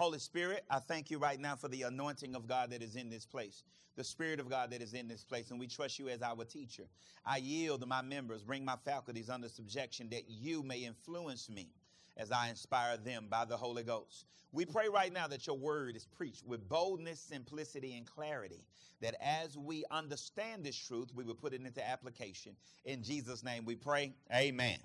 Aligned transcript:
Holy 0.00 0.18
Spirit, 0.18 0.64
I 0.70 0.78
thank 0.78 1.10
you 1.10 1.18
right 1.18 1.38
now 1.38 1.56
for 1.56 1.68
the 1.68 1.82
anointing 1.82 2.34
of 2.34 2.46
God 2.48 2.70
that 2.70 2.82
is 2.82 2.96
in 2.96 3.10
this 3.10 3.26
place, 3.26 3.64
the 3.96 4.02
Spirit 4.02 4.40
of 4.40 4.48
God 4.48 4.70
that 4.70 4.80
is 4.80 4.94
in 4.94 5.08
this 5.08 5.22
place, 5.22 5.50
and 5.50 5.60
we 5.60 5.66
trust 5.66 5.98
you 5.98 6.08
as 6.08 6.22
our 6.22 6.42
teacher. 6.42 6.84
I 7.26 7.36
yield 7.36 7.86
my 7.86 8.00
members, 8.00 8.42
bring 8.42 8.64
my 8.64 8.76
faculties 8.82 9.28
under 9.28 9.50
subjection 9.50 10.08
that 10.08 10.22
you 10.26 10.62
may 10.62 10.78
influence 10.78 11.50
me 11.50 11.68
as 12.16 12.32
I 12.32 12.48
inspire 12.48 12.96
them 12.96 13.26
by 13.28 13.44
the 13.44 13.58
Holy 13.58 13.82
Ghost. 13.82 14.24
We 14.52 14.64
pray 14.64 14.88
right 14.88 15.12
now 15.12 15.28
that 15.28 15.46
your 15.46 15.58
word 15.58 15.96
is 15.96 16.06
preached 16.06 16.46
with 16.46 16.66
boldness, 16.66 17.20
simplicity, 17.20 17.94
and 17.98 18.06
clarity, 18.06 18.64
that 19.02 19.16
as 19.22 19.58
we 19.58 19.84
understand 19.90 20.64
this 20.64 20.76
truth, 20.76 21.10
we 21.14 21.24
will 21.24 21.34
put 21.34 21.52
it 21.52 21.60
into 21.60 21.86
application. 21.86 22.56
In 22.86 23.02
Jesus' 23.02 23.44
name 23.44 23.66
we 23.66 23.74
pray. 23.74 24.14
Amen. 24.34 24.78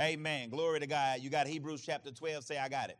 Amen. 0.00 0.50
Glory 0.50 0.80
to 0.80 0.88
God. 0.88 1.20
You 1.20 1.30
got 1.30 1.46
Hebrews 1.46 1.84
chapter 1.86 2.10
12. 2.10 2.42
Say, 2.42 2.58
I 2.58 2.68
got 2.68 2.90
it. 2.90 2.98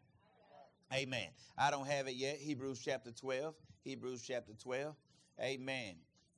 Amen. 0.92 1.28
I 1.58 1.70
don't 1.70 1.86
have 1.86 2.06
it 2.06 2.14
yet. 2.14 2.36
Hebrews 2.36 2.80
chapter 2.84 3.10
12. 3.10 3.54
Hebrews 3.82 4.22
chapter 4.22 4.52
12. 4.60 4.94
Amen. 5.40 5.96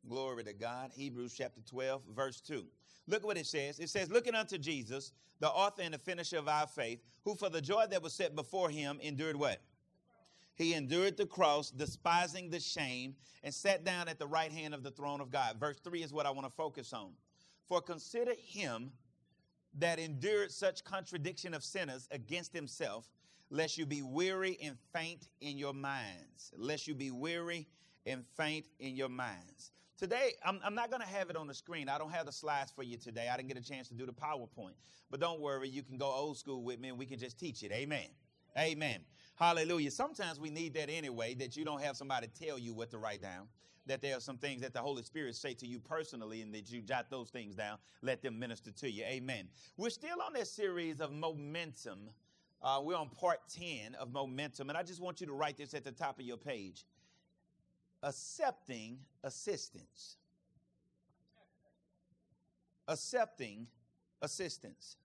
Glory 0.09 0.45
to 0.45 0.53
God. 0.53 0.91
Hebrews 0.95 1.35
chapter 1.37 1.61
12, 1.69 2.03
verse 2.15 2.41
2. 2.41 2.65
Look 3.07 3.25
what 3.25 3.37
it 3.37 3.47
says. 3.47 3.79
It 3.79 3.89
says, 3.89 4.11
Looking 4.11 4.35
unto 4.35 4.59
Jesus, 4.59 5.13
the 5.41 5.49
author 5.49 5.83
and 5.83 5.95
the 5.95 5.99
finisher 5.99 6.39
of 6.39 6.49
our 6.49 6.67
faith, 6.67 7.01
who 7.25 7.35
for 7.35 7.49
the 7.49 7.61
joy 7.61 7.87
that 7.91 8.03
was 8.03 8.13
set 8.13 8.35
before 8.35 8.71
him 8.71 8.99
endured 9.03 9.37
what? 9.37 9.61
He 10.55 10.75
endured 10.75 11.17
the 11.17 11.27
cross, 11.27 11.71
despising 11.71 12.51
the 12.51 12.59
shame, 12.59 13.15
and 13.45 13.55
sat 13.55 13.85
down 13.85 14.09
at 14.09 14.19
the 14.19 14.27
right 14.27 14.51
hand 14.51 14.75
of 14.75 14.83
the 14.83 14.91
throne 14.91 15.21
of 15.21 15.31
God. 15.31 15.57
Verse 15.61 15.79
3 15.79 16.03
is 16.03 16.13
what 16.13 16.27
I 16.27 16.31
want 16.31 16.47
to 16.47 16.53
focus 16.53 16.93
on. 16.93 17.13
For 17.69 17.81
consider 17.81 18.33
him 18.37 18.91
that 19.79 19.99
endured 19.99 20.51
such 20.51 20.83
contradiction 20.83 21.55
of 21.55 21.63
sinners 21.63 22.09
against 22.11 22.53
himself, 22.53 23.09
lest 23.51 23.79
you 23.79 23.87
be 23.87 24.03
weary 24.03 24.59
and 24.63 24.77
faint 24.93 25.29
in 25.41 25.59
your 25.59 25.75
minds. 25.75 26.53
Lest 26.57 26.87
you 26.87 26.95
be 26.95 27.11
weary 27.11 27.67
and 28.07 28.25
faint 28.37 28.67
in 28.79 28.97
your 28.97 29.09
minds. 29.09 29.73
Today, 29.99 30.35
I'm, 30.45 30.61
I'm 30.65 30.75
not 30.75 30.91
going 30.91 31.03
to 31.03 31.09
have 31.09 31.29
it 31.29 31.37
on 31.37 31.49
the 31.49 31.55
screen. 31.55 31.89
I 31.89 31.99
don't 31.99 32.13
have 32.13 32.27
the 32.27 32.33
slides 32.33 32.71
for 32.71 32.85
you 32.85 32.97
today. 32.97 33.29
I 33.33 33.37
didn't 33.37 33.49
get 33.49 33.59
a 33.59 33.69
chance 33.69 33.89
to 33.89 33.95
do 33.95 34.07
the 34.07 34.13
PowerPoint. 34.13 34.75
But 35.11 35.19
don't 35.19 35.41
worry, 35.41 35.69
you 35.69 35.83
can 35.83 35.99
go 35.99 36.07
old 36.07 36.39
school 36.39 36.63
with 36.63 36.79
me 36.79 36.89
and 36.91 36.99
we 36.99 37.07
can 37.07 37.19
just 37.19 37.39
teach 37.39 37.63
it. 37.63 37.73
Amen. 37.73 38.07
Amen. 38.57 39.01
Hallelujah. 39.37 39.91
Sometimes 39.91 40.39
we 40.39 40.51
need 40.51 40.75
that 40.75 40.89
anyway, 40.89 41.35
that 41.35 41.57
you 41.57 41.65
don't 41.65 41.83
have 41.83 41.97
somebody 41.97 42.29
tell 42.29 42.59
you 42.59 42.75
what 42.75 42.91
to 42.91 42.99
write 42.99 43.23
down. 43.23 43.49
That 43.87 44.03
there 44.03 44.17
are 44.17 44.21
some 44.21 44.37
things 44.37 44.61
that 44.63 44.75
the 44.75 44.81
Holy 44.81 45.03
Spirit 45.03 45.35
say 45.35 45.55
to 45.55 45.67
you 45.67 45.79
personally, 45.79 46.43
and 46.43 46.53
that 46.55 46.71
you 46.71 46.83
jot 46.83 47.07
those 47.11 47.31
things 47.31 47.55
down. 47.55 47.79
Let 48.03 48.23
them 48.23 48.39
minister 48.39 48.71
to 48.71 48.91
you. 48.91 49.03
Amen. 49.05 49.49
We're 49.77 49.91
still 49.91 50.21
on 50.21 50.35
this 50.35 50.53
series 50.53 51.01
of 51.01 51.11
momentum. 51.11 52.11
Uh, 52.61 52.81
we're 52.83 52.97
on 52.97 53.09
part 53.09 53.39
10 53.55 53.95
of 53.95 54.13
momentum, 54.13 54.69
and 54.69 54.77
I 54.77 54.83
just 54.83 55.01
want 55.01 55.21
you 55.21 55.27
to 55.29 55.33
write 55.33 55.57
this 55.57 55.75
at 55.75 55.85
the 55.85 55.93
top 55.93 56.19
of 56.19 56.25
your 56.25 56.37
page 56.37 56.85
accepting 58.03 58.99
assistance. 59.25 60.17
Accepting 62.87 63.67
assistance. 64.23 64.97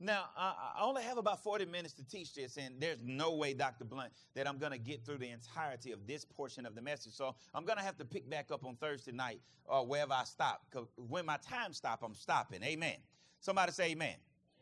Now, 0.00 0.26
I, 0.36 0.80
only 0.80 1.02
have 1.02 1.18
about 1.18 1.42
40 1.42 1.66
minutes 1.66 1.92
to 1.94 2.04
teach 2.04 2.32
this, 2.32 2.56
and 2.56 2.80
there's 2.80 3.02
no 3.02 3.34
way, 3.34 3.52
Dr. 3.52 3.84
Blunt, 3.84 4.12
that 4.34 4.46
I'm 4.46 4.58
going 4.58 4.70
to 4.70 4.78
get 4.78 5.04
through 5.04 5.18
the 5.18 5.30
entirety 5.30 5.90
of 5.90 6.06
this 6.06 6.24
portion 6.24 6.66
of 6.66 6.76
the 6.76 6.82
message. 6.82 7.14
So 7.14 7.34
I'm 7.52 7.64
going 7.64 7.78
to 7.78 7.84
have 7.84 7.96
to 7.98 8.04
pick 8.04 8.30
back 8.30 8.52
up 8.52 8.64
on 8.64 8.76
Thursday 8.76 9.10
night 9.10 9.40
or 9.64 9.84
wherever 9.84 10.12
I 10.12 10.22
stop. 10.22 10.62
Because 10.70 10.86
when 10.96 11.26
my 11.26 11.36
time 11.38 11.72
stop, 11.72 12.04
I'm 12.04 12.14
stopping. 12.14 12.62
Amen. 12.62 12.96
Somebody 13.40 13.72
say 13.72 13.90
amen. 13.90 14.14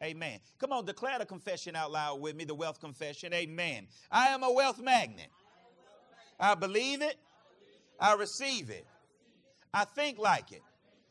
Amen. 0.02 0.40
Come 0.58 0.72
on, 0.72 0.84
declare 0.84 1.18
the 1.18 1.26
confession 1.26 1.74
out 1.74 1.90
loud 1.90 2.20
with 2.20 2.36
me, 2.36 2.44
the 2.44 2.54
wealth 2.54 2.80
confession. 2.80 3.32
Amen. 3.32 3.86
I 4.10 4.28
am 4.28 4.42
a 4.42 4.52
wealth 4.52 4.80
magnet. 4.80 5.28
I 6.38 6.54
believe 6.54 7.00
it. 7.00 7.16
I 7.98 8.14
receive 8.14 8.68
it. 8.68 8.86
I 9.72 9.84
think 9.84 10.18
like 10.18 10.52
it. 10.52 10.62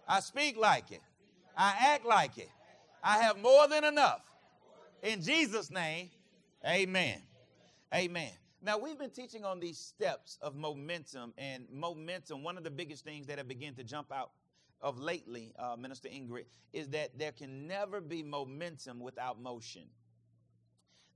I 0.08 0.20
speak 0.20 0.58
like 0.58 0.92
it. 0.92 1.02
I 1.58 1.74
act 1.80 2.06
like 2.06 2.38
it. 2.38 2.50
I 3.04 3.18
have 3.20 3.40
more 3.40 3.68
than 3.68 3.84
enough. 3.84 4.22
In 5.02 5.22
Jesus' 5.22 5.72
name, 5.72 6.10
amen. 6.68 7.22
Amen. 7.94 8.32
Now, 8.62 8.80
we've 8.80 8.98
been 8.98 9.12
teaching 9.12 9.46
on 9.46 9.60
these 9.60 9.78
steps 9.78 10.40
of 10.42 10.56
momentum, 10.56 11.34
and 11.38 11.68
momentum, 11.72 12.44
one 12.44 12.58
of 12.58 12.64
the 12.64 12.72
biggest 12.72 13.04
things 13.04 13.28
that 13.28 13.38
have 13.38 13.48
begun 13.48 13.76
to 13.76 13.84
jump 13.84 14.12
out 14.12 14.32
of 14.86 15.00
lately, 15.00 15.52
uh, 15.58 15.76
Minister 15.76 16.08
Ingrid, 16.08 16.46
is 16.72 16.90
that 16.90 17.18
there 17.18 17.32
can 17.34 17.68
never 17.68 18.00
be 18.00 18.24
momentum 18.24 19.00
without 19.00 19.42
motion 19.42 19.90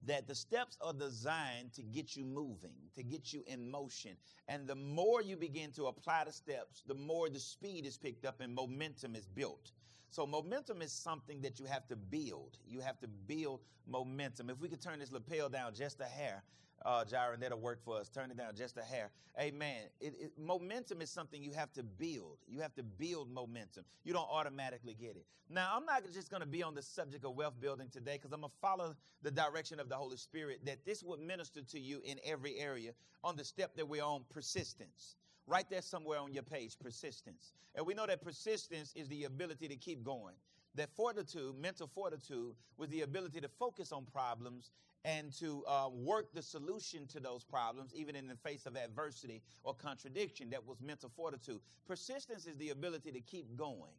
that 0.06 0.28
the 0.28 0.36
steps 0.36 0.78
are 0.82 0.94
designed 0.94 1.74
to 1.74 1.84
get 1.84 2.16
you 2.16 2.26
moving, 2.26 2.74
to 2.96 3.04
get 3.04 3.34
you 3.34 3.44
in 3.48 3.70
motion. 3.70 4.18
And 4.48 4.66
the 4.66 4.76
more 4.76 5.22
you 5.22 5.36
begin 5.36 5.72
to 5.74 5.86
apply 5.88 6.24
the 6.26 6.32
steps, 6.32 6.84
the 6.88 6.96
more 6.96 7.30
the 7.30 7.40
speed 7.40 7.86
is 7.86 7.98
picked 7.98 8.26
up 8.26 8.42
and 8.42 8.56
momentum 8.56 9.16
is 9.16 9.28
built. 9.28 9.72
So, 10.10 10.26
momentum 10.26 10.82
is 10.82 10.92
something 10.92 11.42
that 11.42 11.60
you 11.60 11.66
have 11.66 11.88
to 11.90 11.96
build. 11.96 12.58
You 12.68 12.80
have 12.80 13.00
to 13.02 13.08
build 13.08 13.62
momentum. 13.88 14.50
If 14.50 14.60
we 14.60 14.68
could 14.68 14.82
turn 14.82 15.00
this 15.00 15.12
lapel 15.12 15.50
down 15.50 15.76
just 15.76 16.00
a 16.00 16.06
hair, 16.06 16.44
uh, 16.86 17.04
that'll 17.40 17.60
work 17.60 17.84
for 17.84 17.98
us. 17.98 18.10
Turn 18.10 18.32
it 18.32 18.38
down 18.38 18.56
just 18.56 18.78
a 18.78 18.82
hair. 18.82 19.12
Amen. 19.40 19.84
It, 20.00 20.14
it, 20.20 20.32
momentum 20.38 21.02
is 21.02 21.10
something 21.10 21.42
you 21.42 21.54
have 21.54 21.72
to 21.74 21.84
build. 21.84 22.38
You 22.48 22.60
have 22.62 22.74
to 22.76 22.84
build 22.84 23.32
momentum. 23.32 23.86
You 24.04 24.14
don't 24.14 24.30
automatically 24.30 24.96
get 25.00 25.16
it. 25.16 25.26
Now, 25.50 25.72
I'm 25.76 25.86
not 25.86 26.04
just 26.14 26.30
going 26.30 26.42
to 26.42 26.48
be 26.48 26.62
on 26.62 26.76
the 26.76 26.82
subject 26.82 27.26
of 27.26 27.36
wealth 27.36 27.60
building 27.60 27.88
today 27.92 28.14
because 28.14 28.32
I'm 28.32 28.42
going 28.42 28.52
to 28.52 28.58
follow 28.62 28.96
the 29.22 29.32
direction 29.32 29.80
of 29.80 29.90
the 29.90 29.96
Holy 29.96 30.18
Spirit 30.18 30.66
that 30.66 30.86
this 30.86 31.04
would 31.04 31.20
minister 31.20 31.62
to 31.62 31.80
you 31.80 32.02
in 32.04 32.20
every 32.24 32.58
area 32.58 32.92
on 33.24 33.36
the 33.36 33.44
step 33.44 33.76
that 33.76 33.88
we're 33.88 34.04
on 34.04 34.26
persistence. 34.30 35.16
Right 35.50 35.70
there 35.70 35.82
somewhere 35.82 36.20
on 36.20 36.32
your 36.32 36.44
page, 36.44 36.78
persistence. 36.80 37.54
And 37.76 37.86
we 37.86 37.94
know 37.94 38.06
that 38.06 38.22
persistence 38.22 38.94
is 38.96 39.08
the 39.10 39.24
ability 39.26 39.68
to 39.68 39.76
keep 39.76 40.04
going 40.04 40.36
that 40.76 40.90
fortitude, 40.96 41.56
mental 41.60 41.88
fortitude, 41.88 42.54
was 42.78 42.90
the 42.90 43.02
ability 43.02 43.42
to 43.42 43.48
focus 43.48 43.92
on 43.92 44.06
problems 44.06 44.72
and 45.06 45.32
to 45.34 45.64
uh, 45.68 45.90
work 45.92 46.34
the 46.34 46.42
solution 46.42 47.08
to 47.08 47.20
those 47.20 47.44
problems, 47.44 47.94
even 47.96 48.16
in 48.16 48.28
the 48.28 48.36
face 48.36 48.66
of 48.66 48.76
adversity 48.76 49.42
or 49.64 49.74
contradiction. 49.74 50.50
That 50.50 50.66
was 50.66 50.80
mental 50.82 51.10
fortitude. 51.16 51.60
Persistence 51.88 52.46
is 52.46 52.56
the 52.58 52.70
ability 52.70 53.12
to 53.12 53.22
keep 53.22 53.56
going, 53.58 53.96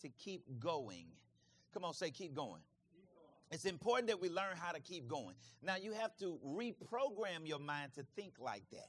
to 0.00 0.08
keep 0.08 0.42
going. 0.58 1.06
Come 1.74 1.84
on, 1.84 1.94
say, 1.94 2.10
keep 2.10 2.34
going. 2.34 2.62
It's 3.52 3.64
important 3.64 4.08
that 4.08 4.20
we 4.20 4.28
learn 4.28 4.56
how 4.56 4.72
to 4.72 4.80
keep 4.80 5.06
going. 5.06 5.36
Now, 5.62 5.76
you 5.76 5.92
have 5.92 6.16
to 6.16 6.38
reprogram 6.44 7.44
your 7.44 7.60
mind 7.60 7.92
to 7.94 8.04
think 8.16 8.32
like 8.40 8.64
that. 8.72 8.88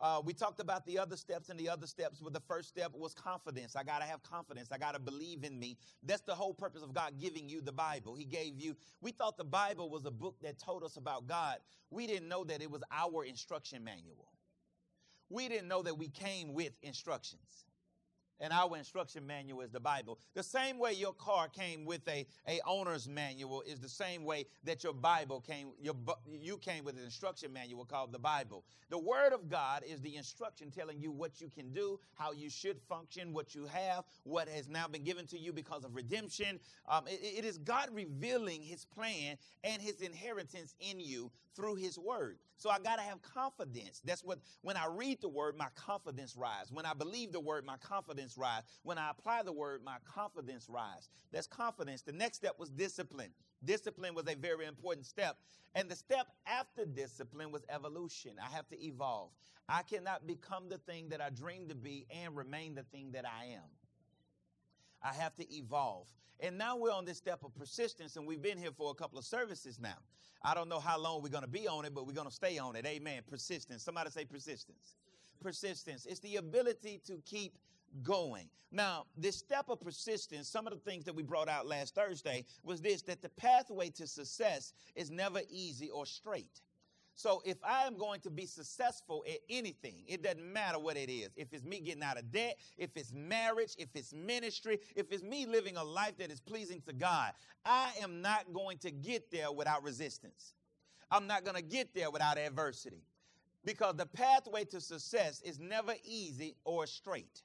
Uh, 0.00 0.22
we 0.24 0.32
talked 0.32 0.60
about 0.60 0.86
the 0.86 0.98
other 0.98 1.16
steps, 1.16 1.50
and 1.50 1.60
the 1.60 1.68
other 1.68 1.86
steps, 1.86 2.20
but 2.20 2.32
the 2.32 2.40
first 2.40 2.68
step 2.68 2.92
was 2.94 3.12
confidence. 3.12 3.76
I 3.76 3.82
got 3.82 3.98
to 3.98 4.06
have 4.06 4.22
confidence. 4.22 4.72
I 4.72 4.78
got 4.78 4.94
to 4.94 4.98
believe 5.00 5.44
in 5.44 5.58
me. 5.58 5.76
That's 6.02 6.22
the 6.22 6.34
whole 6.34 6.54
purpose 6.54 6.82
of 6.82 6.94
God 6.94 7.14
giving 7.20 7.48
you 7.48 7.60
the 7.60 7.72
Bible. 7.72 8.14
He 8.14 8.24
gave 8.24 8.58
you, 8.58 8.76
we 9.02 9.12
thought 9.12 9.36
the 9.36 9.44
Bible 9.44 9.90
was 9.90 10.06
a 10.06 10.10
book 10.10 10.36
that 10.42 10.58
told 10.58 10.84
us 10.84 10.96
about 10.96 11.26
God. 11.26 11.58
We 11.90 12.06
didn't 12.06 12.28
know 12.28 12.44
that 12.44 12.62
it 12.62 12.70
was 12.70 12.82
our 12.90 13.24
instruction 13.24 13.84
manual. 13.84 14.32
We 15.28 15.48
didn't 15.48 15.68
know 15.68 15.82
that 15.82 15.96
we 15.96 16.08
came 16.08 16.54
with 16.54 16.72
instructions 16.82 17.66
and 18.40 18.52
our 18.52 18.76
instruction 18.76 19.26
manual 19.26 19.60
is 19.60 19.70
the 19.70 19.80
Bible. 19.80 20.18
The 20.34 20.42
same 20.42 20.78
way 20.78 20.92
your 20.92 21.12
car 21.12 21.48
came 21.48 21.84
with 21.84 22.06
a, 22.08 22.26
a 22.48 22.60
owner's 22.66 23.08
manual 23.08 23.62
is 23.62 23.80
the 23.80 23.88
same 23.88 24.24
way 24.24 24.46
that 24.64 24.82
your 24.82 24.94
Bible 24.94 25.40
came, 25.40 25.72
your, 25.80 25.94
you 26.30 26.56
came 26.58 26.84
with 26.84 26.96
an 26.96 27.04
instruction 27.04 27.52
manual 27.52 27.84
called 27.84 28.12
the 28.12 28.18
Bible. 28.18 28.64
The 28.88 28.98
Word 28.98 29.32
of 29.32 29.48
God 29.48 29.82
is 29.86 30.00
the 30.00 30.16
instruction 30.16 30.70
telling 30.70 31.00
you 31.00 31.12
what 31.12 31.40
you 31.40 31.48
can 31.48 31.72
do, 31.72 32.00
how 32.14 32.32
you 32.32 32.50
should 32.50 32.80
function, 32.88 33.32
what 33.32 33.54
you 33.54 33.66
have, 33.66 34.04
what 34.24 34.48
has 34.48 34.68
now 34.68 34.88
been 34.88 35.04
given 35.04 35.26
to 35.28 35.38
you 35.38 35.52
because 35.52 35.84
of 35.84 35.94
redemption. 35.94 36.58
Um, 36.88 37.06
it, 37.06 37.20
it 37.38 37.44
is 37.44 37.58
God 37.58 37.88
revealing 37.92 38.62
His 38.62 38.84
plan 38.84 39.36
and 39.62 39.80
His 39.80 40.00
inheritance 40.00 40.74
in 40.80 40.98
you 40.98 41.30
through 41.54 41.76
His 41.76 41.98
Word. 41.98 42.38
So 42.56 42.68
I 42.68 42.78
got 42.78 42.96
to 42.96 43.02
have 43.02 43.22
confidence. 43.22 44.02
That's 44.04 44.24
what, 44.24 44.38
when 44.62 44.76
I 44.76 44.86
read 44.86 45.20
the 45.20 45.28
Word, 45.28 45.56
my 45.56 45.68
confidence 45.74 46.36
rises. 46.36 46.72
When 46.72 46.84
I 46.84 46.94
believe 46.94 47.32
the 47.32 47.40
Word, 47.40 47.64
my 47.64 47.76
confidence 47.78 48.29
rise. 48.38 48.62
When 48.82 48.98
I 48.98 49.10
apply 49.10 49.42
the 49.42 49.52
Word, 49.52 49.82
my 49.84 49.96
confidence 50.04 50.66
rise. 50.68 51.08
That's 51.32 51.46
confidence. 51.46 52.02
The 52.02 52.12
next 52.12 52.38
step 52.38 52.58
was 52.58 52.70
discipline. 52.70 53.30
Discipline 53.64 54.14
was 54.14 54.26
a 54.28 54.34
very 54.34 54.66
important 54.66 55.06
step. 55.06 55.36
And 55.74 55.88
the 55.88 55.96
step 55.96 56.26
after 56.46 56.84
discipline 56.84 57.52
was 57.52 57.62
evolution. 57.68 58.32
I 58.42 58.54
have 58.54 58.68
to 58.68 58.84
evolve. 58.84 59.30
I 59.68 59.82
cannot 59.82 60.26
become 60.26 60.68
the 60.68 60.78
thing 60.78 61.08
that 61.10 61.20
I 61.20 61.30
dream 61.30 61.68
to 61.68 61.74
be 61.74 62.06
and 62.10 62.36
remain 62.36 62.74
the 62.74 62.82
thing 62.82 63.12
that 63.12 63.24
I 63.24 63.52
am. 63.54 63.68
I 65.02 65.14
have 65.14 65.34
to 65.36 65.54
evolve. 65.54 66.08
And 66.40 66.58
now 66.58 66.76
we're 66.76 66.92
on 66.92 67.04
this 67.04 67.18
step 67.18 67.44
of 67.44 67.54
persistence, 67.54 68.16
and 68.16 68.26
we've 68.26 68.42
been 68.42 68.58
here 68.58 68.72
for 68.76 68.90
a 68.90 68.94
couple 68.94 69.18
of 69.18 69.24
services 69.24 69.78
now. 69.78 69.98
I 70.42 70.54
don't 70.54 70.68
know 70.68 70.80
how 70.80 70.98
long 70.98 71.22
we're 71.22 71.28
going 71.28 71.44
to 71.44 71.50
be 71.50 71.68
on 71.68 71.84
it, 71.84 71.94
but 71.94 72.06
we're 72.06 72.14
going 72.14 72.28
to 72.28 72.34
stay 72.34 72.58
on 72.58 72.76
it. 72.76 72.86
Amen. 72.86 73.22
Persistence. 73.28 73.82
Somebody 73.82 74.10
say 74.10 74.24
persistence. 74.24 74.96
Persistence. 75.40 76.06
It's 76.06 76.20
the 76.20 76.36
ability 76.36 77.00
to 77.06 77.20
keep 77.26 77.58
going. 78.02 78.48
Now, 78.72 79.06
this 79.16 79.36
step 79.36 79.68
of 79.68 79.80
persistence, 79.80 80.48
some 80.48 80.66
of 80.66 80.72
the 80.72 80.78
things 80.78 81.04
that 81.04 81.14
we 81.14 81.22
brought 81.22 81.48
out 81.48 81.66
last 81.66 81.94
Thursday 81.94 82.44
was 82.62 82.80
this 82.80 83.02
that 83.02 83.20
the 83.20 83.28
pathway 83.30 83.90
to 83.90 84.06
success 84.06 84.72
is 84.94 85.10
never 85.10 85.40
easy 85.50 85.90
or 85.90 86.06
straight. 86.06 86.60
So 87.20 87.42
if 87.44 87.58
I 87.62 87.86
am 87.86 87.98
going 87.98 88.20
to 88.20 88.30
be 88.30 88.46
successful 88.46 89.24
at 89.28 89.40
anything, 89.50 90.04
it 90.06 90.22
doesn't 90.22 90.52
matter 90.52 90.78
what 90.78 90.96
it 90.96 91.10
is. 91.10 91.28
If 91.36 91.52
it's 91.52 91.64
me 91.64 91.80
getting 91.80 92.02
out 92.02 92.16
of 92.16 92.32
debt, 92.32 92.56
if 92.78 92.96
it's 92.96 93.12
marriage, 93.12 93.74
if 93.76 93.88
it's 93.94 94.14
ministry, 94.14 94.78
if 94.96 95.12
it's 95.12 95.22
me 95.22 95.44
living 95.44 95.76
a 95.76 95.84
life 95.84 96.16
that 96.18 96.30
is 96.30 96.40
pleasing 96.40 96.80
to 96.86 96.94
God, 96.94 97.32
I 97.64 97.90
am 98.00 98.22
not 98.22 98.52
going 98.54 98.78
to 98.78 98.90
get 98.90 99.30
there 99.30 99.52
without 99.52 99.82
resistance. 99.82 100.54
I'm 101.10 101.26
not 101.26 101.44
going 101.44 101.56
to 101.56 101.62
get 101.62 101.92
there 101.94 102.10
without 102.10 102.38
adversity. 102.38 103.04
Because 103.64 103.96
the 103.96 104.06
pathway 104.06 104.64
to 104.66 104.80
success 104.80 105.42
is 105.42 105.58
never 105.58 105.94
easy 106.04 106.56
or 106.64 106.86
straight. 106.86 107.42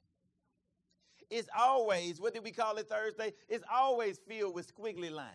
It's 1.29 1.49
always, 1.57 2.19
what 2.19 2.33
did 2.33 2.43
we 2.43 2.51
call 2.51 2.77
it 2.77 2.89
Thursday? 2.89 3.33
It's 3.49 3.63
always 3.71 4.19
filled 4.27 4.55
with 4.55 4.73
squiggly 4.73 5.11
lines. 5.11 5.29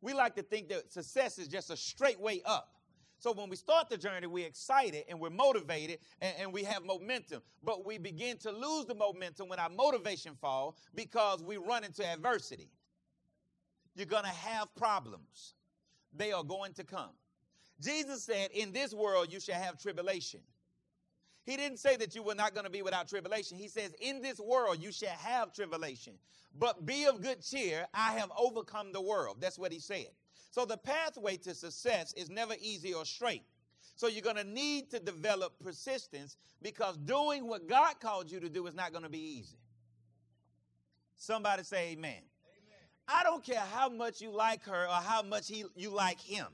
We 0.00 0.12
like 0.14 0.34
to 0.36 0.42
think 0.42 0.68
that 0.70 0.92
success 0.92 1.38
is 1.38 1.48
just 1.48 1.70
a 1.70 1.76
straight 1.76 2.20
way 2.20 2.42
up. 2.44 2.68
So 3.18 3.30
when 3.32 3.48
we 3.48 3.54
start 3.54 3.88
the 3.88 3.96
journey, 3.96 4.26
we're 4.26 4.48
excited 4.48 5.04
and 5.08 5.20
we're 5.20 5.30
motivated 5.30 5.98
and, 6.20 6.34
and, 6.40 6.52
we 6.52 6.64
have 6.64 6.84
momentum. 6.84 7.40
But 7.62 7.86
we 7.86 7.96
begin 7.96 8.36
to 8.38 8.50
lose 8.50 8.86
the 8.86 8.96
momentum 8.96 9.48
when 9.48 9.60
our 9.60 9.68
motivation 9.70 10.34
fall 10.40 10.76
because 10.96 11.40
we 11.40 11.56
run 11.56 11.84
into 11.84 12.04
adversity. 12.04 12.68
You're 13.94 14.06
going 14.06 14.24
to 14.24 14.30
have 14.30 14.74
problems. 14.74 15.54
They 16.12 16.32
are 16.32 16.42
going 16.42 16.72
to 16.74 16.84
come. 16.84 17.12
Jesus 17.80 18.24
said, 18.24 18.50
In 18.52 18.72
this 18.72 18.92
world 18.92 19.32
you 19.32 19.38
shall 19.38 19.60
have 19.60 19.80
tribulation. 19.80 20.40
He 21.44 21.56
didn't 21.56 21.78
say 21.78 21.96
that 21.96 22.14
you 22.14 22.22
were 22.22 22.34
not 22.34 22.54
going 22.54 22.64
to 22.64 22.70
be 22.70 22.82
without 22.82 23.08
tribulation. 23.08 23.58
He 23.58 23.68
says, 23.68 23.94
In 24.00 24.22
this 24.22 24.38
world 24.38 24.78
you 24.80 24.92
shall 24.92 25.10
have 25.10 25.52
tribulation. 25.52 26.14
But 26.58 26.86
be 26.86 27.06
of 27.06 27.20
good 27.20 27.42
cheer, 27.42 27.86
I 27.94 28.12
have 28.12 28.30
overcome 28.38 28.92
the 28.92 29.00
world. 29.00 29.38
That's 29.40 29.58
what 29.58 29.72
he 29.72 29.78
said. 29.78 30.08
So 30.50 30.64
the 30.66 30.76
pathway 30.76 31.38
to 31.38 31.54
success 31.54 32.12
is 32.12 32.28
never 32.28 32.54
easy 32.60 32.92
or 32.92 33.04
straight. 33.04 33.42
So 33.96 34.06
you're 34.06 34.22
going 34.22 34.36
to 34.36 34.44
need 34.44 34.90
to 34.90 35.00
develop 35.00 35.54
persistence 35.62 36.36
because 36.60 36.96
doing 36.98 37.46
what 37.46 37.68
God 37.68 38.00
called 38.00 38.30
you 38.30 38.38
to 38.40 38.48
do 38.48 38.66
is 38.66 38.74
not 38.74 38.92
going 38.92 39.04
to 39.04 39.10
be 39.10 39.38
easy. 39.38 39.56
Somebody 41.16 41.62
say 41.62 41.92
amen. 41.92 42.10
amen. 42.10 42.22
I 43.08 43.22
don't 43.22 43.44
care 43.44 43.62
how 43.72 43.88
much 43.88 44.20
you 44.20 44.30
like 44.30 44.64
her 44.64 44.84
or 44.84 44.94
how 44.94 45.22
much 45.22 45.48
he, 45.48 45.64
you 45.74 45.90
like 45.90 46.20
him. 46.20 46.46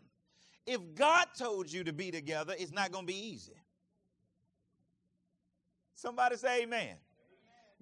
If 0.67 0.81
God 0.95 1.27
told 1.37 1.73
you 1.73 1.85
to 1.85 1.93
be 1.93 2.11
together, 2.11 2.55
it's 2.59 2.73
not 2.73 2.93
going 2.93 3.07
to 3.07 3.13
be 3.13 3.19
easy. 3.19 3.55
Somebody 5.99 6.37
say 6.37 6.63
amen. 6.63 6.81
amen. 6.81 6.97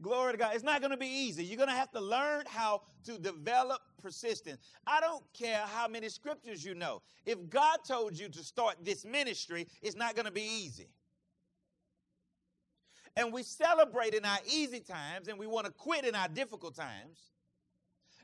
Glory 0.00 0.32
to 0.32 0.38
God. 0.38 0.54
It's 0.54 0.64
not 0.64 0.80
going 0.80 0.90
to 0.90 0.96
be 0.96 1.06
easy. 1.06 1.44
You're 1.44 1.58
going 1.58 1.68
to 1.68 1.74
have 1.74 1.90
to 1.90 2.00
learn 2.00 2.44
how 2.46 2.80
to 3.04 3.18
develop 3.18 3.82
persistence. 4.02 4.58
I 4.86 5.02
don't 5.02 5.22
care 5.34 5.60
how 5.66 5.86
many 5.86 6.08
scriptures 6.08 6.64
you 6.64 6.74
know. 6.74 7.02
If 7.26 7.50
God 7.50 7.80
told 7.86 8.18
you 8.18 8.30
to 8.30 8.42
start 8.42 8.76
this 8.82 9.04
ministry, 9.04 9.68
it's 9.82 9.96
not 9.96 10.14
going 10.14 10.24
to 10.24 10.32
be 10.32 10.40
easy. 10.40 10.88
And 13.18 13.34
we 13.34 13.42
celebrate 13.42 14.14
in 14.14 14.24
our 14.24 14.38
easy 14.50 14.80
times 14.80 15.28
and 15.28 15.38
we 15.38 15.46
want 15.46 15.66
to 15.66 15.72
quit 15.72 16.06
in 16.06 16.14
our 16.14 16.28
difficult 16.28 16.74
times. 16.74 17.18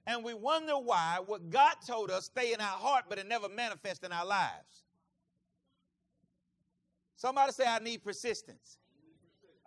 And 0.06 0.24
we 0.24 0.32
wonder 0.32 0.78
why 0.78 1.18
what 1.26 1.50
God 1.50 1.74
told 1.86 2.10
us 2.10 2.24
stay 2.24 2.54
in 2.54 2.62
our 2.62 2.78
heart, 2.78 3.04
but 3.10 3.18
it 3.18 3.28
never 3.28 3.50
manifests 3.50 4.06
in 4.06 4.10
our 4.10 4.24
lives. 4.24 4.84
Somebody 7.14 7.52
say, 7.52 7.66
I 7.66 7.78
need 7.78 8.02
persistence. 8.02 8.78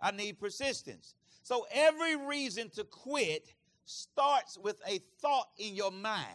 I 0.00 0.10
need 0.10 0.38
persistence. 0.38 1.14
So 1.42 1.66
every 1.72 2.16
reason 2.16 2.70
to 2.70 2.84
quit 2.84 3.46
starts 3.84 4.58
with 4.58 4.76
a 4.86 4.98
thought 5.20 5.48
in 5.58 5.74
your 5.74 5.92
mind. 5.92 6.26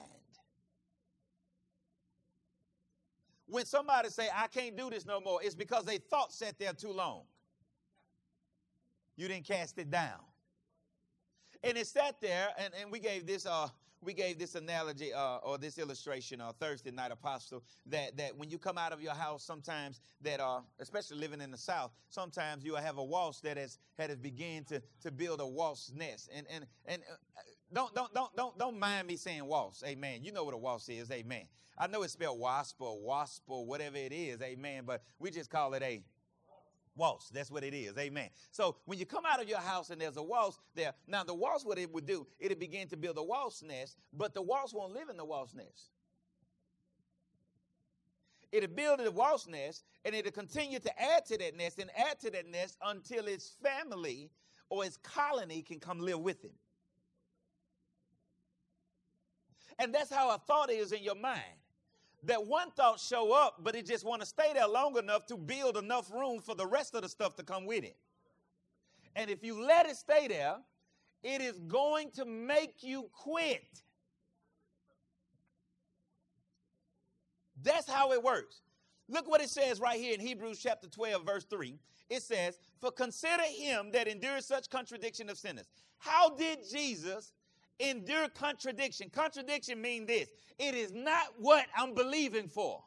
When 3.48 3.66
somebody 3.66 4.10
say, 4.10 4.30
I 4.34 4.48
can't 4.48 4.78
do 4.78 4.90
this 4.90 5.06
no 5.06 5.19
more, 5.19 5.44
it's 5.44 5.56
because 5.56 5.84
they 5.84 5.98
thought 5.98 6.31
sat 6.31 6.58
there 6.58 6.72
too 6.72 6.94
long. 6.94 7.24
You 9.18 9.28
didn't 9.28 9.46
cast 9.46 9.78
it 9.78 9.92
down. 9.92 10.19
And 11.62 11.78
it 11.78 11.86
sat 11.86 12.22
there, 12.22 12.48
and, 12.58 12.74
and 12.81 12.92
we 12.92 13.00
gave 13.00 13.28
this 13.28 13.46
uh, 13.46 13.68
we 14.03 14.13
gave 14.13 14.39
this 14.39 14.56
analogy 14.56 15.13
uh, 15.13 15.38
or 15.38 15.57
this 15.57 15.77
illustration 15.77 16.42
uh, 16.42 16.51
Thursday 16.59 16.92
night, 16.92 17.12
Apostle, 17.12 17.63
that, 17.86 18.18
that 18.18 18.36
when 18.36 18.50
you 18.50 18.57
come 18.57 18.77
out 18.77 18.92
of 18.92 19.01
your 19.01 19.13
house, 19.13 19.44
sometimes 19.44 20.01
that, 20.21 20.39
uh, 20.39 20.62
especially 20.80 21.18
living 21.18 21.42
in 21.42 21.51
the 21.51 21.57
South, 21.57 21.92
sometimes 22.09 22.63
you 22.63 22.75
have 22.75 22.98
a 22.98 23.03
wasp 23.03 23.44
that 23.44 23.57
has, 23.57 23.77
has 23.98 24.18
begun 24.18 24.63
to, 24.65 24.81
to 25.01 25.12
build 25.12 25.39
a 25.39 25.48
wasp's 25.48 25.94
nest. 25.94 26.30
And, 26.36 26.48
and, 26.50 26.65
and 26.86 27.01
uh, 27.09 27.42
don't, 27.71 27.94
don't, 27.94 28.13
don't, 28.13 28.36
don't, 28.36 28.57
don't 28.57 28.80
mind 28.80 29.07
me 29.07 29.15
saying 29.15 29.45
wasp, 29.45 29.86
amen. 29.86 30.24
You 30.24 30.31
know 30.31 30.44
what 30.44 30.53
a 30.53 30.57
wasp 30.57 30.89
is, 30.89 31.12
amen. 31.12 31.44
I 31.77 31.88
know 31.88 32.03
it's 32.03 32.13
spelled 32.13 32.39
wasp 32.39 32.81
or 32.81 33.00
wasp 33.00 33.44
or 33.48 33.65
whatever 33.65 33.98
it 33.98 34.12
is, 34.12 34.42
amen, 34.42 34.83
but 34.86 35.03
we 35.19 35.31
just 35.31 35.50
call 35.50 35.74
it 35.74 35.83
a 35.83 36.03
Wasp. 36.96 37.34
That's 37.34 37.50
what 37.50 37.64
it 37.64 37.74
is. 37.74 37.98
Amen. 37.98 38.30
So 38.52 38.78
when 38.86 39.00
you 39.00 39.06
come 39.06 39.26
out 39.26 39.42
of 39.42 39.48
your 39.48 39.60
house 39.60 39.90
and 39.90 40.02
there's 40.02 40.18
a 40.18 40.24
waltz 40.24 40.60
there, 40.76 40.94
now 41.08 41.24
the 41.24 41.34
waltz, 41.34 41.66
what 41.66 41.78
it 41.78 41.92
would 41.92 42.06
do, 42.06 42.28
it'll 42.40 42.58
begin 42.58 42.88
to 42.90 42.98
build 42.98 43.18
a 43.18 43.24
waltz 43.24 43.64
nest, 43.64 43.98
but 44.14 44.34
the 44.34 44.42
waltz 44.42 44.74
won't 44.74 44.94
live 44.94 45.10
in 45.10 45.18
the 45.18 45.26
waltz 45.26 45.54
nest. 45.54 45.92
It'll 48.52 48.70
build 48.70 49.00
a 49.00 49.10
waltz 49.10 49.48
nest 49.48 49.86
and 50.04 50.14
it'll 50.14 50.32
continue 50.32 50.80
to 50.80 51.02
add 51.02 51.26
to 51.28 51.38
that 51.38 51.56
nest 51.56 51.80
and 51.80 51.90
add 51.96 52.20
to 52.20 52.32
that 52.32 52.50
nest 52.50 52.78
until 52.84 53.28
its 53.28 53.56
family 53.64 54.30
or 54.70 54.84
its 54.84 54.98
colony 54.98 55.62
can 55.62 55.80
come 55.80 56.00
live 56.00 56.20
with 56.20 56.44
him. 56.44 56.52
And 59.80 59.94
that's 59.96 60.14
how 60.14 60.30
a 60.36 60.38
thought 60.38 60.70
is 60.70 60.92
in 60.92 61.02
your 61.02 61.16
mind 61.16 61.61
that 62.24 62.46
one 62.46 62.72
thought 62.72 63.00
show 63.00 63.34
up, 63.34 63.58
but 63.64 63.76
it 63.76 63.86
just 63.86 64.06
want 64.06 64.22
to 64.22 64.28
stay 64.28 64.52
there 64.54 64.68
long 64.68 64.98
enough 64.98 65.26
to 65.28 65.38
build 65.38 65.78
enough 65.78 66.12
room 66.12 66.40
for 66.40 66.56
the 66.56 66.68
rest 66.68 66.94
of 66.96 67.02
the 67.02 67.10
stuff 67.10 67.36
to 67.38 67.44
come 67.44 67.66
with 67.66 67.84
it. 67.84 67.96
And 69.16 69.30
if 69.30 69.44
you 69.44 69.62
let 69.66 69.88
it 69.88 69.96
stay 69.96 70.28
there, 70.28 70.58
it 71.24 71.42
is 71.42 71.60
going 71.60 72.12
to 72.12 72.26
make 72.26 72.82
you 72.82 73.10
quit. 73.12 73.82
That's 77.64 77.90
how 77.90 78.12
it 78.12 78.24
works. 78.24 78.62
Look 79.08 79.28
what 79.28 79.42
it 79.42 79.50
says 79.50 79.80
right 79.80 80.00
here 80.00 80.14
in 80.14 80.20
Hebrews 80.20 80.60
chapter 80.60 80.88
12, 80.88 81.26
verse 81.26 81.46
3. 81.46 81.78
It 82.10 82.24
says, 82.24 82.58
For 82.80 82.92
consider 82.92 83.44
him 83.44 83.92
that 83.92 84.08
endures 84.08 84.46
such 84.46 84.70
contradiction 84.70 85.30
of 85.30 85.38
sinners. 85.38 85.68
How 85.98 86.30
did 86.30 86.60
Jesus 86.72 87.34
endure 87.89 88.30
contradiction. 88.30 89.10
Contradiction 89.10 89.81
means 89.81 90.07
this 90.07 90.30
it 90.60 90.75
is 90.75 90.92
not 90.92 91.33
what 91.38 91.66
I'm 91.75 91.94
believing 91.94 92.48
for, 92.48 92.83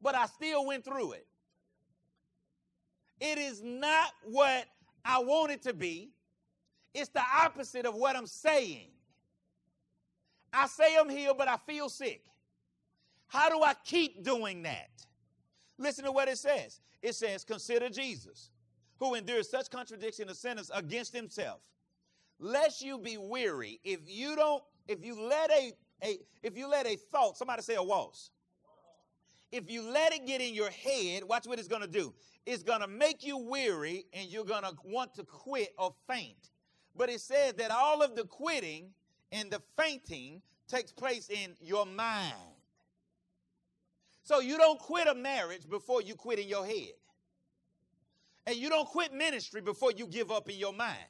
but 0.00 0.14
I 0.14 0.26
still 0.26 0.66
went 0.66 0.84
through 0.84 1.12
it. 1.12 1.26
It 3.20 3.38
is 3.38 3.62
not 3.62 4.12
what 4.24 4.66
I 5.04 5.20
want 5.20 5.52
it 5.52 5.62
to 5.62 5.74
be, 5.74 6.10
it's 6.94 7.10
the 7.10 7.22
opposite 7.42 7.86
of 7.86 7.94
what 7.94 8.16
I'm 8.16 8.26
saying. 8.26 8.88
I 10.52 10.66
say 10.66 10.96
I'm 10.98 11.08
healed, 11.08 11.36
but 11.36 11.48
I 11.48 11.56
feel 11.66 11.88
sick. 11.88 12.24
How 13.28 13.50
do 13.50 13.62
I 13.62 13.74
keep 13.84 14.24
doing 14.24 14.62
that? 14.62 14.88
Listen 15.78 16.04
to 16.04 16.12
what 16.12 16.28
it 16.28 16.38
says. 16.38 16.80
It 17.02 17.14
says, 17.14 17.44
Consider 17.44 17.90
Jesus, 17.90 18.50
who 18.98 19.14
endured 19.14 19.44
such 19.44 19.70
contradiction 19.70 20.28
of 20.28 20.36
sinners 20.36 20.70
against 20.74 21.14
himself 21.14 21.60
lest 22.38 22.82
you 22.82 22.98
be 22.98 23.16
weary, 23.16 23.80
if 23.84 24.00
you 24.06 24.36
don't, 24.36 24.62
if 24.88 25.04
you 25.04 25.20
let 25.20 25.50
a, 25.50 25.72
a 26.02 26.18
if 26.42 26.56
you 26.56 26.68
let 26.68 26.86
a 26.86 26.96
thought, 26.96 27.36
somebody 27.36 27.62
say 27.62 27.74
a 27.74 27.82
waltz. 27.82 28.30
If 29.52 29.70
you 29.70 29.82
let 29.82 30.12
it 30.12 30.26
get 30.26 30.40
in 30.40 30.54
your 30.54 30.70
head, 30.70 31.24
watch 31.24 31.46
what 31.46 31.58
it's 31.58 31.68
gonna 31.68 31.86
do. 31.86 32.12
It's 32.44 32.62
gonna 32.62 32.88
make 32.88 33.24
you 33.24 33.38
weary 33.38 34.06
and 34.12 34.28
you're 34.28 34.44
gonna 34.44 34.72
want 34.84 35.14
to 35.14 35.24
quit 35.24 35.72
or 35.78 35.94
faint. 36.08 36.50
But 36.96 37.08
it 37.10 37.20
says 37.20 37.54
that 37.54 37.70
all 37.70 38.02
of 38.02 38.16
the 38.16 38.24
quitting 38.24 38.90
and 39.32 39.50
the 39.50 39.62
fainting 39.76 40.42
takes 40.68 40.92
place 40.92 41.30
in 41.30 41.54
your 41.60 41.86
mind. 41.86 42.34
So 44.22 44.40
you 44.40 44.58
don't 44.58 44.78
quit 44.78 45.06
a 45.06 45.14
marriage 45.14 45.68
before 45.68 46.02
you 46.02 46.14
quit 46.16 46.40
in 46.40 46.48
your 46.48 46.66
head. 46.66 46.94
And 48.46 48.56
you 48.56 48.68
don't 48.68 48.88
quit 48.88 49.12
ministry 49.12 49.60
before 49.60 49.92
you 49.92 50.06
give 50.06 50.30
up 50.30 50.48
in 50.48 50.56
your 50.56 50.72
mind 50.72 51.06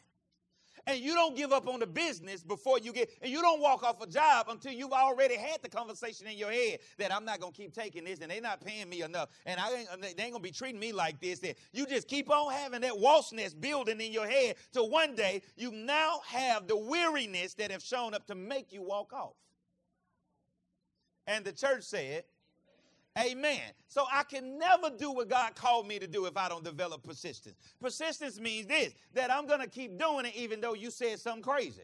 and 0.87 1.01
you 1.01 1.15
don't 1.15 1.37
give 1.37 1.53
up 1.53 1.69
on 1.69 1.81
the 1.81 1.87
business 1.87 2.43
before 2.43 2.79
you 2.79 2.93
get, 2.93 3.11
and 3.21 3.31
you 3.31 3.41
don't 3.43 3.61
walk 3.61 3.83
off 3.83 4.01
a 4.01 4.07
job 4.07 4.47
until 4.49 4.73
you've 4.73 4.93
already 4.93 5.37
had 5.37 5.63
the 5.63 5.69
conversation 5.69 6.27
in 6.27 6.39
your 6.39 6.51
head 6.51 6.79
that 6.99 7.13
I'm 7.13 7.25
not 7.25 7.41
gonna 7.41 7.53
keep 7.53 7.75
taking 7.75 8.05
this, 8.05 8.21
and 8.21 8.31
they're 8.31 8.41
not 8.41 8.65
paying 8.65 8.89
me 8.89 9.03
enough, 9.03 9.31
and 9.45 9.59
I 9.61 9.73
ain't, 9.73 10.03
they 10.03 10.23
ain't 10.23 10.33
gonna 10.33 10.41
be 10.41 10.51
treating 10.51 10.81
me 10.81 10.93
like 10.93 11.21
this. 11.21 11.41
And 11.43 11.55
you 11.73 11.87
just 11.87 12.09
keep 12.09 12.31
on 12.31 12.53
having 12.53 12.83
that 12.83 12.99
wasp 12.99 13.35
nest 13.35 13.61
building 13.61 14.01
in 14.01 14.13
your 14.13 14.27
head 14.27 14.57
till 14.73 14.89
one 14.89 15.15
day 15.15 15.43
you 15.57 15.73
now 15.73 16.21
have 16.27 16.67
the 16.67 16.77
weariness 16.77 17.55
that 17.55 17.71
have 17.71 17.83
shown 17.83 18.15
up 18.15 18.27
to 18.29 18.35
make 18.35 18.73
you 18.73 18.83
walk 18.83 19.13
off. 19.13 19.35
And 21.27 21.45
the 21.45 21.53
church 21.53 21.83
said, 21.83 22.25
Amen. 23.19 23.63
So 23.89 24.05
I 24.13 24.25
can 24.25 24.59
never 24.59 24.91
do 24.91 25.11
what 25.11 25.29
God 25.29 25.55
called 25.55 25.89
me 25.89 25.99
to 25.99 26.07
do 26.07 26.27
if 26.27 26.37
I 26.37 26.49
don't 26.49 26.65
develop 26.65 27.03
persistence. 27.03 27.57
Persistence 27.81 28.39
means 28.39 28.67
this 28.67 28.93
that 29.15 29.31
I'm 29.31 29.47
going 29.47 29.61
to 29.61 29.69
keep 29.69 29.99
doing 29.99 30.27
it 30.27 30.35
even 30.37 30.61
though 30.61 30.75
you 30.75 30.91
said 30.91 31.19
something 31.19 31.43
crazy. 31.43 31.83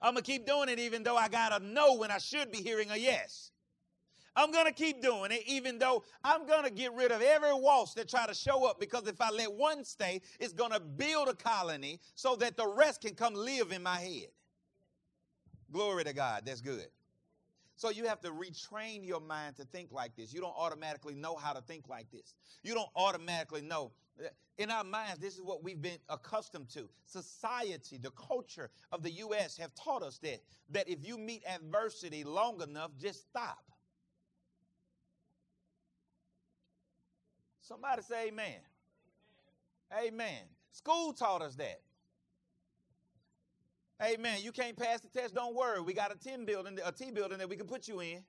I'm 0.00 0.14
going 0.14 0.24
to 0.24 0.30
keep 0.30 0.46
doing 0.46 0.68
it 0.68 0.78
even 0.78 1.02
though 1.02 1.16
I 1.16 1.28
got 1.28 1.60
a 1.60 1.64
no 1.64 1.94
when 1.96 2.10
I 2.10 2.18
should 2.18 2.50
be 2.50 2.58
hearing 2.58 2.90
a 2.90 2.96
yes. 2.96 3.50
I'm 4.34 4.50
going 4.50 4.64
to 4.64 4.72
keep 4.72 5.02
doing 5.02 5.30
it, 5.30 5.42
even 5.46 5.78
though 5.78 6.04
I'm 6.24 6.46
going 6.46 6.64
to 6.64 6.70
get 6.70 6.94
rid 6.94 7.12
of 7.12 7.20
every 7.20 7.52
waltz 7.52 7.92
that 7.94 8.08
try 8.08 8.26
to 8.26 8.34
show 8.34 8.66
up 8.66 8.80
because 8.80 9.06
if 9.06 9.20
I 9.20 9.30
let 9.30 9.52
one 9.52 9.84
stay, 9.84 10.22
it's 10.40 10.54
going 10.54 10.72
to 10.72 10.80
build 10.80 11.28
a 11.28 11.34
colony 11.34 12.00
so 12.14 12.34
that 12.36 12.56
the 12.56 12.66
rest 12.66 13.02
can 13.02 13.14
come 13.14 13.34
live 13.34 13.72
in 13.72 13.82
my 13.82 13.98
head. 13.98 14.28
Glory 15.70 16.04
to 16.04 16.14
God. 16.14 16.44
That's 16.46 16.62
good. 16.62 16.86
So 17.82 17.90
you 17.90 18.06
have 18.06 18.20
to 18.20 18.30
retrain 18.30 19.04
your 19.04 19.18
mind 19.18 19.56
to 19.56 19.64
think 19.64 19.90
like 19.90 20.14
this. 20.14 20.32
You 20.32 20.40
don't 20.40 20.54
automatically 20.56 21.16
know 21.16 21.34
how 21.34 21.52
to 21.52 21.60
think 21.60 21.88
like 21.88 22.08
this. 22.12 22.34
You 22.62 22.74
don't 22.74 22.88
automatically 22.94 23.60
know. 23.60 23.90
In 24.56 24.70
our 24.70 24.84
minds, 24.84 25.18
this 25.18 25.34
is 25.34 25.42
what 25.42 25.64
we've 25.64 25.82
been 25.82 25.98
accustomed 26.08 26.68
to. 26.74 26.88
Society, 27.06 27.98
the 28.00 28.12
culture 28.12 28.70
of 28.92 29.02
the 29.02 29.10
U.S. 29.10 29.56
have 29.56 29.74
taught 29.74 30.04
us 30.04 30.18
that, 30.18 30.42
that 30.70 30.88
if 30.88 31.04
you 31.04 31.18
meet 31.18 31.42
adversity 31.44 32.22
long 32.22 32.62
enough, 32.62 32.92
just 33.00 33.24
stop. 33.24 33.64
Somebody 37.62 38.02
say 38.02 38.28
amen. 38.28 38.60
Amen. 40.06 40.42
School 40.70 41.12
taught 41.12 41.42
us 41.42 41.56
that. 41.56 41.80
Amen. 44.02 44.38
You 44.42 44.50
can't 44.50 44.76
pass 44.76 45.00
the 45.00 45.08
test, 45.08 45.34
don't 45.34 45.54
worry. 45.54 45.80
We 45.80 45.92
got 45.94 46.12
a 46.12 46.18
T 46.18 46.30
building, 46.44 46.78
a 46.84 46.90
T 46.90 47.12
building 47.12 47.38
that 47.38 47.48
we 47.48 47.56
can 47.56 47.66
put 47.66 47.86
you 47.86 48.00
in. 48.00 48.24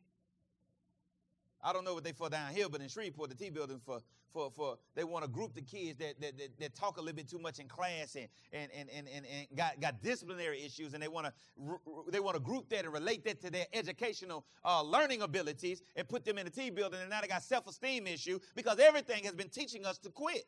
I 1.64 1.74
don't 1.74 1.86
know 1.86 1.94
what 1.96 2.04
they 2.04 2.12
for 2.12 2.30
down 2.30 2.54
here, 2.54 2.68
but 2.70 2.82
in 2.82 2.90
Shreveport, 2.90 3.30
the 3.30 3.36
T 3.36 3.50
building 3.50 3.80
for 3.84 4.00
for 4.32 4.52
for 4.52 4.78
they 4.96 5.04
want 5.04 5.24
to 5.24 5.32
group 5.32 5.56
the 5.56 5.62
kids 5.62 5.98
that, 6.00 6.20
that 6.22 6.38
that, 6.38 6.60
that 6.60 6.76
talk 6.76 6.98
a 6.98 7.00
little 7.00 7.16
bit 7.16 7.28
too 7.28 7.40
much 7.40 7.58
in 7.58 7.68
class 7.68 8.16
and 8.16 8.28
and 8.52 8.70
and 8.76 8.90
and, 8.96 9.08
and, 9.08 9.26
and 9.26 9.48
got, 9.56 9.80
got 9.80 10.02
disciplinary 10.02 10.64
issues, 10.64 10.94
and 10.94 11.02
they 11.02 11.08
want 11.08 11.26
to 11.26 11.80
they 12.12 12.20
want 12.20 12.36
to 12.36 12.42
group 12.42 12.70
that 12.70 12.84
and 12.84 12.94
relate 12.94 13.24
that 13.24 13.42
to 13.42 13.50
their 13.50 13.66
educational 13.74 14.46
uh, 14.66 14.84
learning 14.84 15.22
abilities 15.22 15.82
and 15.96 16.08
put 16.08 16.26
them 16.26 16.38
in 16.38 16.46
the 16.46 16.52
T 16.52 16.70
building, 16.70 17.00
and 17.00 17.10
now 17.10 17.22
they 17.22 17.28
got 17.28 17.42
self 17.42 17.68
esteem 17.68 18.06
issue 18.06 18.40
because 18.56 18.78
everything 18.80 19.24
has 19.24 19.34
been 19.34 19.50
teaching 19.50 19.86
us 19.86 19.98
to 20.00 20.10
quit. 20.10 20.44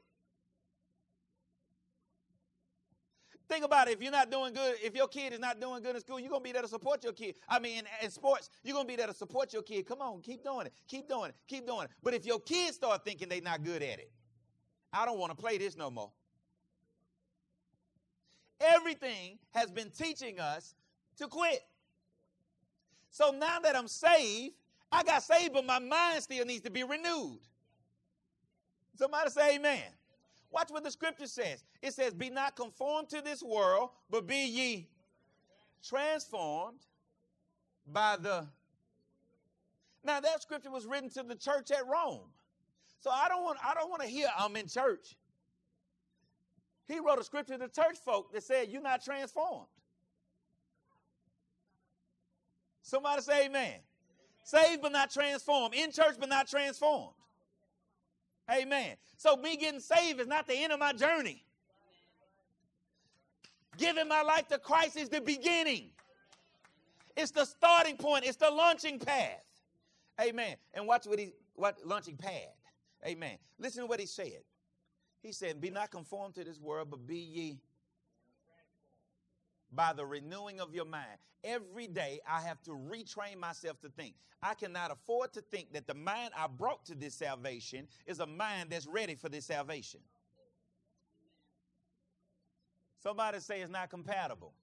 Think 3.47 3.63
about 3.63 3.87
it. 3.87 3.93
If 3.93 4.01
you're 4.01 4.11
not 4.11 4.31
doing 4.31 4.53
good, 4.53 4.75
if 4.83 4.95
your 4.95 5.07
kid 5.07 5.33
is 5.33 5.39
not 5.39 5.59
doing 5.59 5.83
good 5.83 5.95
in 5.95 6.01
school, 6.01 6.19
you're 6.19 6.29
going 6.29 6.41
to 6.41 6.43
be 6.43 6.51
there 6.51 6.63
to 6.63 6.67
support 6.67 7.03
your 7.03 7.13
kid. 7.13 7.35
I 7.47 7.59
mean, 7.59 7.79
in, 7.79 7.85
in, 8.05 8.09
sports, 8.09 8.49
you're 8.63 8.73
going 8.73 8.87
to 8.87 8.91
be 8.91 8.95
there 8.95 9.07
to 9.07 9.13
support 9.13 9.53
your 9.53 9.61
kid. 9.61 9.85
Come 9.85 10.01
on, 10.01 10.21
keep 10.21 10.43
doing 10.43 10.65
it. 10.65 10.73
Keep 10.87 11.07
doing 11.07 11.29
it. 11.29 11.35
Keep 11.47 11.67
doing 11.67 11.83
it. 11.83 11.89
But 12.01 12.15
if 12.15 12.25
your 12.25 12.39
kids 12.39 12.75
start 12.75 13.05
thinking 13.05 13.29
they're 13.29 13.41
not 13.41 13.63
good 13.63 13.83
at 13.83 13.99
it, 13.99 14.11
I 14.91 15.05
don't 15.05 15.19
want 15.19 15.31
to 15.31 15.35
play 15.35 15.57
this 15.57 15.77
no 15.77 15.91
more. 15.91 16.11
Everything 18.59 19.37
has 19.51 19.69
been 19.69 19.91
teaching 19.91 20.39
us 20.39 20.73
to 21.17 21.27
quit. 21.27 21.61
So 23.11 23.31
now 23.31 23.59
that 23.59 23.75
I'm 23.75 23.87
saved, 23.87 24.55
I 24.91 25.03
got 25.03 25.21
saved, 25.23 25.53
but 25.53 25.65
my 25.65 25.79
mind 25.79 26.23
still 26.23 26.45
needs 26.45 26.63
to 26.63 26.71
be 26.71 26.83
renewed. 26.83 27.39
Somebody 28.95 29.29
say 29.29 29.55
amen. 29.55 29.83
Watch 30.55 30.71
what 30.71 30.85
the 30.85 30.91
scripture 30.91 31.27
says. 31.27 31.65
It 31.81 31.93
says, 31.93 32.13
Be 32.13 32.29
not 32.29 32.55
conformed 32.55 33.09
to 33.09 33.21
this 33.21 33.43
world, 33.43 33.89
but 34.09 34.25
be 34.25 34.45
ye 34.45 34.87
transformed 35.83 36.79
by 37.85 38.15
the. 38.15 38.47
Now 40.05 40.21
that 40.21 40.41
scripture 40.41 40.71
was 40.71 40.85
written 40.85 41.09
to 41.09 41.23
the 41.23 41.35
church 41.35 41.71
at 41.71 41.85
Rome. 41.85 42.21
So 43.01 43.09
I 43.09 43.27
don't 43.27 43.43
want 43.43 43.57
I 43.61 43.73
don't 43.73 43.89
want 43.89 44.01
to 44.03 44.07
hear 44.07 44.29
I'm 44.37 44.55
in 44.55 44.69
church. 44.69 45.17
He 46.87 47.01
wrote 47.01 47.19
a 47.19 47.23
scripture 47.25 47.57
to 47.57 47.59
the 47.59 47.67
church 47.67 47.97
folk 48.05 48.31
that 48.31 48.43
said, 48.43 48.69
You're 48.69 48.81
not 48.81 49.03
transformed. 49.03 49.67
Somebody 52.81 53.21
say 53.23 53.47
amen. 53.47 53.73
Saved 54.45 54.81
but 54.81 54.93
not 54.93 55.11
transformed. 55.11 55.75
In 55.75 55.91
church 55.91 56.15
but 56.17 56.29
not 56.29 56.47
transformed. 56.47 57.14
Amen. 58.51 58.95
So 59.17 59.35
me 59.35 59.57
getting 59.57 59.79
saved 59.79 60.19
is 60.19 60.27
not 60.27 60.47
the 60.47 60.55
end 60.55 60.71
of 60.71 60.79
my 60.79 60.93
journey. 60.93 61.43
Giving 63.77 64.07
my 64.07 64.21
life 64.21 64.47
to 64.49 64.57
Christ 64.57 64.97
is 64.97 65.09
the 65.09 65.21
beginning. 65.21 65.89
It's 67.17 67.31
the 67.31 67.45
starting 67.45 67.97
point. 67.97 68.25
It's 68.25 68.37
the 68.37 68.49
launching 68.49 68.99
path. 68.99 69.43
Amen. 70.21 70.55
And 70.73 70.87
watch 70.87 71.05
what 71.05 71.19
he 71.19 71.33
what 71.55 71.77
launching 71.85 72.17
pad. 72.17 72.49
Amen. 73.05 73.37
Listen 73.59 73.83
to 73.83 73.87
what 73.87 73.99
he 73.99 74.05
said. 74.05 74.41
He 75.21 75.31
said, 75.31 75.59
Be 75.59 75.69
not 75.69 75.91
conformed 75.91 76.35
to 76.35 76.43
this 76.43 76.59
world, 76.59 76.89
but 76.91 77.05
be 77.07 77.17
ye 77.17 77.59
by 79.71 79.93
the 79.93 80.05
renewing 80.05 80.59
of 80.59 80.73
your 80.73 80.85
mind. 80.85 81.17
Every 81.43 81.87
day 81.87 82.19
I 82.29 82.41
have 82.41 82.61
to 82.63 82.71
retrain 82.71 83.37
myself 83.37 83.79
to 83.81 83.89
think. 83.89 84.15
I 84.41 84.53
cannot 84.53 84.91
afford 84.91 85.33
to 85.33 85.41
think 85.41 85.73
that 85.73 85.87
the 85.87 85.93
mind 85.93 86.31
I 86.37 86.47
brought 86.47 86.85
to 86.85 86.95
this 86.95 87.15
salvation 87.15 87.87
is 88.05 88.19
a 88.19 88.25
mind 88.25 88.69
that's 88.69 88.87
ready 88.87 89.15
for 89.15 89.29
this 89.29 89.45
salvation. 89.45 89.99
Somebody 93.01 93.39
say 93.39 93.61
it's 93.61 93.71
not 93.71 93.89
compatible. 93.89 94.53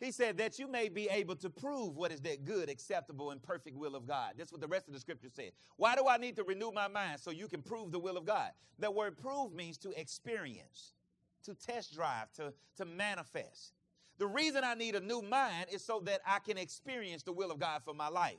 He 0.00 0.12
said 0.12 0.38
that 0.38 0.58
you 0.58 0.68
may 0.68 0.88
be 0.88 1.08
able 1.10 1.34
to 1.36 1.50
prove 1.50 1.96
what 1.96 2.12
is 2.12 2.20
that 2.20 2.44
good, 2.44 2.68
acceptable, 2.68 3.32
and 3.32 3.42
perfect 3.42 3.76
will 3.76 3.96
of 3.96 4.06
God. 4.06 4.34
That's 4.38 4.52
what 4.52 4.60
the 4.60 4.68
rest 4.68 4.86
of 4.86 4.94
the 4.94 5.00
scripture 5.00 5.28
said. 5.28 5.50
Why 5.76 5.96
do 5.96 6.06
I 6.06 6.18
need 6.18 6.36
to 6.36 6.44
renew 6.44 6.70
my 6.70 6.86
mind? 6.86 7.20
So 7.20 7.30
you 7.32 7.48
can 7.48 7.62
prove 7.62 7.90
the 7.90 7.98
will 7.98 8.16
of 8.16 8.24
God. 8.24 8.50
The 8.78 8.90
word 8.90 9.16
prove 9.16 9.52
means 9.52 9.76
to 9.78 9.90
experience, 10.00 10.94
to 11.44 11.54
test 11.54 11.94
drive, 11.94 12.32
to, 12.34 12.52
to 12.76 12.84
manifest. 12.84 13.72
The 14.18 14.26
reason 14.26 14.64
I 14.64 14.74
need 14.74 14.94
a 14.94 15.00
new 15.00 15.22
mind 15.22 15.66
is 15.70 15.84
so 15.84 16.00
that 16.04 16.20
I 16.26 16.40
can 16.40 16.58
experience 16.58 17.22
the 17.22 17.32
will 17.32 17.50
of 17.50 17.58
God 17.58 17.82
for 17.84 17.94
my 17.94 18.08
life. 18.08 18.38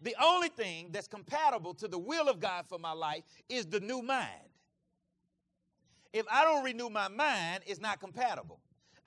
The 0.00 0.14
only 0.22 0.48
thing 0.48 0.88
that's 0.92 1.08
compatible 1.08 1.74
to 1.74 1.88
the 1.88 1.98
will 1.98 2.28
of 2.28 2.40
God 2.40 2.64
for 2.66 2.78
my 2.78 2.92
life 2.92 3.24
is 3.48 3.66
the 3.66 3.80
new 3.80 4.02
mind. 4.02 4.28
If 6.12 6.26
I 6.30 6.44
don't 6.44 6.64
renew 6.64 6.88
my 6.88 7.08
mind, 7.08 7.64
it's 7.66 7.80
not 7.80 8.00
compatible. 8.00 8.60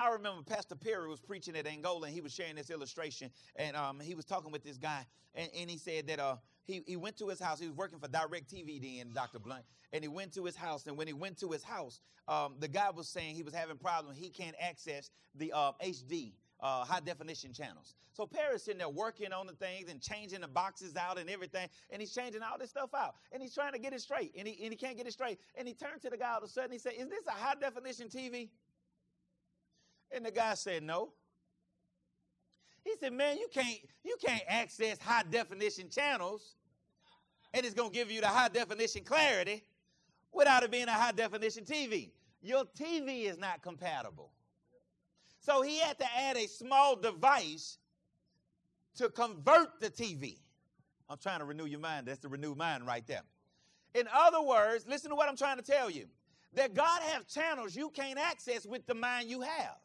I 0.03 0.09
remember 0.09 0.41
Pastor 0.43 0.75
Perry 0.75 1.07
was 1.07 1.21
preaching 1.21 1.55
at 1.55 1.65
Angola 1.65 2.07
and 2.07 2.13
he 2.13 2.19
was 2.19 2.33
sharing 2.33 2.55
this 2.55 2.69
illustration 2.69 3.31
and 3.55 3.77
um, 3.77 4.01
he 4.01 4.15
was 4.15 4.25
talking 4.25 4.51
with 4.51 4.61
this 4.61 4.77
guy 4.77 5.05
and, 5.33 5.49
and 5.57 5.69
he 5.69 5.77
said 5.77 6.07
that 6.07 6.19
uh, 6.19 6.35
he, 6.65 6.83
he 6.85 6.97
went 6.97 7.17
to 7.19 7.29
his 7.29 7.39
house. 7.39 7.57
He 7.57 7.67
was 7.67 7.75
working 7.77 7.99
for 7.99 8.09
DirecTV 8.09 8.97
then, 8.97 9.13
Dr. 9.13 9.39
Blunt. 9.39 9.63
And 9.93 10.03
he 10.03 10.09
went 10.09 10.33
to 10.33 10.43
his 10.43 10.57
house. 10.57 10.87
And 10.87 10.97
when 10.97 11.07
he 11.07 11.13
went 11.13 11.37
to 11.39 11.49
his 11.51 11.63
house, 11.63 12.01
um, 12.27 12.55
the 12.59 12.67
guy 12.67 12.89
was 12.89 13.07
saying 13.07 13.35
he 13.35 13.43
was 13.43 13.53
having 13.53 13.77
problems. 13.77 14.17
He 14.17 14.29
can't 14.29 14.55
access 14.59 15.09
the 15.35 15.53
uh, 15.53 15.71
HD, 15.81 16.33
uh, 16.59 16.83
high 16.83 16.99
definition 16.99 17.53
channels. 17.53 17.95
So 18.11 18.27
Perry's 18.27 18.63
sitting 18.63 18.79
there 18.79 18.89
working 18.89 19.31
on 19.31 19.47
the 19.47 19.53
things 19.53 19.89
and 19.89 20.01
changing 20.01 20.41
the 20.41 20.47
boxes 20.49 20.97
out 20.97 21.17
and 21.17 21.29
everything. 21.29 21.69
And 21.89 22.01
he's 22.01 22.13
changing 22.13 22.41
all 22.41 22.57
this 22.59 22.71
stuff 22.71 22.89
out. 22.93 23.15
And 23.31 23.41
he's 23.41 23.55
trying 23.55 23.71
to 23.71 23.79
get 23.79 23.93
it 23.93 24.01
straight. 24.01 24.33
And 24.37 24.47
he, 24.47 24.63
and 24.63 24.71
he 24.71 24.77
can't 24.77 24.97
get 24.97 25.07
it 25.07 25.13
straight. 25.13 25.39
And 25.55 25.65
he 25.65 25.73
turned 25.73 26.01
to 26.01 26.09
the 26.09 26.17
guy 26.17 26.31
all 26.31 26.39
of 26.39 26.43
a 26.43 26.47
sudden. 26.47 26.71
He 26.71 26.77
said, 26.77 26.93
Is 26.97 27.07
this 27.07 27.25
a 27.27 27.31
high 27.31 27.55
definition 27.55 28.09
TV? 28.09 28.49
And 30.15 30.25
the 30.25 30.31
guy 30.31 30.53
said, 30.53 30.83
No. 30.83 31.13
He 32.83 32.93
said, 32.99 33.13
Man, 33.13 33.37
you 33.37 33.47
can't, 33.53 33.79
you 34.03 34.17
can't 34.23 34.43
access 34.47 34.99
high 34.99 35.23
definition 35.29 35.89
channels 35.89 36.55
and 37.53 37.65
it's 37.65 37.75
going 37.75 37.91
to 37.91 37.95
give 37.95 38.11
you 38.11 38.21
the 38.21 38.27
high 38.27 38.49
definition 38.49 39.03
clarity 39.03 39.63
without 40.31 40.63
it 40.63 40.71
being 40.71 40.87
a 40.87 40.91
high 40.93 41.11
definition 41.11 41.63
TV. 41.63 42.09
Your 42.41 42.65
TV 42.65 43.25
is 43.25 43.37
not 43.37 43.61
compatible. 43.61 44.31
So 45.39 45.61
he 45.61 45.79
had 45.79 45.99
to 45.99 46.05
add 46.17 46.35
a 46.35 46.47
small 46.47 46.95
device 46.95 47.77
to 48.97 49.09
convert 49.09 49.79
the 49.79 49.89
TV. 49.89 50.37
I'm 51.09 51.17
trying 51.17 51.39
to 51.39 51.45
renew 51.45 51.65
your 51.65 51.79
mind. 51.79 52.07
That's 52.07 52.19
the 52.19 52.27
renewed 52.27 52.57
mind 52.57 52.87
right 52.87 53.05
there. 53.05 53.23
In 53.93 54.07
other 54.13 54.41
words, 54.41 54.85
listen 54.87 55.09
to 55.11 55.15
what 55.15 55.29
I'm 55.29 55.37
trying 55.37 55.57
to 55.57 55.63
tell 55.63 55.89
you 55.89 56.07
that 56.53 56.73
God 56.73 57.01
has 57.03 57.25
channels 57.25 57.75
you 57.75 57.89
can't 57.89 58.17
access 58.17 58.65
with 58.65 58.85
the 58.87 58.95
mind 58.95 59.29
you 59.29 59.41
have. 59.41 59.75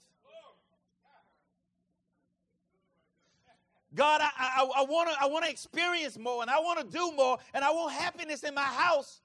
God, 3.95 4.21
I, 4.21 4.31
I, 4.39 4.81
I 4.81 4.83
want 4.83 5.11
to 5.11 5.17
I 5.21 5.27
wanna 5.27 5.49
experience 5.49 6.19
more 6.19 6.43
and 6.43 6.51
I 6.51 6.59
want 6.59 6.79
to 6.79 6.85
do 6.85 7.13
more 7.17 7.39
and 7.55 7.65
I 7.65 7.71
want 7.71 7.93
happiness 7.93 8.43
in 8.43 8.55
my 8.55 8.61
house, 8.63 9.21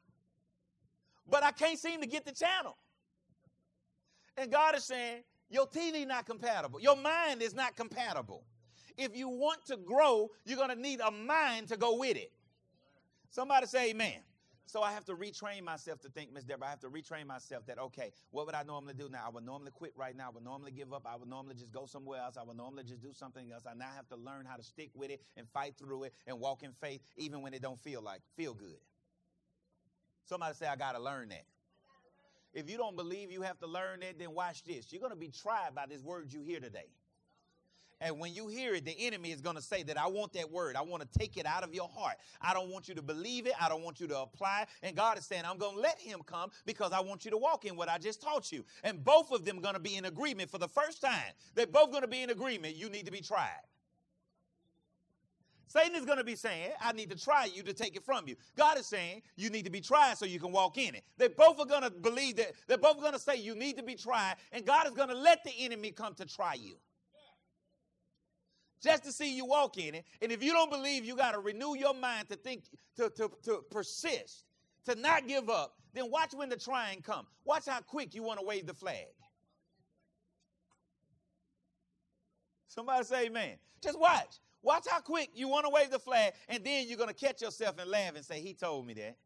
but 1.29 1.43
I 1.43 1.51
can't 1.51 1.77
seem 1.77 2.01
to 2.01 2.07
get 2.07 2.25
the 2.25 2.31
channel. 2.31 2.77
And 4.37 4.51
God 4.51 4.75
is 4.75 4.85
saying, 4.85 5.23
your 5.49 5.67
TV 5.67 6.07
not 6.07 6.25
compatible. 6.25 6.79
Your 6.79 6.95
mind 6.95 7.41
is 7.41 7.53
not 7.53 7.75
compatible. 7.75 8.43
If 8.97 9.15
you 9.15 9.29
want 9.29 9.65
to 9.67 9.77
grow, 9.77 10.31
you're 10.45 10.57
going 10.57 10.69
to 10.69 10.79
need 10.79 10.99
a 10.99 11.11
mind 11.11 11.67
to 11.67 11.77
go 11.77 11.97
with 11.97 12.17
it. 12.17 12.31
Somebody 13.29 13.67
say 13.67 13.91
amen. 13.91 14.19
So 14.65 14.81
I 14.81 14.91
have 14.91 15.05
to 15.05 15.13
retrain 15.13 15.63
myself 15.63 15.99
to 16.01 16.09
think, 16.09 16.33
Miss 16.33 16.43
Deborah, 16.45 16.67
I 16.67 16.69
have 16.69 16.79
to 16.79 16.89
retrain 16.89 17.27
myself 17.27 17.65
that, 17.67 17.77
okay, 17.79 18.11
what 18.31 18.45
would 18.45 18.55
I 18.55 18.63
normally 18.63 18.93
do 18.93 19.09
now? 19.09 19.23
I 19.27 19.29
would 19.29 19.45
normally 19.45 19.71
quit 19.71 19.91
right 19.95 20.15
now. 20.15 20.27
I 20.27 20.31
would 20.31 20.43
normally 20.43 20.71
give 20.71 20.93
up. 20.93 21.05
I 21.05 21.15
would 21.15 21.29
normally 21.29 21.55
just 21.55 21.71
go 21.71 21.85
somewhere 21.85 22.21
else. 22.21 22.37
I 22.37 22.43
would 22.43 22.57
normally 22.57 22.83
just 22.83 23.01
do 23.01 23.13
something 23.13 23.51
else. 23.51 23.63
I 23.69 23.73
now 23.73 23.89
have 23.95 24.07
to 24.09 24.15
learn 24.15 24.45
how 24.45 24.55
to 24.55 24.63
stick 24.63 24.89
with 24.95 25.11
it 25.11 25.21
and 25.35 25.47
fight 25.49 25.75
through 25.77 26.03
it 26.03 26.13
and 26.27 26.39
walk 26.39 26.63
in 26.63 26.71
faith 26.81 27.01
even 27.17 27.41
when 27.41 27.53
it 27.53 27.61
don't 27.61 27.79
feel 27.79 28.01
like, 28.01 28.21
feel 28.35 28.53
good. 28.53 28.79
Somebody 30.25 30.55
say, 30.55 30.67
I 30.67 30.75
got 30.75 30.93
to 30.93 30.99
learn 30.99 31.29
that. 31.29 31.43
If 32.53 32.69
you 32.69 32.77
don't 32.77 32.95
believe 32.95 33.31
you 33.31 33.41
have 33.41 33.59
to 33.59 33.67
learn 33.67 33.99
that, 34.01 34.17
then 34.17 34.33
watch 34.33 34.63
this. 34.63 34.91
You're 34.91 35.01
going 35.01 35.11
to 35.11 35.17
be 35.17 35.29
tried 35.29 35.75
by 35.75 35.87
this 35.87 36.01
word 36.01 36.31
you 36.31 36.43
hear 36.43 36.59
today. 36.59 36.87
And 38.03 38.19
when 38.19 38.33
you 38.33 38.47
hear 38.49 38.75
it, 38.75 38.83
the 38.83 38.95
enemy 38.99 39.31
is 39.31 39.39
going 39.39 39.55
to 39.55 39.61
say 39.61 39.81
that 39.83 39.97
I 39.97 40.07
want 40.07 40.33
that 40.33 40.51
word. 40.51 40.75
I 40.75 40.81
want 40.81 41.09
to 41.09 41.19
take 41.19 41.37
it 41.37 41.45
out 41.45 41.63
of 41.63 41.73
your 41.73 41.87
heart. 41.87 42.17
I 42.41 42.53
don't 42.53 42.69
want 42.69 42.89
you 42.89 42.95
to 42.95 43.01
believe 43.01 43.47
it. 43.47 43.53
I 43.59 43.69
don't 43.69 43.81
want 43.81 44.01
you 44.01 44.07
to 44.07 44.19
apply. 44.19 44.65
And 44.83 44.93
God 44.93 45.17
is 45.17 45.25
saying, 45.25 45.43
I'm 45.45 45.57
going 45.57 45.75
to 45.75 45.81
let 45.81 45.97
him 45.99 46.19
come 46.25 46.51
because 46.65 46.91
I 46.91 46.99
want 46.99 47.23
you 47.23 47.31
to 47.31 47.37
walk 47.37 47.63
in 47.63 47.77
what 47.77 47.87
I 47.87 47.97
just 47.97 48.21
taught 48.21 48.51
you. 48.51 48.65
And 48.83 49.01
both 49.03 49.31
of 49.31 49.45
them 49.45 49.61
going 49.61 49.75
to 49.75 49.79
be 49.79 49.95
in 49.95 50.03
agreement 50.03 50.51
for 50.51 50.57
the 50.57 50.67
first 50.67 51.01
time. 51.01 51.31
They're 51.55 51.65
both 51.65 51.91
going 51.91 52.01
to 52.01 52.09
be 52.09 52.21
in 52.21 52.29
agreement. 52.29 52.75
You 52.75 52.89
need 52.89 53.05
to 53.05 53.11
be 53.11 53.21
tried. 53.21 53.61
Satan 55.67 55.95
is 55.95 56.05
going 56.05 56.17
to 56.17 56.23
be 56.25 56.35
saying, 56.35 56.71
I 56.81 56.91
need 56.91 57.09
to 57.09 57.15
try 57.15 57.45
you 57.45 57.63
to 57.63 57.73
take 57.73 57.95
it 57.95 58.03
from 58.03 58.27
you. 58.27 58.35
God 58.57 58.77
is 58.77 58.85
saying, 58.85 59.21
you 59.37 59.49
need 59.49 59.63
to 59.63 59.71
be 59.71 59.81
tried 59.81 60.17
so 60.17 60.25
you 60.25 60.39
can 60.39 60.51
walk 60.51 60.77
in 60.77 60.93
it. 60.93 61.03
They 61.17 61.29
both 61.29 61.57
are 61.59 61.65
going 61.65 61.81
to 61.81 61.89
believe 61.89 62.35
that. 62.35 62.51
They're 62.67 62.77
both 62.77 62.99
going 62.99 63.13
to 63.13 63.19
say, 63.19 63.37
you 63.37 63.55
need 63.55 63.77
to 63.77 63.83
be 63.83 63.95
tried. 63.95 64.35
And 64.51 64.65
God 64.65 64.85
is 64.87 64.93
going 64.93 65.09
to 65.09 65.15
let 65.15 65.43
the 65.43 65.51
enemy 65.57 65.91
come 65.91 66.13
to 66.15 66.25
try 66.25 66.55
you. 66.55 66.75
Just 68.83 69.03
to 69.05 69.11
see 69.13 69.33
you 69.33 69.45
walk 69.45 69.77
in 69.77 69.95
it. 69.95 70.05
And 70.21 70.31
if 70.31 70.43
you 70.43 70.51
don't 70.51 70.69
believe, 70.69 71.05
you 71.05 71.15
got 71.15 71.31
to 71.31 71.39
renew 71.39 71.75
your 71.75 71.93
mind 71.93 72.27
to 72.29 72.35
think, 72.35 72.65
to, 72.97 73.09
to, 73.11 73.31
to 73.43 73.63
persist, 73.71 74.43
to 74.85 74.95
not 74.95 75.27
give 75.27 75.49
up. 75.49 75.75
Then 75.93 76.11
watch 76.11 76.33
when 76.33 76.49
the 76.49 76.57
trying 76.57 77.01
come. 77.01 77.25
Watch 77.45 77.67
how 77.67 77.79
quick 77.79 78.13
you 78.13 78.23
want 78.23 78.39
to 78.39 78.45
wave 78.45 78.67
the 78.67 78.73
flag. 78.73 79.05
Somebody 82.67 83.05
say 83.05 83.25
amen. 83.27 83.53
Just 83.81 83.99
watch. 83.99 84.39
Watch 84.61 84.85
how 84.89 84.99
quick 84.99 85.29
you 85.33 85.47
want 85.47 85.65
to 85.65 85.69
wave 85.69 85.91
the 85.91 85.99
flag, 85.99 86.33
and 86.49 86.63
then 86.63 86.87
you're 86.87 86.97
going 86.97 87.09
to 87.09 87.15
catch 87.15 87.41
yourself 87.41 87.75
and 87.79 87.89
laugh 87.89 88.15
and 88.15 88.25
say, 88.25 88.41
He 88.41 88.53
told 88.53 88.87
me 88.87 88.93
that. 88.95 89.17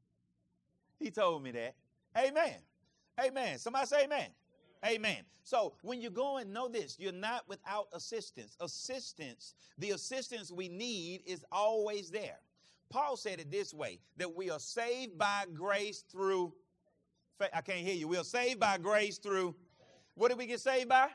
He 1.00 1.12
told 1.12 1.44
me 1.44 1.52
that. 1.52 1.76
Amen. 2.18 2.56
Amen. 3.24 3.58
Somebody 3.58 3.86
say 3.86 4.04
amen. 4.04 4.28
Amen. 4.86 5.18
So 5.44 5.74
when 5.82 6.02
you 6.02 6.10
go 6.10 6.38
and 6.38 6.54
know 6.54 6.68
this 6.68 6.98
you're 7.00 7.12
not 7.12 7.48
without 7.48 7.88
assistance. 7.94 8.56
Assistance, 8.60 9.54
the 9.78 9.92
assistance 9.92 10.52
we 10.52 10.68
need 10.68 11.22
is 11.26 11.46
always 11.52 12.10
there. 12.10 12.40
Paul 12.90 13.18
said 13.18 13.40
it 13.40 13.52
this 13.52 13.74
way 13.74 14.00
that 14.18 14.34
we 14.34 14.50
are 14.50 14.60
saved 14.60 15.18
by 15.18 15.46
grace 15.54 16.04
through 16.10 16.54
faith. 17.38 17.50
I 17.54 17.62
can't 17.62 17.80
hear 17.80 17.96
you. 17.96 18.08
We 18.08 18.18
are 18.18 18.24
saved 18.24 18.60
by 18.60 18.78
grace 18.78 19.18
through 19.18 19.56
what 20.16 20.30
did 20.30 20.38
we 20.38 20.48
get 20.48 20.60
saved 20.60 20.90
by? 20.90 21.10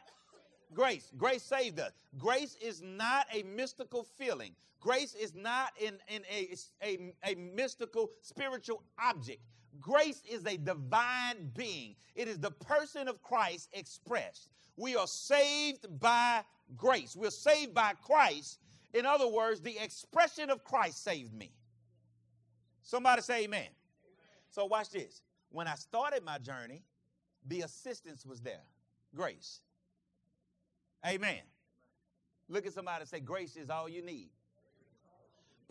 Grace. 0.73 1.11
Grace 1.16 1.42
saved 1.42 1.81
us. 1.81 1.92
Grace 2.19 2.57
is 2.61 2.83
not 2.83 3.26
a 3.33 3.42
mystical 3.42 4.04
feeling. 4.04 4.54
Grace 4.81 5.14
is 5.14 5.35
not 5.35 5.73
in, 5.81 5.95
in 6.09 6.23
a, 6.31 6.57
a, 6.83 7.12
a 7.25 7.35
mystical 7.35 8.11
spiritual 8.21 8.83
object. 8.99 9.40
Grace 9.81 10.23
is 10.29 10.45
a 10.47 10.57
divine 10.57 11.50
being. 11.55 11.95
It 12.14 12.29
is 12.29 12.38
the 12.38 12.50
person 12.50 13.09
of 13.09 13.23
Christ 13.23 13.69
expressed. 13.73 14.50
We 14.76 14.97
are 14.97 15.07
saved 15.07 15.87
by 16.00 16.43
grace. 16.76 17.17
We're 17.17 17.31
saved 17.31 17.75
by 17.75 17.93
Christ. 18.05 18.59
In 18.95 19.07
other 19.07 19.29
words, 19.29 19.61
the 19.61 19.79
expression 19.83 20.50
of 20.50 20.64
Christ 20.64 21.02
saved 21.02 21.35
me. 21.35 21.52
Somebody 22.83 23.23
say 23.23 23.45
amen. 23.45 23.61
amen. 23.61 23.71
So 24.50 24.67
watch 24.67 24.91
this. 24.91 25.23
When 25.50 25.67
I 25.67 25.75
started 25.75 26.25
my 26.25 26.38
journey, 26.38 26.83
the 27.47 27.62
assistance 27.62 28.26
was 28.26 28.41
there. 28.41 28.64
Grace. 29.14 29.61
Amen. 31.07 31.41
Look 32.49 32.67
at 32.67 32.73
somebody 32.73 33.00
and 33.00 33.09
say, 33.09 33.21
Grace 33.21 33.57
is 33.57 33.71
all 33.71 33.88
you 33.88 34.02
need. 34.02 34.31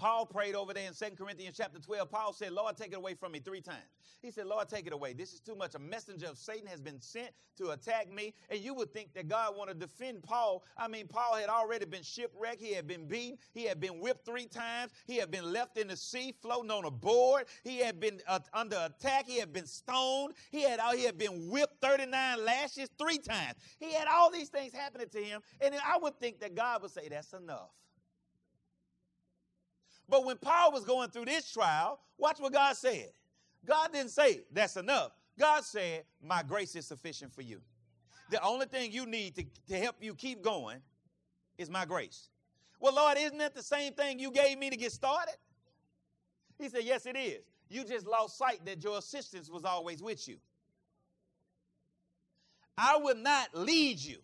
Paul 0.02 0.26
prayed 0.26 0.56
over 0.56 0.74
there 0.74 0.88
in 0.88 0.96
2 0.96 1.16
Corinthians 1.16 1.56
chapter 1.56 1.80
12. 1.80 2.10
Paul 2.10 2.34
said, 2.34 2.54
Lord, 2.54 2.76
take 2.76 2.92
it 2.92 2.96
away 2.96 3.14
from 3.14 3.34
me 3.34 3.40
three 3.40 3.62
times. 3.62 3.86
He 4.24 4.32
said, 4.32 4.48
Lord, 4.48 4.68
take 4.68 4.88
it 4.88 4.94
away. 4.94 5.14
This 5.14 5.32
is 5.32 5.40
too 5.40 5.54
much. 5.54 5.76
A 5.76 5.80
messenger 5.80 6.26
of 6.26 6.40
Satan 6.40 6.66
has 6.66 6.82
been 6.82 7.00
sent 7.00 7.30
to 7.58 7.70
attack 7.70 8.12
me. 8.12 8.34
And 8.50 8.60
you 8.60 8.74
would 8.74 8.92
think 8.96 9.14
that 9.14 9.28
God 9.28 9.56
wanted 9.56 9.80
to 9.80 9.86
defend 9.86 10.24
Paul. 10.24 10.64
I 10.76 10.88
mean, 10.88 11.08
Paul 11.08 11.36
had 11.36 11.50
already 11.50 11.86
been 11.86 12.02
shipwrecked. 12.02 12.60
He 12.60 12.74
had 12.74 12.88
been 12.88 13.08
beaten. 13.08 13.38
He 13.54 13.66
had 13.66 13.80
been 13.80 14.00
whipped 14.00 14.26
three 14.26 14.48
times. 14.48 14.92
He 15.06 15.18
had 15.18 15.30
been 15.30 15.54
left 15.54 15.78
in 15.78 15.90
the 15.90 15.96
sea, 15.96 16.34
floating 16.42 16.72
on 16.72 16.86
a 16.86 16.92
board. 16.92 17.46
He 17.64 17.78
had 17.78 18.00
been 18.00 18.20
uh, 18.28 18.40
under 18.56 18.78
attack. 18.84 19.28
He 19.28 19.38
had 19.38 19.54
been 19.54 19.68
stoned. 19.68 20.34
He 20.50 20.64
had, 20.64 20.80
uh, 20.80 20.94
he 20.94 21.04
had 21.04 21.20
been 21.20 21.48
whipped 21.48 21.80
39 21.80 22.44
lashes 22.44 22.90
three 22.98 23.20
times. 23.20 23.54
He 23.80 23.94
had 23.94 24.08
all 24.12 24.32
these 24.32 24.50
things 24.50 24.74
happening 24.74 25.10
to 25.10 25.20
him. 25.20 25.42
And 25.62 25.76
I 25.76 26.00
would 26.00 26.20
think 26.20 26.40
that 26.40 26.56
God 26.56 26.82
would 26.82 26.90
say, 26.90 27.08
That's 27.08 27.34
enough. 27.34 27.70
But 30.10 30.26
when 30.26 30.38
Paul 30.38 30.72
was 30.72 30.84
going 30.84 31.10
through 31.10 31.26
this 31.26 31.52
trial, 31.52 32.00
watch 32.18 32.40
what 32.40 32.54
God 32.54 32.76
said. 32.76 33.10
God 33.66 33.94
didn't 33.94 34.12
say, 34.12 34.42
that's 34.52 34.78
enough. 34.78 35.12
God 35.40 35.64
said, 35.64 36.04
my 36.24 36.44
grace 36.44 36.76
is 36.76 36.86
sufficient 36.86 37.34
for 37.34 37.42
you. 37.42 37.62
The 38.30 38.42
only 38.44 38.66
thing 38.66 38.92
you 38.92 39.06
need 39.06 39.36
to, 39.36 39.46
to 39.70 39.78
help 39.78 39.98
you 40.02 40.16
keep 40.16 40.42
going 40.42 40.80
is 41.58 41.70
my 41.70 41.86
grace. 41.86 42.30
Well, 42.80 42.96
Lord, 42.96 43.18
isn't 43.20 43.38
that 43.38 43.54
the 43.54 43.62
same 43.62 43.94
thing 43.94 44.20
you 44.20 44.32
gave 44.32 44.58
me 44.58 44.70
to 44.70 44.76
get 44.78 44.92
started? 44.92 45.36
He 46.58 46.70
said, 46.70 46.82
Yes, 46.84 47.06
it 47.06 47.16
is. 47.16 47.44
You 47.70 47.84
just 47.86 48.08
lost 48.08 48.38
sight 48.38 48.66
that 48.66 48.84
your 48.84 48.98
assistance 48.98 49.50
was 49.50 49.64
always 49.66 50.02
with 50.02 50.28
you. 50.28 50.38
I 52.78 52.98
would 52.98 53.18
not 53.18 53.50
lead 53.54 54.00
you 54.00 54.18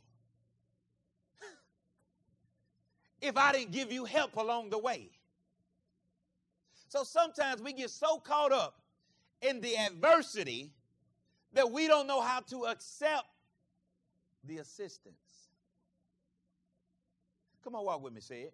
if 3.21 3.37
I 3.37 3.51
didn't 3.51 3.71
give 3.71 3.91
you 3.91 4.05
help 4.05 4.35
along 4.35 4.71
the 4.71 4.77
way. 4.77 5.11
So 6.87 7.03
sometimes 7.03 7.61
we 7.61 7.73
get 7.73 7.89
so 7.89 8.17
caught 8.19 8.51
up 8.51 8.81
in 9.41 9.61
the 9.61 9.77
adversity 9.77 10.71
that 11.53 11.71
we 11.71 11.87
don't 11.87 12.07
know 12.07 12.21
how 12.21 12.39
to 12.41 12.65
accept 12.65 13.27
the 14.45 14.57
assistance. 14.57 15.15
Come 17.63 17.75
on, 17.75 17.85
walk 17.85 18.01
with 18.01 18.13
me, 18.13 18.21
say 18.21 18.41
it. 18.43 18.53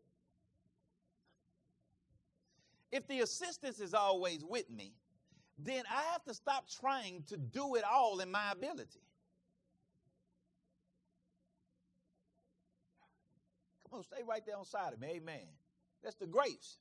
If 2.92 3.08
the 3.08 3.22
assistance 3.22 3.80
is 3.80 3.94
always 3.94 4.44
with 4.44 4.70
me, 4.70 4.94
then 5.58 5.84
I 5.90 6.02
have 6.12 6.24
to 6.26 6.34
stop 6.34 6.68
trying 6.70 7.24
to 7.28 7.38
do 7.38 7.76
it 7.76 7.84
all 7.84 8.20
in 8.20 8.32
my 8.32 8.52
ability. 8.52 9.02
Come 13.90 14.00
on, 14.00 14.04
stay 14.04 14.24
right 14.28 14.44
there 14.46 14.58
on 14.58 14.66
side 14.66 14.94
of 14.94 15.00
me. 15.00 15.10
Amen. 15.16 15.46
That's 16.04 16.16
the 16.16 16.26
grace. 16.26 16.78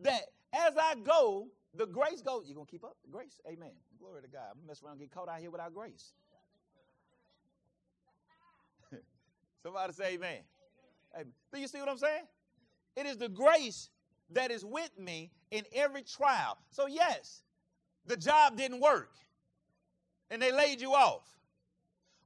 That 0.00 0.22
as 0.52 0.76
I 0.76 0.94
go, 0.96 1.48
the 1.74 1.86
grace 1.86 2.22
goes. 2.22 2.44
You're 2.46 2.54
going 2.54 2.66
to 2.66 2.70
keep 2.70 2.84
up 2.84 2.96
the 3.04 3.10
grace? 3.10 3.40
Amen. 3.46 3.72
Glory 3.98 4.22
to 4.22 4.28
God. 4.28 4.46
I'm 4.50 4.54
going 4.54 4.64
to 4.64 4.68
mess 4.68 4.82
around 4.82 4.92
and 4.92 5.00
get 5.00 5.10
caught 5.12 5.28
out 5.28 5.40
here 5.40 5.50
without 5.50 5.74
grace. 5.74 6.12
Somebody 9.62 9.92
say 9.92 10.14
amen. 10.14 10.38
amen. 11.14 11.32
Do 11.52 11.60
you 11.60 11.68
see 11.68 11.78
what 11.78 11.88
I'm 11.88 11.98
saying? 11.98 12.24
It 12.96 13.06
is 13.06 13.16
the 13.16 13.28
grace 13.28 13.90
that 14.30 14.50
is 14.50 14.64
with 14.64 14.90
me 14.98 15.30
in 15.50 15.64
every 15.72 16.02
trial. 16.02 16.58
So, 16.70 16.86
yes, 16.86 17.42
the 18.06 18.16
job 18.16 18.56
didn't 18.56 18.80
work 18.80 19.12
and 20.30 20.40
they 20.40 20.52
laid 20.52 20.80
you 20.80 20.94
off. 20.94 21.22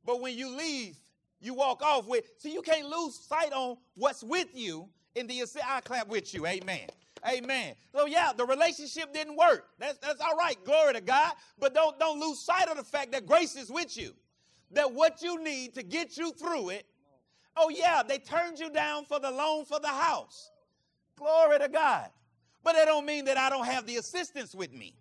But 0.05 0.21
when 0.21 0.37
you 0.37 0.57
leave, 0.57 0.97
you 1.41 1.55
walk 1.55 1.83
off 1.83 2.07
with, 2.07 2.25
so 2.39 2.49
you 2.49 2.63
can't 2.63 2.89
lose 2.89 3.15
sight 3.19 3.53
on 3.53 3.77
what's 3.95 4.23
with 4.23 4.49
you 4.55 4.89
in 5.15 5.27
the, 5.27 5.45
I 5.65 5.81
clap 5.81 6.09
with 6.09 6.33
you. 6.33 6.47
Amen. 6.47 6.89
Amen. 7.29 7.75
So 7.95 8.07
yeah, 8.07 8.33
the 8.37 8.45
relationship 8.45 9.13
didn't 9.13 9.37
work. 9.37 9.69
That's 9.79 9.99
that's 9.99 10.21
all 10.21 10.37
right. 10.37 10.57
Glory 10.65 10.95
to 10.95 11.01
God. 11.01 11.35
But 11.59 11.75
don't 11.75 11.99
don't 11.99 12.19
lose 12.21 12.41
sight 12.41 12.69
of 12.69 12.77
the 12.77 12.85
fact 12.85 13.13
that 13.13 13.27
grace 13.27 13.55
is 13.55 13.71
with 13.71 13.97
you. 13.97 14.13
That 14.73 14.93
what 14.93 15.23
you 15.23 15.43
need 15.43 15.75
to 15.75 15.83
get 15.83 16.17
you 16.17 16.33
through 16.33 16.71
it. 16.71 16.87
Oh 17.57 17.69
yeah, 17.69 18.03
they 18.03 18.19
turned 18.19 18.59
you 18.59 18.71
down 18.71 19.05
for 19.05 19.21
the 19.21 19.31
loan 19.31 19.65
for 19.65 19.79
the 19.79 19.89
house. 19.89 20.51
Glory 21.17 21.59
to 21.61 21.69
God. 21.69 22.09
But 22.65 22.75
that 22.75 22.87
don't 22.87 23.07
mean 23.07 23.25
that 23.27 23.37
I 23.39 23.51
don't 23.51 23.67
have 23.67 23.87
the 23.87 23.97
assistance 23.97 24.55
with 24.55 24.73
me. 24.73 24.97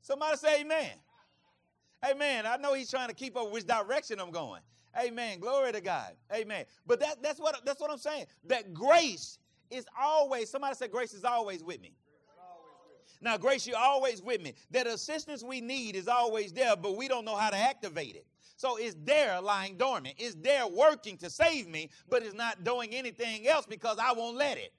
Somebody 0.00 0.36
say 0.36 0.60
amen. 0.60 0.90
Amen. 2.08 2.46
I 2.46 2.56
know 2.56 2.74
he's 2.74 2.90
trying 2.90 3.08
to 3.08 3.14
keep 3.14 3.36
up 3.36 3.50
which 3.50 3.66
direction 3.66 4.20
I'm 4.20 4.30
going. 4.30 4.60
Amen. 5.02 5.40
Glory 5.40 5.72
to 5.72 5.80
God. 5.80 6.12
Amen. 6.32 6.64
But 6.86 7.00
that, 7.00 7.22
that's 7.22 7.40
what 7.40 7.60
that's 7.64 7.80
what 7.80 7.90
I'm 7.90 7.98
saying. 7.98 8.26
That 8.46 8.72
grace 8.72 9.38
is 9.70 9.86
always, 10.00 10.50
somebody 10.50 10.74
said, 10.74 10.90
grace 10.90 11.14
is 11.14 11.24
always 11.24 11.62
with 11.62 11.80
me. 11.80 11.94
Now, 13.20 13.38
grace, 13.38 13.66
you're 13.66 13.78
always 13.78 14.20
with 14.20 14.42
me. 14.42 14.54
That 14.70 14.86
assistance 14.86 15.42
we 15.42 15.60
need 15.60 15.96
is 15.96 16.08
always 16.08 16.52
there, 16.52 16.76
but 16.76 16.96
we 16.96 17.08
don't 17.08 17.24
know 17.24 17.36
how 17.36 17.48
to 17.48 17.56
activate 17.56 18.16
it. 18.16 18.26
So 18.56 18.76
it's 18.76 18.96
there 19.04 19.40
lying 19.40 19.76
dormant. 19.76 20.16
It's 20.18 20.34
there 20.36 20.66
working 20.66 21.16
to 21.18 21.30
save 21.30 21.66
me, 21.66 21.90
but 22.08 22.22
it's 22.22 22.34
not 22.34 22.64
doing 22.64 22.90
anything 22.90 23.48
else 23.48 23.66
because 23.66 23.98
I 23.98 24.12
won't 24.12 24.36
let 24.36 24.58
it. 24.58 24.72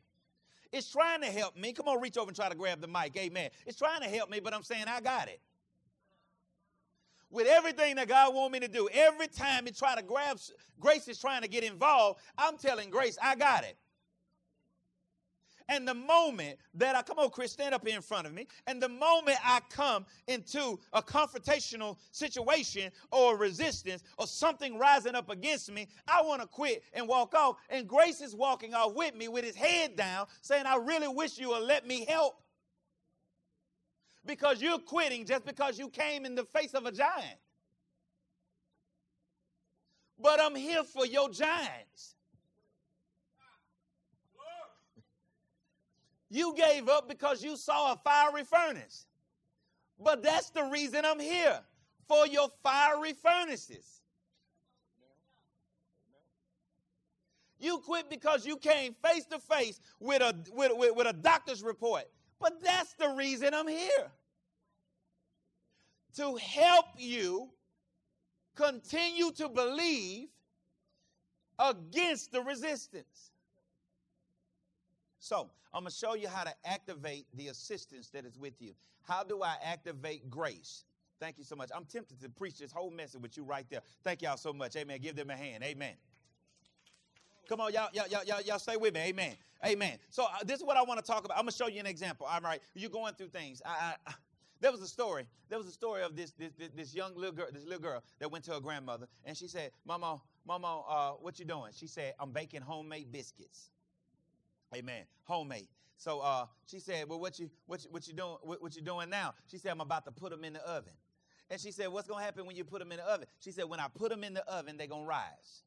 It's 0.71 0.91
trying 0.91 1.21
to 1.21 1.27
help 1.27 1.57
me. 1.57 1.73
Come 1.73 1.87
on, 1.87 2.01
reach 2.01 2.17
over 2.17 2.29
and 2.29 2.35
try 2.35 2.49
to 2.49 2.55
grab 2.55 2.81
the 2.81 2.87
mic. 2.87 3.17
Amen. 3.17 3.49
It's 3.65 3.77
trying 3.77 4.01
to 4.01 4.07
help 4.07 4.29
me, 4.29 4.39
but 4.39 4.53
I'm 4.53 4.63
saying 4.63 4.85
I 4.87 5.01
got 5.01 5.27
it. 5.27 5.39
With 7.31 7.47
everything 7.47 7.95
that 7.95 8.07
God 8.07 8.33
wants 8.33 8.53
me 8.53 8.59
to 8.59 8.67
do, 8.67 8.87
every 8.93 9.27
time 9.27 9.67
it 9.67 9.75
try 9.77 9.95
to 9.95 10.03
grab, 10.03 10.37
Grace 10.79 11.07
is 11.07 11.19
trying 11.19 11.41
to 11.41 11.47
get 11.47 11.63
involved, 11.63 12.19
I'm 12.37 12.57
telling 12.57 12.89
Grace, 12.89 13.17
I 13.21 13.35
got 13.35 13.63
it. 13.63 13.77
And 15.67 15.87
the 15.87 15.95
moment 15.95 16.59
that 16.75 16.95
I 16.95 17.01
come 17.01 17.17
on, 17.17 17.31
Chris, 17.31 17.51
stand 17.51 17.73
up 17.73 17.85
here 17.85 17.95
in 17.95 18.01
front 18.03 18.27
of 18.27 18.33
me. 18.33 18.47
And 18.67 18.81
the 18.81 18.89
moment 18.89 19.37
I 19.43 19.61
come 19.69 20.05
into 20.27 20.79
a 20.93 21.01
confrontational 21.01 21.97
situation 22.11 22.91
or 23.11 23.35
resistance 23.35 24.03
or 24.17 24.27
something 24.27 24.77
rising 24.77 25.15
up 25.15 25.29
against 25.29 25.71
me, 25.71 25.87
I 26.07 26.21
want 26.21 26.41
to 26.41 26.47
quit 26.47 26.83
and 26.93 27.07
walk 27.07 27.33
off. 27.33 27.57
And 27.69 27.87
Grace 27.87 28.21
is 28.21 28.35
walking 28.35 28.75
off 28.75 28.93
with 28.93 29.15
me 29.15 29.27
with 29.27 29.43
his 29.43 29.55
head 29.55 29.95
down, 29.95 30.27
saying, 30.41 30.65
I 30.67 30.77
really 30.77 31.07
wish 31.07 31.39
you 31.39 31.49
would 31.49 31.63
let 31.63 31.87
me 31.87 32.05
help. 32.05 32.39
Because 34.25 34.61
you're 34.61 34.79
quitting 34.79 35.25
just 35.25 35.45
because 35.45 35.79
you 35.79 35.89
came 35.89 36.25
in 36.25 36.35
the 36.35 36.45
face 36.45 36.73
of 36.73 36.85
a 36.85 36.91
giant. 36.91 37.39
But 40.19 40.39
I'm 40.39 40.55
here 40.55 40.83
for 40.83 41.05
your 41.05 41.29
giants. 41.29 42.14
You 46.35 46.53
gave 46.53 46.89
up 46.89 47.07
because 47.07 47.41
you 47.41 47.55
saw 47.55 47.93
a 47.93 47.95
fiery 47.95 48.43
furnace. 48.43 49.05
But 49.97 50.21
that's 50.21 50.49
the 50.49 50.65
reason 50.65 51.05
I'm 51.05 51.21
here 51.21 51.61
for 52.09 52.27
your 52.27 52.49
fiery 52.61 53.13
furnaces. 53.13 54.01
You 57.57 57.77
quit 57.77 58.09
because 58.09 58.45
you 58.45 58.57
came 58.57 58.93
face 59.01 59.23
to 59.27 59.39
face 59.39 59.79
with 60.01 60.21
a 60.21 60.35
with, 60.51 60.73
with, 60.75 60.93
with, 60.97 61.07
a 61.07 61.13
doctor's 61.13 61.63
report. 61.63 62.03
But 62.41 62.61
that's 62.61 62.91
the 62.95 63.15
reason 63.17 63.53
I'm 63.53 63.69
here. 63.69 64.11
To 66.17 66.35
help 66.35 66.87
you 66.97 67.49
continue 68.55 69.31
to 69.31 69.47
believe 69.47 70.27
against 71.57 72.33
the 72.33 72.41
resistance. 72.41 73.31
So, 75.25 75.49
I'm 75.73 75.81
going 75.81 75.89
to 75.91 75.97
show 75.97 76.13
you 76.13 76.27
how 76.27 76.43
to 76.43 76.53
activate 76.65 77.25
the 77.33 77.47
assistance 77.47 78.09
that 78.09 78.25
is 78.25 78.37
with 78.37 78.61
you. 78.61 78.75
How 79.01 79.23
do 79.23 79.41
I 79.41 79.55
activate 79.63 80.29
grace? 80.29 80.83
Thank 81.19 81.39
you 81.39 81.43
so 81.43 81.55
much. 81.55 81.71
I'm 81.75 81.85
tempted 81.85 82.21
to 82.21 82.29
preach 82.29 82.59
this 82.59 82.71
whole 82.71 82.91
message 82.91 83.23
with 83.23 83.35
you 83.35 83.43
right 83.43 83.65
there. 83.71 83.81
Thank 84.03 84.21
y'all 84.21 84.37
so 84.37 84.53
much. 84.53 84.75
Amen. 84.75 84.99
Give 85.01 85.15
them 85.15 85.31
a 85.31 85.35
hand. 85.35 85.63
Amen. 85.63 85.95
Come 87.49 87.59
on, 87.59 87.73
y'all, 87.73 87.89
y'all, 87.91 88.05
y'all, 88.07 88.41
y'all, 88.41 88.59
stay 88.59 88.77
with 88.77 88.93
me. 88.93 88.99
Amen. 88.99 89.33
Amen. 89.65 89.97
So 90.11 90.25
uh, 90.25 90.43
this 90.45 90.59
is 90.59 90.63
what 90.63 90.77
I 90.77 90.83
want 90.83 91.03
to 91.03 91.05
talk 91.05 91.25
about. 91.25 91.39
I'm 91.39 91.45
gonna 91.45 91.53
show 91.53 91.69
you 91.69 91.79
an 91.79 91.87
example. 91.87 92.27
All 92.27 92.41
right, 92.41 92.61
you're 92.75 92.91
going 92.91 93.15
through 93.15 93.29
things. 93.29 93.63
I, 93.65 93.95
I, 94.05 94.13
there 94.61 94.71
was 94.71 94.81
a 94.81 94.87
story. 94.87 95.25
There 95.49 95.57
was 95.57 95.67
a 95.67 95.71
story 95.71 96.03
of 96.03 96.15
this, 96.15 96.33
this, 96.37 96.51
this 96.75 96.93
young 96.93 97.15
little 97.15 97.35
girl, 97.35 97.47
this 97.51 97.63
little 97.63 97.81
girl 97.81 98.03
that 98.19 98.31
went 98.31 98.45
to 98.45 98.51
her 98.51 98.59
grandmother, 98.59 99.07
and 99.25 99.35
she 99.35 99.47
said, 99.47 99.71
"Mama, 99.85 100.21
Mama, 100.45 100.81
uh, 100.87 101.11
what 101.13 101.39
you 101.39 101.45
doing?" 101.45 101.71
She 101.75 101.87
said, 101.87 102.13
"I'm 102.19 102.31
baking 102.31 102.61
homemade 102.61 103.11
biscuits." 103.11 103.69
Amen. 104.75 105.03
Homemade. 105.23 105.67
So 105.97 106.19
uh, 106.19 106.45
she 106.65 106.79
said, 106.79 107.07
"Well, 107.07 107.19
what 107.19 107.39
you 107.39 107.49
what 107.65 107.83
you, 107.83 107.89
what 107.89 108.07
you 108.07 108.13
doing? 108.13 108.37
What, 108.41 108.61
what 108.61 108.75
you 108.75 108.81
doing 108.81 109.09
now?" 109.09 109.33
She 109.47 109.57
said, 109.57 109.71
"I'm 109.71 109.81
about 109.81 110.05
to 110.05 110.11
put 110.11 110.31
them 110.31 110.43
in 110.43 110.53
the 110.53 110.61
oven." 110.67 110.93
And 111.49 111.59
she 111.61 111.71
said, 111.71 111.87
"What's 111.87 112.07
gonna 112.07 112.23
happen 112.23 112.45
when 112.45 112.55
you 112.55 112.65
put 112.65 112.79
them 112.79 112.91
in 112.91 112.97
the 112.97 113.05
oven?" 113.05 113.27
She 113.39 113.51
said, 113.51 113.65
"When 113.65 113.79
I 113.79 113.87
put 113.87 114.09
them 114.09 114.23
in 114.23 114.33
the 114.33 114.45
oven, 114.47 114.77
they're 114.77 114.87
gonna 114.87 115.05
rise." 115.05 115.63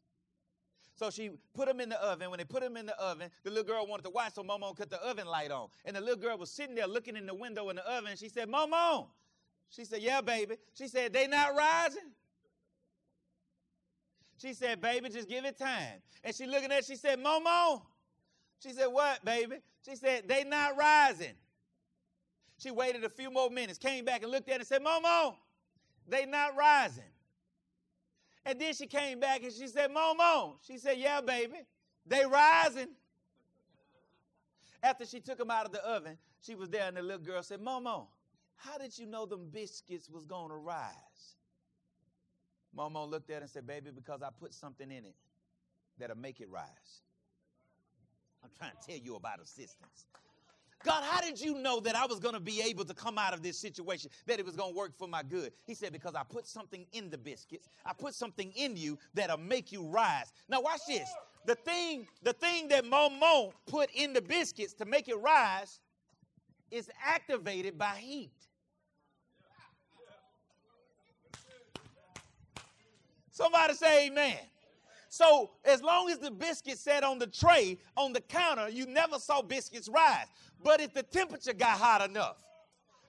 So 0.98 1.10
she 1.10 1.30
put 1.54 1.68
them 1.68 1.80
in 1.80 1.88
the 1.88 2.02
oven. 2.02 2.28
When 2.28 2.38
they 2.38 2.44
put 2.44 2.60
them 2.60 2.76
in 2.76 2.86
the 2.86 3.00
oven, 3.00 3.30
the 3.44 3.50
little 3.50 3.64
girl 3.64 3.86
wanted 3.86 4.02
to 4.02 4.10
watch, 4.10 4.34
so 4.34 4.42
Momo 4.42 4.76
cut 4.76 4.90
the 4.90 5.00
oven 5.00 5.26
light 5.28 5.52
on. 5.52 5.68
And 5.84 5.94
the 5.94 6.00
little 6.00 6.16
girl 6.16 6.36
was 6.36 6.50
sitting 6.50 6.74
there 6.74 6.88
looking 6.88 7.16
in 7.16 7.24
the 7.24 7.34
window 7.34 7.68
in 7.70 7.76
the 7.76 7.88
oven. 7.88 8.16
She 8.16 8.28
said, 8.28 8.48
Momo. 8.48 9.06
She 9.70 9.84
said, 9.84 10.02
Yeah, 10.02 10.20
baby. 10.20 10.56
She 10.74 10.88
said, 10.88 11.12
They 11.12 11.28
not 11.28 11.54
rising? 11.54 12.10
She 14.38 14.54
said, 14.54 14.80
Baby, 14.80 15.08
just 15.10 15.28
give 15.28 15.44
it 15.44 15.56
time. 15.56 16.02
And 16.24 16.34
she 16.34 16.46
looking 16.46 16.72
at, 16.72 16.84
she 16.84 16.96
said, 16.96 17.20
Momo. 17.20 17.82
She 18.62 18.70
said, 18.72 18.86
What, 18.86 19.24
baby? 19.24 19.56
She 19.84 19.96
said, 19.96 20.28
They 20.28 20.44
not 20.44 20.76
rising. 20.76 21.34
She 22.58 22.70
waited 22.70 23.04
a 23.04 23.08
few 23.08 23.30
more 23.30 23.50
minutes, 23.50 23.78
came 23.78 24.04
back 24.04 24.22
and 24.22 24.32
looked 24.32 24.48
at 24.48 24.56
it 24.56 24.60
and 24.60 24.66
said, 24.66 24.82
Momo, 24.82 25.36
they 26.08 26.26
not 26.26 26.56
rising. 26.56 27.04
And 28.44 28.60
then 28.60 28.74
she 28.74 28.86
came 28.86 29.20
back 29.20 29.42
and 29.42 29.52
she 29.52 29.68
said, 29.68 29.90
Momo. 29.90 30.54
She 30.66 30.78
said, 30.78 30.98
Yeah, 30.98 31.20
baby, 31.20 31.60
they 32.06 32.24
rising. 32.26 32.88
After 34.82 35.04
she 35.04 35.20
took 35.20 35.38
them 35.38 35.50
out 35.50 35.66
of 35.66 35.72
the 35.72 35.84
oven, 35.84 36.18
she 36.40 36.54
was 36.54 36.68
there 36.68 36.86
and 36.86 36.96
the 36.96 37.02
little 37.02 37.24
girl 37.24 37.42
said, 37.42 37.60
Momo, 37.60 38.06
how 38.56 38.78
did 38.78 38.96
you 38.98 39.06
know 39.06 39.26
them 39.26 39.48
biscuits 39.52 40.08
was 40.08 40.24
to 40.24 40.54
rise? 40.54 40.92
Momo 42.76 43.08
looked 43.08 43.30
at 43.30 43.38
it 43.38 43.42
and 43.42 43.50
said, 43.50 43.66
Baby, 43.66 43.90
because 43.94 44.22
I 44.22 44.28
put 44.38 44.52
something 44.52 44.90
in 44.90 45.04
it 45.04 45.14
that'll 45.98 46.16
make 46.16 46.40
it 46.40 46.48
rise. 46.50 47.02
I'm 48.42 48.50
trying 48.56 48.72
to 48.72 48.86
tell 48.86 48.98
you 48.98 49.16
about 49.16 49.40
assistance. 49.40 50.06
God, 50.84 51.02
how 51.02 51.20
did 51.20 51.40
you 51.40 51.54
know 51.54 51.80
that 51.80 51.96
I 51.96 52.06
was 52.06 52.20
going 52.20 52.34
to 52.34 52.40
be 52.40 52.62
able 52.62 52.84
to 52.84 52.94
come 52.94 53.18
out 53.18 53.34
of 53.34 53.42
this 53.42 53.58
situation, 53.58 54.10
that 54.26 54.38
it 54.38 54.46
was 54.46 54.54
going 54.54 54.72
to 54.72 54.76
work 54.76 54.96
for 54.96 55.08
my 55.08 55.22
good? 55.22 55.52
He 55.66 55.74
said, 55.74 55.92
Because 55.92 56.14
I 56.14 56.22
put 56.22 56.46
something 56.46 56.86
in 56.92 57.10
the 57.10 57.18
biscuits. 57.18 57.68
I 57.84 57.92
put 57.92 58.14
something 58.14 58.52
in 58.54 58.76
you 58.76 58.96
that'll 59.12 59.38
make 59.38 59.72
you 59.72 59.82
rise. 59.84 60.32
Now, 60.48 60.60
watch 60.60 60.80
this. 60.86 61.08
The 61.46 61.56
thing, 61.56 62.06
the 62.22 62.32
thing 62.32 62.68
that 62.68 62.84
Momo 62.84 63.52
put 63.66 63.90
in 63.92 64.12
the 64.12 64.22
biscuits 64.22 64.72
to 64.74 64.84
make 64.84 65.08
it 65.08 65.16
rise 65.16 65.80
is 66.70 66.90
activated 67.04 67.76
by 67.76 67.96
heat. 67.96 68.30
Somebody 73.30 73.74
say 73.74 74.08
amen. 74.08 74.36
So 75.08 75.50
as 75.64 75.82
long 75.82 76.10
as 76.10 76.18
the 76.18 76.30
biscuit 76.30 76.78
sat 76.78 77.02
on 77.02 77.18
the 77.18 77.26
tray 77.26 77.78
on 77.96 78.12
the 78.12 78.20
counter, 78.20 78.68
you 78.68 78.86
never 78.86 79.18
saw 79.18 79.42
biscuits 79.42 79.88
rise. 79.88 80.26
But 80.62 80.80
if 80.80 80.92
the 80.92 81.02
temperature 81.02 81.54
got 81.54 81.78
hot 81.78 82.08
enough, 82.08 82.36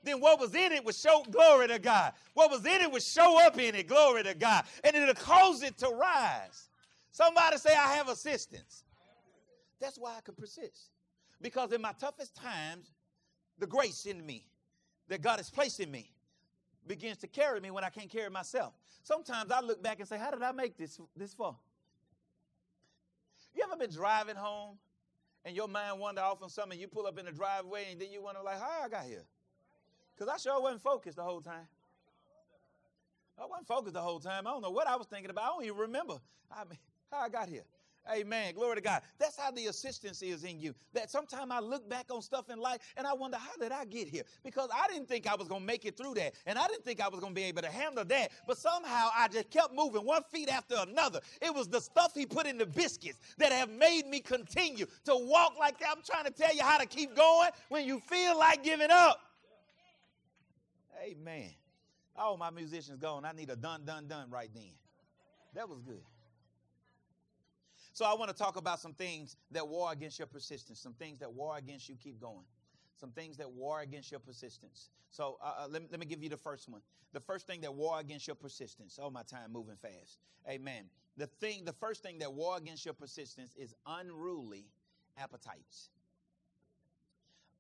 then 0.03 0.21
what 0.21 0.39
was 0.39 0.55
in 0.55 0.71
it 0.71 0.83
would 0.85 0.95
show 0.95 1.23
glory 1.29 1.67
to 1.67 1.77
God. 1.77 2.13
What 2.33 2.49
was 2.49 2.65
in 2.65 2.81
it 2.81 2.91
would 2.91 3.03
show 3.03 3.45
up 3.45 3.59
in 3.59 3.75
it, 3.75 3.87
glory 3.87 4.23
to 4.23 4.33
God. 4.33 4.63
And 4.83 4.95
it'll 4.95 5.13
cause 5.13 5.61
it 5.61 5.77
to 5.79 5.89
rise. 5.89 6.69
Somebody 7.11 7.57
say, 7.57 7.75
I 7.75 7.95
have 7.95 8.07
assistance. 8.07 8.83
That's 9.81 9.97
why 9.97 10.15
I 10.17 10.21
can 10.21 10.35
persist. 10.35 10.91
Because 11.41 11.71
in 11.73 11.81
my 11.81 11.93
toughest 11.99 12.35
times, 12.35 12.91
the 13.57 13.67
grace 13.67 14.05
in 14.05 14.25
me 14.25 14.45
that 15.09 15.21
God 15.21 15.37
has 15.37 15.49
placed 15.49 15.79
in 15.81 15.91
me 15.91 16.11
begins 16.87 17.17
to 17.17 17.27
carry 17.27 17.59
me 17.59 17.71
when 17.71 17.83
I 17.83 17.89
can't 17.89 18.09
carry 18.09 18.29
myself. 18.29 18.73
Sometimes 19.03 19.51
I 19.51 19.61
look 19.61 19.81
back 19.83 19.99
and 19.99 20.07
say, 20.07 20.17
How 20.17 20.31
did 20.31 20.41
I 20.41 20.51
make 20.51 20.77
this 20.77 20.99
this 21.15 21.33
far? 21.33 21.55
You 23.59 23.65
ever 23.65 23.75
been 23.75 23.91
driving 23.91 24.37
home 24.37 24.77
and 25.43 25.53
your 25.53 25.67
mind 25.67 25.99
wander 25.99 26.21
off 26.21 26.41
on 26.41 26.47
something, 26.49 26.79
you 26.79 26.87
pull 26.87 27.05
up 27.05 27.19
in 27.19 27.25
the 27.25 27.33
driveway 27.33 27.87
and 27.91 27.99
then 27.99 28.09
you 28.09 28.21
wonder, 28.23 28.39
like, 28.41 28.57
how 28.57 28.85
I 28.85 28.87
got 28.87 29.03
here? 29.03 29.25
Because 30.15 30.33
I 30.33 30.37
sure 30.37 30.61
wasn't 30.61 30.81
focused 30.81 31.17
the 31.17 31.23
whole 31.23 31.41
time. 31.41 31.67
I 33.37 33.45
wasn't 33.45 33.67
focused 33.67 33.95
the 33.95 34.01
whole 34.01 34.21
time. 34.21 34.47
I 34.47 34.51
don't 34.51 34.61
know 34.61 34.69
what 34.69 34.87
I 34.87 34.95
was 34.95 35.07
thinking 35.07 35.29
about. 35.29 35.43
I 35.43 35.47
don't 35.47 35.65
even 35.65 35.77
remember 35.77 36.21
I 36.49 36.63
mean, 36.63 36.79
how 37.11 37.19
I 37.19 37.27
got 37.27 37.49
here. 37.49 37.63
Amen. 38.11 38.55
Glory 38.55 38.75
to 38.75 38.81
God. 38.81 39.01
That's 39.19 39.37
how 39.37 39.51
the 39.51 39.67
assistance 39.67 40.21
is 40.21 40.43
in 40.43 40.59
you. 40.59 40.73
That 40.93 41.11
sometimes 41.11 41.51
I 41.51 41.59
look 41.59 41.87
back 41.89 42.05
on 42.09 42.21
stuff 42.21 42.49
in 42.49 42.59
life 42.59 42.79
and 42.97 43.05
I 43.05 43.13
wonder, 43.13 43.37
how 43.37 43.55
did 43.59 43.71
I 43.71 43.85
get 43.85 44.07
here? 44.07 44.23
Because 44.43 44.69
I 44.73 44.87
didn't 44.87 45.07
think 45.07 45.27
I 45.27 45.35
was 45.35 45.47
going 45.47 45.61
to 45.61 45.67
make 45.67 45.85
it 45.85 45.95
through 45.95 46.15
that. 46.15 46.33
And 46.45 46.57
I 46.57 46.67
didn't 46.67 46.83
think 46.83 47.01
I 47.01 47.07
was 47.07 47.19
going 47.19 47.33
to 47.33 47.39
be 47.39 47.45
able 47.45 47.61
to 47.61 47.69
handle 47.69 48.03
that. 48.05 48.31
But 48.47 48.57
somehow 48.57 49.09
I 49.15 49.27
just 49.27 49.49
kept 49.51 49.73
moving 49.73 50.05
one 50.05 50.23
feet 50.31 50.49
after 50.49 50.75
another. 50.79 51.19
It 51.41 51.53
was 51.53 51.67
the 51.67 51.79
stuff 51.79 52.13
he 52.15 52.25
put 52.25 52.47
in 52.47 52.57
the 52.57 52.65
biscuits 52.65 53.19
that 53.37 53.51
have 53.51 53.69
made 53.69 54.07
me 54.07 54.19
continue 54.19 54.87
to 55.05 55.15
walk 55.15 55.53
like 55.59 55.79
that. 55.79 55.89
I'm 55.95 56.03
trying 56.03 56.25
to 56.25 56.31
tell 56.31 56.53
you 56.55 56.63
how 56.63 56.77
to 56.79 56.85
keep 56.85 57.15
going 57.15 57.49
when 57.69 57.85
you 57.85 57.99
feel 57.99 58.37
like 58.37 58.63
giving 58.63 58.91
up. 58.91 59.19
Amen. 61.03 61.51
All 62.15 62.37
my 62.37 62.49
musicians 62.49 62.97
gone. 62.97 63.23
I 63.23 63.31
need 63.31 63.49
a 63.49 63.55
done, 63.55 63.85
done, 63.85 64.07
done 64.07 64.29
right 64.29 64.49
then. 64.53 64.73
That 65.53 65.69
was 65.69 65.79
good. 65.81 66.01
So 67.93 68.05
I 68.05 68.13
want 68.13 68.29
to 68.29 68.37
talk 68.37 68.55
about 68.55 68.79
some 68.79 68.93
things 68.93 69.35
that 69.51 69.67
war 69.67 69.91
against 69.91 70.19
your 70.19 70.27
persistence, 70.27 70.79
some 70.79 70.93
things 70.93 71.19
that 71.19 71.31
war 71.31 71.57
against 71.57 71.89
you 71.89 71.95
keep 71.95 72.19
going, 72.19 72.45
some 72.95 73.11
things 73.11 73.37
that 73.37 73.51
war 73.51 73.81
against 73.81 74.11
your 74.11 74.19
persistence. 74.19 74.89
So 75.11 75.37
uh, 75.43 75.63
uh, 75.63 75.67
let, 75.69 75.81
me, 75.81 75.87
let 75.91 75.99
me 75.99 76.05
give 76.05 76.21
you 76.23 76.29
the 76.29 76.37
first 76.37 76.69
one. 76.69 76.81
The 77.13 77.19
first 77.19 77.47
thing 77.47 77.61
that 77.61 77.73
war 77.73 77.99
against 77.99 78.27
your 78.27 78.35
persistence. 78.35 78.99
Oh, 79.01 79.09
my 79.09 79.23
time 79.23 79.51
moving 79.51 79.75
fast. 79.75 80.19
Amen. 80.47 80.85
The 81.17 81.27
thing, 81.27 81.65
the 81.65 81.73
first 81.73 82.03
thing 82.03 82.19
that 82.19 82.31
war 82.31 82.57
against 82.57 82.85
your 82.85 82.93
persistence 82.93 83.55
is 83.57 83.73
unruly 83.85 84.65
appetites. 85.17 85.89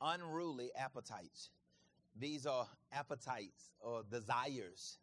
Unruly 0.01 0.69
appetites. 0.77 1.49
These 2.17 2.45
are 2.45 2.67
appetites 2.93 3.71
or 3.79 4.03
desires 4.09 4.99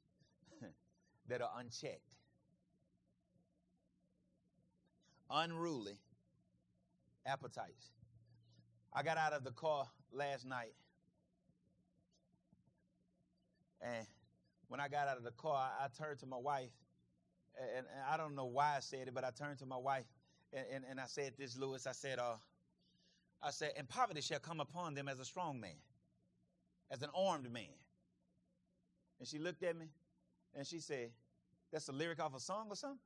that 1.28 1.42
are 1.42 1.50
unchecked 1.58 2.15
unruly 5.30 5.98
appetites. 7.24 7.90
I 8.92 9.02
got 9.02 9.18
out 9.18 9.32
of 9.32 9.44
the 9.44 9.50
car 9.50 9.86
last 10.12 10.46
night, 10.46 10.72
and 13.80 14.06
when 14.68 14.80
I 14.80 14.88
got 14.88 15.08
out 15.08 15.16
of 15.16 15.24
the 15.24 15.32
car, 15.32 15.70
I, 15.80 15.86
turned 15.96 16.18
to 16.20 16.26
my 16.26 16.38
wife, 16.38 16.70
and, 17.60 17.78
and, 17.78 17.86
I 18.10 18.16
don't 18.16 18.34
know 18.34 18.46
why 18.46 18.76
I 18.76 18.80
said 18.80 19.08
it, 19.08 19.14
but 19.14 19.24
I 19.24 19.30
turned 19.30 19.58
to 19.58 19.66
my 19.66 19.76
wife 19.76 20.06
and, 20.52 20.64
and, 20.72 20.84
and 20.90 21.00
I 21.00 21.06
said 21.06 21.34
this, 21.38 21.56
Lewis. 21.56 21.86
I 21.86 21.92
said, 21.92 22.18
uh, 22.18 22.36
I 23.42 23.50
said, 23.50 23.72
and 23.76 23.88
poverty 23.88 24.20
shall 24.20 24.38
come 24.38 24.60
upon 24.60 24.94
them 24.94 25.08
as 25.08 25.20
a 25.20 25.24
strong 25.24 25.60
man, 25.60 25.78
as 26.90 27.02
an 27.02 27.10
armed 27.14 27.50
man. 27.50 27.76
And 29.18 29.28
she 29.28 29.38
looked 29.38 29.62
at 29.62 29.76
me 29.76 29.86
and 30.54 30.66
she 30.66 30.78
said, 30.78 31.10
That's 31.72 31.88
a 31.88 31.92
lyric 31.92 32.20
off 32.20 32.34
a 32.34 32.40
song 32.40 32.66
or 32.70 32.76
something? 32.76 32.98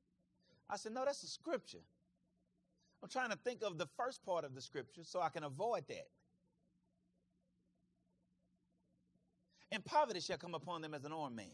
I 0.69 0.77
said, 0.77 0.93
No, 0.93 1.05
that's 1.05 1.23
a 1.23 1.29
scripture. 1.29 1.85
I'm 3.03 3.09
trying 3.09 3.31
to 3.31 3.37
think 3.37 3.63
of 3.63 3.79
the 3.79 3.87
first 3.97 4.25
part 4.25 4.45
of 4.45 4.55
the 4.55 4.61
scripture 4.61 5.03
so 5.05 5.21
I 5.21 5.31
can 5.31 5.45
avoid 5.45 5.85
that. 5.89 6.09
And 9.73 9.85
poverty 9.85 10.21
shall 10.21 10.37
come 10.37 10.55
upon 10.55 10.83
them 10.83 10.95
as 10.95 11.05
an 11.05 11.13
armed 11.13 11.37
man. 11.37 11.47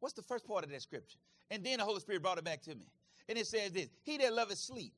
What's 0.00 0.14
the 0.14 0.22
first 0.22 0.46
part 0.46 0.64
of 0.64 0.70
that 0.70 0.82
scripture? 0.82 1.18
And 1.50 1.64
then 1.64 1.78
the 1.78 1.84
Holy 1.84 2.00
Spirit 2.00 2.22
brought 2.22 2.38
it 2.38 2.44
back 2.44 2.62
to 2.62 2.74
me. 2.74 2.86
And 3.28 3.38
it 3.38 3.46
says 3.46 3.72
this 3.72 3.88
He 4.02 4.16
that 4.18 4.32
loveth 4.32 4.58
sleep. 4.58 4.94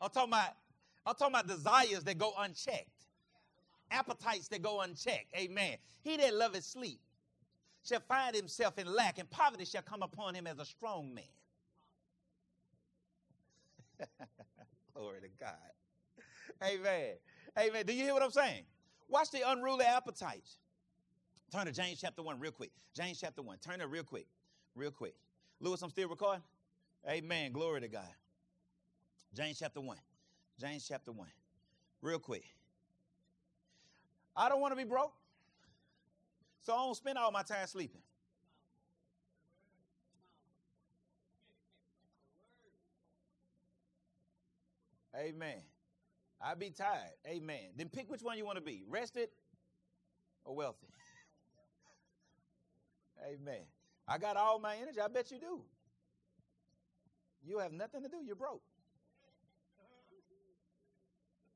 I'm 0.00 0.10
talking 0.10 0.32
about, 0.32 0.52
I'm 1.04 1.14
talking 1.14 1.34
about 1.34 1.46
desires 1.46 2.04
that 2.04 2.16
go 2.16 2.32
unchecked, 2.38 2.99
appetites 3.90 4.48
that 4.48 4.62
go 4.62 4.80
unchecked. 4.80 5.34
Amen. 5.36 5.76
He 6.02 6.16
that 6.16 6.34
loveth 6.34 6.64
sleep 6.64 7.00
shall 7.84 8.00
find 8.00 8.34
himself 8.34 8.78
in 8.78 8.92
lack, 8.92 9.18
and 9.18 9.28
poverty 9.30 9.64
shall 9.64 9.82
come 9.82 10.02
upon 10.02 10.34
him 10.34 10.46
as 10.46 10.58
a 10.58 10.64
strong 10.64 11.14
man. 11.14 11.24
Glory 14.94 15.20
to 15.22 15.28
God. 15.38 15.54
Amen. 16.62 17.14
Amen. 17.58 17.86
Do 17.86 17.92
you 17.92 18.04
hear 18.04 18.14
what 18.14 18.22
I'm 18.22 18.30
saying? 18.30 18.64
Watch 19.08 19.30
the 19.30 19.48
unruly 19.50 19.84
appetites. 19.84 20.58
Turn 21.50 21.66
to 21.66 21.72
James 21.72 21.98
chapter 22.00 22.22
1 22.22 22.38
real 22.38 22.52
quick. 22.52 22.70
James 22.94 23.18
chapter 23.20 23.42
1. 23.42 23.58
Turn 23.58 23.80
it 23.80 23.88
real 23.88 24.04
quick. 24.04 24.26
Real 24.74 24.90
quick. 24.90 25.14
Lewis, 25.60 25.82
I'm 25.82 25.90
still 25.90 26.08
recording? 26.08 26.42
Amen. 27.08 27.52
Glory 27.52 27.80
to 27.80 27.88
God. 27.88 28.14
James 29.34 29.58
chapter 29.58 29.80
1. 29.80 29.96
James 30.60 30.86
chapter 30.86 31.12
1. 31.12 31.26
Real 32.02 32.18
quick. 32.18 32.44
I 34.36 34.48
don't 34.48 34.60
want 34.60 34.72
to 34.72 34.76
be 34.76 34.84
broke. 34.84 35.12
So 36.62 36.74
I 36.74 36.76
don't 36.76 36.94
spend 36.94 37.18
all 37.18 37.30
my 37.30 37.42
time 37.42 37.66
sleeping. 37.66 38.02
Amen. 45.16 45.60
I 46.40 46.54
be 46.54 46.70
tired. 46.70 47.12
Amen. 47.26 47.72
Then 47.76 47.88
pick 47.88 48.10
which 48.10 48.22
one 48.22 48.38
you 48.38 48.44
want 48.44 48.56
to 48.56 48.64
be 48.64 48.82
rested 48.88 49.28
or 50.44 50.54
wealthy. 50.54 50.86
Amen. 53.26 53.62
I 54.08 54.18
got 54.18 54.36
all 54.36 54.58
my 54.58 54.76
energy. 54.76 55.00
I 55.00 55.08
bet 55.08 55.30
you 55.30 55.38
do. 55.38 55.60
You 57.44 57.58
have 57.58 57.72
nothing 57.72 58.02
to 58.02 58.08
do. 58.08 58.18
You're 58.24 58.36
broke. 58.36 58.62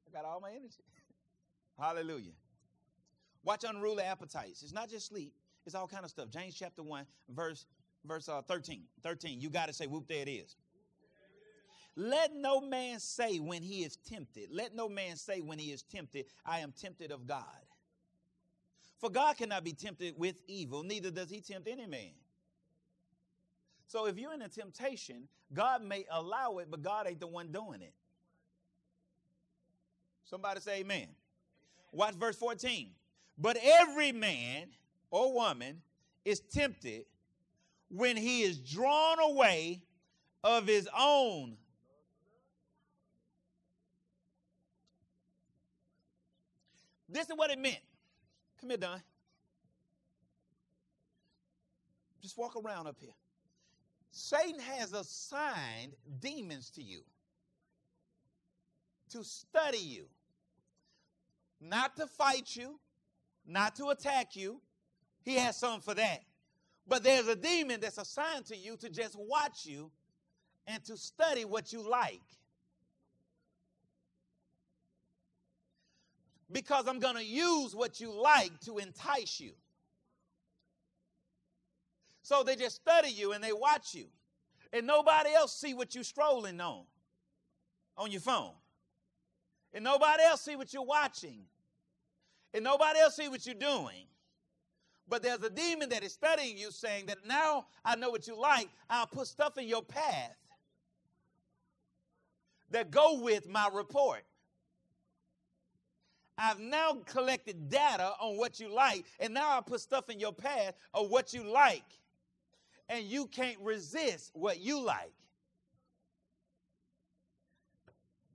I 0.07 0.13
got 0.13 0.25
all 0.25 0.41
my 0.41 0.51
energy. 0.51 0.83
Hallelujah. 1.79 2.33
Watch 3.44 3.64
unruly 3.64 4.02
appetites. 4.02 4.62
It's 4.62 4.72
not 4.72 4.88
just 4.88 5.07
sleep. 5.07 5.33
It's 5.66 5.74
all 5.74 5.87
kind 5.87 6.04
of 6.04 6.11
stuff. 6.11 6.30
James 6.30 6.54
chapter 6.54 6.83
1, 6.83 7.07
verse, 7.28 7.66
verse 8.04 8.28
uh, 8.28 8.42
13. 8.42 8.83
13. 9.02 9.40
You 9.40 9.50
got 9.50 9.66
to 9.66 9.72
say, 9.72 9.87
whoop, 9.87 10.09
there 10.09 10.22
it 10.22 10.28
is. 10.28 10.57
Let 11.96 12.35
no 12.35 12.61
man 12.61 12.98
say 12.98 13.38
when 13.38 13.62
he 13.62 13.85
is 13.85 13.96
tempted, 13.96 14.48
let 14.50 14.74
no 14.74 14.88
man 14.88 15.16
say 15.16 15.40
when 15.40 15.59
he 15.59 15.70
is 15.70 15.83
tempted, 15.83 16.26
I 16.44 16.59
am 16.59 16.72
tempted 16.72 17.12
of 17.12 17.26
God. 17.26 17.44
For 18.98 19.11
God 19.11 19.37
cannot 19.37 19.62
be 19.62 19.72
tempted 19.72 20.14
with 20.18 20.42
evil, 20.48 20.83
neither 20.83 21.11
does 21.11 21.30
he 21.30 21.40
tempt 21.40 21.68
any 21.68 21.87
man. 21.87 22.11
So 23.87 24.07
if 24.07 24.18
you're 24.18 24.35
in 24.35 24.42
a 24.42 24.48
temptation, 24.48 25.28
God 25.52 25.83
may 25.83 26.04
allow 26.11 26.59
it, 26.59 26.68
but 26.68 26.83
God 26.83 27.07
ain't 27.07 27.20
the 27.20 27.28
one 27.28 27.52
doing 27.52 27.80
it. 27.80 27.92
Somebody 30.24 30.61
say 30.61 30.80
amen. 30.80 30.96
amen. 30.96 31.09
Watch 31.92 32.14
verse 32.14 32.37
14. 32.37 32.88
But 33.37 33.59
every 33.62 34.12
man 34.12 34.68
or 35.11 35.33
woman 35.33 35.83
is 36.25 36.40
tempted 36.40 37.07
when 37.88 38.16
he 38.16 38.42
is 38.42 38.59
drawn 38.59 39.18
away 39.20 39.83
of 40.42 40.66
his 40.66 40.88
own 40.97 41.57
This 47.14 47.31
is 47.31 47.37
what 47.37 47.51
it 47.51 47.59
meant. 47.61 47.79
Come 48.61 48.70
here, 48.70 48.77
Don. 48.77 49.01
Just 52.20 52.37
walk 52.37 52.57
around 52.57 52.88
up 52.88 52.97
here. 52.99 53.14
Satan 54.11 54.59
has 54.59 54.92
assigned 54.92 55.94
demons 56.20 56.70
to 56.70 56.83
you 56.83 57.03
to 59.11 59.23
study 59.23 59.79
you, 59.79 60.07
not 61.61 61.94
to 61.97 62.09
fight 62.09 62.57
you, 62.57 62.81
not 63.46 63.76
to 63.76 63.88
attack 63.88 64.37
you. 64.37 64.61
He 65.22 65.37
has 65.37 65.57
some 65.57 65.80
for 65.80 65.94
that. 65.94 66.22
But 66.87 67.02
there's 67.02 67.28
a 67.28 67.37
demon 67.37 67.80
that's 67.80 67.98
assigned 67.98 68.46
to 68.46 68.57
you 68.57 68.76
to 68.78 68.90
just 68.90 69.16
watch 69.18 69.64
you 69.64 69.90
and 70.66 70.85
to 70.85 70.96
study 70.96 71.44
what 71.44 71.72
you 71.72 71.88
like. 71.88 72.20
because 76.54 76.87
I'm 76.87 77.00
going 77.00 77.16
to 77.16 77.24
use 77.24 77.74
what 77.74 78.00
you 78.00 78.12
like 78.12 78.59
to 78.61 78.78
entice 78.78 79.40
you. 79.40 79.52
So 82.22 82.42
they 82.42 82.57
just 82.57 82.76
study 82.76 83.11
you 83.11 83.33
and 83.33 83.42
they 83.42 83.52
watch 83.52 83.94
you. 83.94 84.07
And 84.72 84.87
nobody 84.87 85.35
else 85.35 85.54
see 85.54 85.74
what 85.74 85.94
you're 85.94 86.04
strolling 86.04 86.61
on 86.61 86.85
on 87.96 88.11
your 88.11 88.20
phone. 88.20 88.52
And 89.72 89.85
nobody 89.85 90.22
else 90.22 90.42
see 90.42 90.57
what 90.57 90.72
you're 90.72 90.85
watching. 90.85 91.40
And 92.55 92.62
nobody 92.62 93.01
else 93.01 93.17
see 93.17 93.29
what 93.29 93.45
you're 93.45 93.55
doing. 93.57 94.07
But 95.09 95.23
there's 95.23 95.43
a 95.43 95.51
demon 95.51 95.90
that 95.90 96.03
is 96.03 96.12
studying 96.12 96.57
you 96.57 96.71
saying 96.71 97.07
that 97.07 97.19
now 97.27 97.67
I 97.85 97.97
know 97.97 98.09
what 98.11 98.27
you 98.27 98.40
like. 98.40 98.69
I'll 98.88 99.07
put 99.07 99.27
stuff 99.27 99.59
in 99.59 99.69
your 99.69 99.83
path 99.83 100.37
that 102.71 102.90
go 102.90 103.21
with 103.21 103.49
my 103.49 103.69
report. 103.73 104.25
I've 106.38 106.59
now 106.59 106.99
collected 107.07 107.69
data 107.69 108.12
on 108.21 108.38
what 108.38 108.59
you 108.59 108.73
like, 108.75 109.05
and 109.21 109.35
now 109.35 109.57
I 109.57 109.61
put 109.61 109.81
stuff 109.81 110.09
in 110.09 110.19
your 110.19 110.33
path 110.33 110.75
of 110.93 111.11
what 111.11 111.33
you 111.33 111.45
like. 111.45 111.85
And 112.88 113.05
you 113.05 113.27
can't 113.27 113.59
resist 113.61 114.31
what 114.35 114.61
you 114.61 114.81
like. 114.81 115.12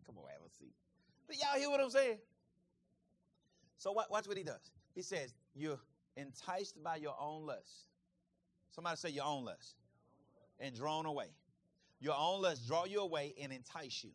Come 0.05 0.17
on, 0.17 0.23
have 0.29 0.41
a 0.45 0.49
seat. 0.57 0.73
Y'all 1.39 1.59
hear 1.59 1.69
what 1.69 1.81
I'm 1.81 1.89
saying? 1.89 2.17
So 3.79 3.93
watch 3.93 4.27
what 4.27 4.37
he 4.37 4.43
does. 4.43 4.71
He 4.93 5.01
says, 5.01 5.33
You're 5.55 5.79
enticed 6.17 6.83
by 6.83 6.97
your 6.97 7.15
own 7.19 7.45
lust. 7.45 7.87
Somebody 8.71 8.97
say 8.97 9.09
your 9.09 9.25
own 9.25 9.45
lust. 9.45 9.75
And 10.59 10.75
drawn 10.75 11.05
away. 11.05 11.27
Your 12.01 12.15
own 12.17 12.41
lust 12.41 12.67
draw 12.67 12.85
you 12.85 12.99
away 12.99 13.33
and 13.41 13.51
entice 13.51 14.03
you. 14.03 14.11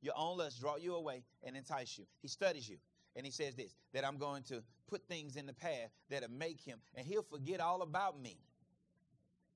Your 0.00 0.14
own 0.16 0.38
lust 0.38 0.60
draw 0.60 0.76
you 0.76 0.94
away 0.94 1.24
and 1.42 1.56
entice 1.56 1.98
you. 1.98 2.04
He 2.22 2.28
studies 2.28 2.68
you. 2.68 2.76
And 3.16 3.26
he 3.26 3.32
says 3.32 3.56
this 3.56 3.74
that 3.92 4.06
I'm 4.06 4.16
going 4.16 4.44
to 4.44 4.62
put 4.88 5.02
things 5.08 5.34
in 5.34 5.46
the 5.46 5.52
path 5.52 5.90
that'll 6.08 6.30
make 6.30 6.60
him, 6.60 6.78
and 6.94 7.04
he'll 7.04 7.24
forget 7.24 7.60
all 7.60 7.82
about 7.82 8.20
me 8.20 8.38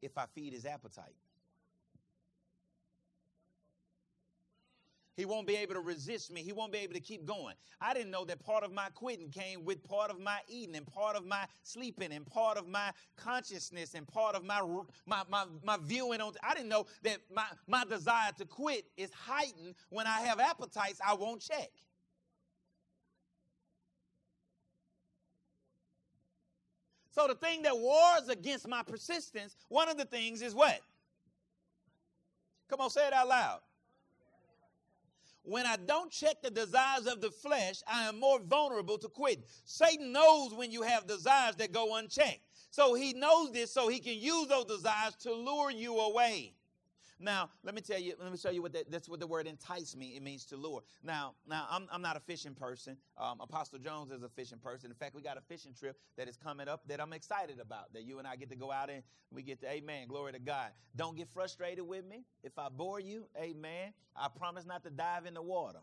if 0.03 0.19
I 0.19 0.25
feed 0.35 0.53
his 0.53 0.67
appetite. 0.67 1.15
He 5.15 5.27
won't 5.27 5.47
be 5.47 5.57
able 5.57 5.75
to 5.75 5.81
resist 5.81 6.33
me. 6.33 6.41
He 6.41 6.53
won't 6.53 6.73
be 6.73 6.79
able 6.79 6.95
to 6.95 7.01
keep 7.01 7.27
going. 7.27 7.55
I 7.81 7.93
didn't 7.93 8.11
know 8.11 8.25
that 8.25 8.41
part 8.41 8.65
of 8.65 8.73
my 8.73 8.89
quitting 8.95 9.29
came 9.29 9.65
with 9.65 9.85
part 9.85 10.11
of 10.11 10.19
my 10.19 10.39
eating 10.49 10.75
and 10.75 10.87
part 10.87 11.17
of 11.17 11.27
my 11.27 11.45
sleeping 11.63 12.13
and 12.13 12.25
part 12.25 12.57
of 12.57 12.67
my 12.67 12.93
consciousness 13.17 13.95
and 13.95 14.09
part 14.09 14.35
of 14.35 14.45
my 14.45 14.63
my 15.07 15.23
my, 15.29 15.45
my 15.63 15.77
viewing 15.83 16.23
on 16.23 16.33
I 16.43 16.55
didn't 16.55 16.71
know 16.71 16.87
that 17.03 17.19
my, 17.35 17.45
my 17.67 17.85
desire 17.85 18.33
to 18.39 18.47
quit 18.47 18.87
is 18.97 19.11
heightened 19.13 19.75
when 19.91 20.07
I 20.07 20.21
have 20.21 20.41
appetites 20.41 20.99
I 21.07 21.15
won't 21.15 21.43
check. 21.43 21.71
So 27.11 27.27
the 27.27 27.35
thing 27.35 27.61
that 27.63 27.77
wars 27.77 28.29
against 28.31 28.67
my 28.67 28.83
persistence, 28.83 29.55
one 29.69 29.91
of 29.91 29.99
the 29.99 30.07
things 30.07 30.41
is 30.41 30.55
what? 30.55 30.81
Come 32.71 32.81
on, 32.81 32.89
say 32.89 33.07
it 33.07 33.13
out 33.13 33.29
loud. 33.29 33.61
When 35.45 35.67
I 35.67 35.77
don't 35.77 36.11
check 36.11 36.41
the 36.41 36.51
desires 36.51 37.07
of 37.07 37.21
the 37.21 37.31
flesh, 37.31 37.83
I 37.87 38.09
am 38.09 38.21
more 38.21 38.41
vulnerable 38.41 38.97
to 38.99 39.09
quit. 39.09 39.45
Satan 39.65 40.13
knows 40.13 40.55
when 40.55 40.71
you 40.71 40.83
have 40.83 41.07
desires 41.07 41.57
that 41.57 41.73
go 41.73 41.97
unchecked. 41.97 42.47
So 42.71 42.95
he 42.95 43.13
knows 43.13 43.53
this 43.53 43.73
so 43.73 43.89
he 43.89 43.99
can 43.99 44.15
use 44.15 44.47
those 44.49 44.67
desires 44.67 45.17
to 45.23 45.33
lure 45.33 45.71
you 45.71 45.99
away. 45.99 46.55
Now, 47.23 47.51
let 47.63 47.75
me 47.75 47.81
tell 47.81 48.01
you, 48.01 48.15
let 48.21 48.33
me 48.33 48.37
show 48.37 48.51
you 48.51 48.63
what 48.63 48.73
that, 48.73 48.91
that's 48.91 49.09
what 49.09 49.21
the 49.21 49.27
word 49.27 49.47
entice 49.47 49.95
me, 49.95 50.15
it 50.17 50.23
means 50.23 50.45
to 50.47 50.57
lure. 50.57 50.83
Now, 51.05 51.35
now 51.49 51.67
I'm, 51.71 51.87
I'm 51.93 52.03
not 52.03 52.17
a 52.17 52.21
fishing 52.21 52.55
person. 52.55 52.97
Um, 53.17 53.41
Apostle 53.41 53.79
Jones 53.79 54.11
is 54.11 54.25
a 54.25 54.29
fishing 54.29 54.59
person. 54.59 54.91
In 54.91 54.97
fact, 54.97 55.15
we 55.15 55.23
got 55.23 55.39
a 55.39 55.41
fishing 55.41 55.73
trip 55.73 55.97
that 56.17 56.29
is 56.29 56.37
coming 56.37 56.67
up 56.67 56.83
that 56.89 57.01
I'm 57.01 57.13
excited 57.13 57.61
about, 57.61 57.93
that 57.95 58.03
you 58.03 58.19
and 58.19 58.27
I 58.27 58.35
get 58.35 58.51
to 58.51 58.57
go 58.57 58.73
out 58.73 58.91
and 58.91 59.05
we 59.31 59.43
get 59.43 59.61
to, 59.61 59.71
amen, 59.71 60.09
glory 60.09 60.33
to 60.33 60.41
God. 60.41 60.73
Don't 60.97 61.17
get 61.17 61.29
frustrated 61.29 61.87
with 61.87 62.05
me. 62.05 62.25
If 62.43 62.59
I 62.59 62.69
bore 62.69 62.99
you, 62.99 63.27
amen, 63.41 63.93
I 64.17 64.27
promise 64.29 64.67
not 64.67 64.83
to 64.83 64.91
dive 64.91 65.25
in 65.25 65.35
the 65.35 65.43
water. 65.43 65.79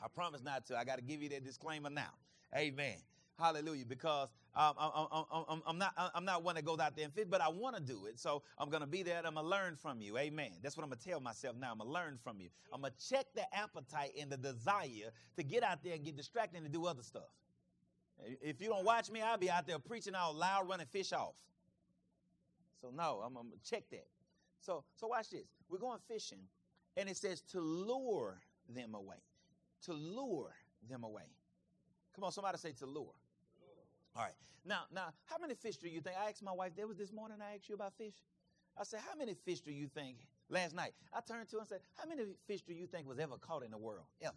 I 0.00 0.06
promise 0.06 0.44
not 0.44 0.66
to. 0.66 0.78
I 0.78 0.84
got 0.84 0.96
to 0.96 1.02
give 1.02 1.20
you 1.20 1.28
that 1.30 1.44
disclaimer 1.44 1.90
now. 1.90 2.12
Amen. 2.56 2.96
Hallelujah. 3.38 3.84
Because 3.86 4.28
um, 4.56 4.74
I'm, 4.78 5.24
I'm, 5.48 5.62
I'm, 5.66 5.78
not 5.78 5.92
I'm 6.14 6.24
not 6.24 6.42
one 6.42 6.56
that 6.56 6.64
goes 6.64 6.80
out 6.80 6.96
there 6.96 7.04
and 7.04 7.14
fish, 7.14 7.26
but 7.30 7.40
I 7.40 7.48
want 7.48 7.76
to 7.76 7.82
do 7.82 8.06
it. 8.06 8.18
So 8.18 8.42
I'm 8.58 8.68
going 8.68 8.80
to 8.80 8.88
be 8.88 9.02
there 9.02 9.18
I'm 9.18 9.34
going 9.34 9.44
to 9.44 9.50
learn 9.50 9.76
from 9.76 10.00
you. 10.00 10.18
Amen. 10.18 10.50
That's 10.62 10.76
what 10.76 10.82
I'm 10.82 10.90
going 10.90 10.98
to 10.98 11.08
tell 11.08 11.20
myself 11.20 11.56
now. 11.56 11.70
I'm 11.70 11.78
going 11.78 11.88
to 11.88 11.94
learn 11.94 12.18
from 12.22 12.40
you. 12.40 12.48
I'm 12.72 12.80
going 12.80 12.92
to 12.98 13.08
check 13.08 13.26
the 13.34 13.42
appetite 13.54 14.12
and 14.20 14.30
the 14.30 14.36
desire 14.36 15.12
to 15.36 15.42
get 15.44 15.62
out 15.62 15.84
there 15.84 15.94
and 15.94 16.04
get 16.04 16.16
distracted 16.16 16.62
and 16.62 16.72
do 16.72 16.86
other 16.86 17.02
stuff. 17.02 17.30
If 18.42 18.60
you 18.60 18.68
don't 18.68 18.84
watch 18.84 19.10
me, 19.10 19.22
I'll 19.22 19.38
be 19.38 19.50
out 19.50 19.68
there 19.68 19.78
preaching 19.78 20.14
out 20.16 20.34
loud, 20.34 20.68
running 20.68 20.86
fish 20.86 21.12
off. 21.12 21.36
So 22.80 22.90
no, 22.94 23.22
I'm, 23.24 23.36
I'm 23.36 23.48
going 23.48 23.60
to 23.62 23.70
check 23.70 23.84
that. 23.90 24.06
So, 24.60 24.82
so 24.96 25.06
watch 25.06 25.30
this. 25.30 25.46
We're 25.68 25.78
going 25.78 26.00
fishing, 26.08 26.40
and 26.96 27.08
it 27.08 27.16
says 27.16 27.42
to 27.52 27.60
lure 27.60 28.40
them 28.68 28.94
away. 28.94 29.22
To 29.84 29.92
lure 29.92 30.52
them 30.90 31.04
away. 31.04 31.30
Come 32.14 32.24
on, 32.24 32.32
somebody 32.32 32.58
say 32.58 32.72
to 32.72 32.86
lure. 32.86 33.14
All 34.18 34.24
right. 34.24 34.34
Now, 34.66 34.80
now, 34.92 35.14
how 35.26 35.38
many 35.40 35.54
fish 35.54 35.76
do 35.76 35.88
you 35.88 36.00
think? 36.00 36.16
I 36.20 36.28
asked 36.28 36.42
my 36.42 36.52
wife, 36.52 36.72
there 36.76 36.88
was 36.88 36.96
this 36.98 37.12
morning 37.12 37.38
I 37.40 37.54
asked 37.54 37.68
you 37.68 37.76
about 37.76 37.92
fish. 37.96 38.14
I 38.76 38.82
said, 38.82 39.00
how 39.08 39.16
many 39.16 39.34
fish 39.34 39.60
do 39.60 39.70
you 39.70 39.86
think 39.86 40.18
last 40.50 40.74
night? 40.74 40.92
I 41.14 41.20
turned 41.20 41.48
to 41.50 41.56
her 41.56 41.60
and 41.60 41.68
said, 41.68 41.80
how 41.96 42.08
many 42.08 42.24
fish 42.46 42.62
do 42.62 42.74
you 42.74 42.86
think 42.86 43.06
was 43.06 43.20
ever 43.20 43.36
caught 43.36 43.64
in 43.64 43.70
the 43.70 43.78
world? 43.78 44.06
Ever. 44.20 44.34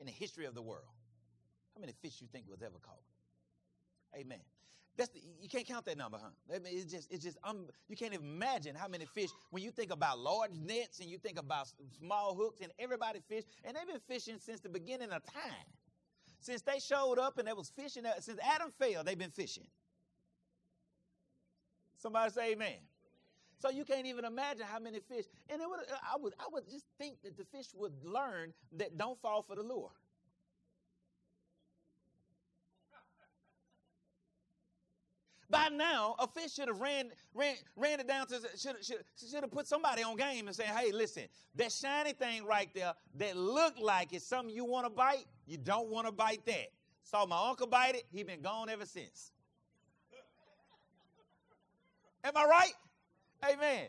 In 0.00 0.06
the 0.06 0.12
history 0.12 0.46
of 0.46 0.54
the 0.54 0.62
world. 0.62 0.90
How 1.74 1.80
many 1.80 1.92
fish 2.02 2.16
do 2.16 2.24
you 2.24 2.28
think 2.32 2.46
was 2.50 2.60
ever 2.60 2.78
caught? 2.82 2.98
Amen. 4.16 4.40
That's 4.96 5.10
the, 5.10 5.20
you 5.40 5.48
can't 5.48 5.66
count 5.66 5.84
that 5.84 5.96
number, 5.96 6.18
huh? 6.20 6.30
I 6.52 6.58
mean, 6.58 6.72
it's 6.76 6.92
just, 6.92 7.10
it's 7.12 7.22
just, 7.22 7.38
um, 7.44 7.66
you 7.88 7.94
can't 7.94 8.14
imagine 8.14 8.74
how 8.74 8.88
many 8.88 9.06
fish. 9.06 9.30
When 9.50 9.62
you 9.62 9.70
think 9.70 9.92
about 9.92 10.18
large 10.18 10.50
nets 10.60 10.98
and 10.98 11.08
you 11.08 11.18
think 11.18 11.38
about 11.38 11.68
small 12.00 12.34
hooks, 12.34 12.60
and 12.60 12.72
everybody 12.80 13.20
fish, 13.28 13.44
and 13.64 13.76
they've 13.76 13.86
been 13.86 14.00
fishing 14.08 14.38
since 14.40 14.58
the 14.58 14.68
beginning 14.68 15.10
of 15.10 15.22
time. 15.24 15.66
Since 16.40 16.62
they 16.62 16.78
showed 16.78 17.18
up 17.18 17.38
and 17.38 17.48
they 17.48 17.52
was 17.52 17.70
fishing, 17.70 18.06
uh, 18.06 18.20
since 18.20 18.38
Adam 18.42 18.70
fell, 18.78 19.02
they've 19.04 19.18
been 19.18 19.30
fishing. 19.30 19.66
Somebody 21.96 22.30
say 22.32 22.52
amen. 22.52 22.78
So 23.60 23.70
you 23.70 23.84
can't 23.84 24.06
even 24.06 24.24
imagine 24.24 24.66
how 24.70 24.78
many 24.78 25.00
fish. 25.00 25.24
And 25.50 25.60
it 25.60 25.68
would, 25.68 25.80
I 25.90 26.16
would, 26.16 26.34
I 26.38 26.44
would 26.52 26.68
just 26.70 26.86
think 26.96 27.20
that 27.22 27.36
the 27.36 27.44
fish 27.44 27.66
would 27.74 27.92
learn 28.04 28.54
that 28.76 28.96
don't 28.96 29.20
fall 29.20 29.42
for 29.42 29.56
the 29.56 29.62
lure. 29.62 29.90
By 35.50 35.68
now, 35.68 36.14
a 36.18 36.26
fish 36.26 36.54
should 36.54 36.68
have 36.68 36.78
ran, 36.78 37.10
ran, 37.32 37.56
ran 37.74 38.00
it 38.00 38.06
down 38.06 38.26
to 38.26 38.40
should 38.56 38.84
should 38.84 39.02
should 39.16 39.42
have 39.42 39.50
put 39.50 39.66
somebody 39.66 40.02
on 40.02 40.16
game 40.16 40.46
and 40.46 40.54
say, 40.54 40.64
"Hey, 40.64 40.92
listen, 40.92 41.24
that 41.54 41.72
shiny 41.72 42.12
thing 42.12 42.44
right 42.44 42.68
there 42.74 42.92
that 43.14 43.36
looked 43.36 43.78
like 43.78 44.12
it's 44.12 44.26
something 44.26 44.54
you 44.54 44.66
want 44.66 44.84
to 44.84 44.90
bite, 44.90 45.24
you 45.46 45.56
don't 45.56 45.88
want 45.88 46.06
to 46.06 46.12
bite 46.12 46.44
that." 46.46 46.68
Saw 47.02 47.24
my 47.24 47.48
uncle 47.48 47.66
bite 47.66 47.94
it; 47.94 48.04
he 48.10 48.22
been 48.22 48.42
gone 48.42 48.68
ever 48.68 48.84
since. 48.84 49.32
Am 52.24 52.36
I 52.36 52.44
right? 52.44 52.74
Amen. 53.50 53.86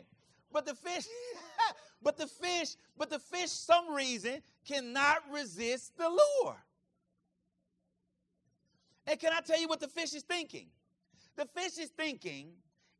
But 0.50 0.64
the 0.64 0.74
fish, 0.74 1.04
but 2.02 2.16
the 2.16 2.26
fish, 2.26 2.76
but 2.96 3.10
the 3.10 3.18
fish, 3.18 3.50
some 3.50 3.92
reason 3.92 4.40
cannot 4.66 5.18
resist 5.30 5.96
the 5.98 6.08
lure. 6.08 6.56
And 9.06 9.20
can 9.20 9.32
I 9.34 9.40
tell 9.40 9.60
you 9.60 9.68
what 9.68 9.80
the 9.80 9.88
fish 9.88 10.14
is 10.14 10.22
thinking? 10.22 10.68
The 11.36 11.46
fish 11.46 11.78
is 11.78 11.90
thinking, 11.90 12.52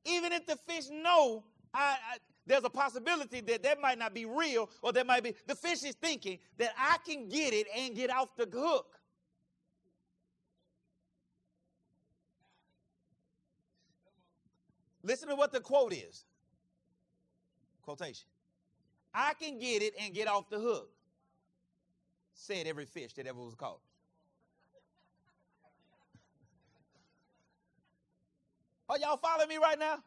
even 0.04 0.32
if 0.32 0.46
the 0.46 0.56
fish 0.56 0.88
know 0.90 1.44
I, 1.74 1.96
I, 2.12 2.16
there's 2.46 2.64
a 2.64 2.70
possibility 2.70 3.40
that 3.42 3.62
that 3.62 3.80
might 3.80 3.98
not 3.98 4.14
be 4.14 4.24
real 4.24 4.68
or 4.82 4.92
that 4.92 5.06
might 5.06 5.22
be, 5.22 5.34
the 5.46 5.54
fish 5.54 5.84
is 5.84 5.94
thinking 5.94 6.38
that 6.58 6.72
I 6.78 6.96
can 7.06 7.28
get 7.28 7.52
it 7.52 7.66
and 7.76 7.94
get 7.94 8.10
off 8.10 8.34
the 8.36 8.48
hook. 8.52 8.98
Listen 15.02 15.28
to 15.28 15.34
what 15.34 15.52
the 15.52 15.60
quote 15.60 15.92
is. 15.92 16.24
Quotation. 17.82 18.26
I 19.14 19.34
can 19.34 19.58
get 19.58 19.82
it 19.82 19.94
and 20.00 20.14
get 20.14 20.28
off 20.28 20.50
the 20.50 20.58
hook. 20.58 20.90
Said 22.34 22.66
every 22.66 22.84
fish 22.84 23.12
that 23.14 23.26
ever 23.26 23.40
was 23.40 23.54
caught. 23.54 23.80
Are 28.90 28.98
y'all 28.98 29.18
following 29.18 29.48
me 29.48 29.56
right 29.56 29.78
now? 29.78 30.02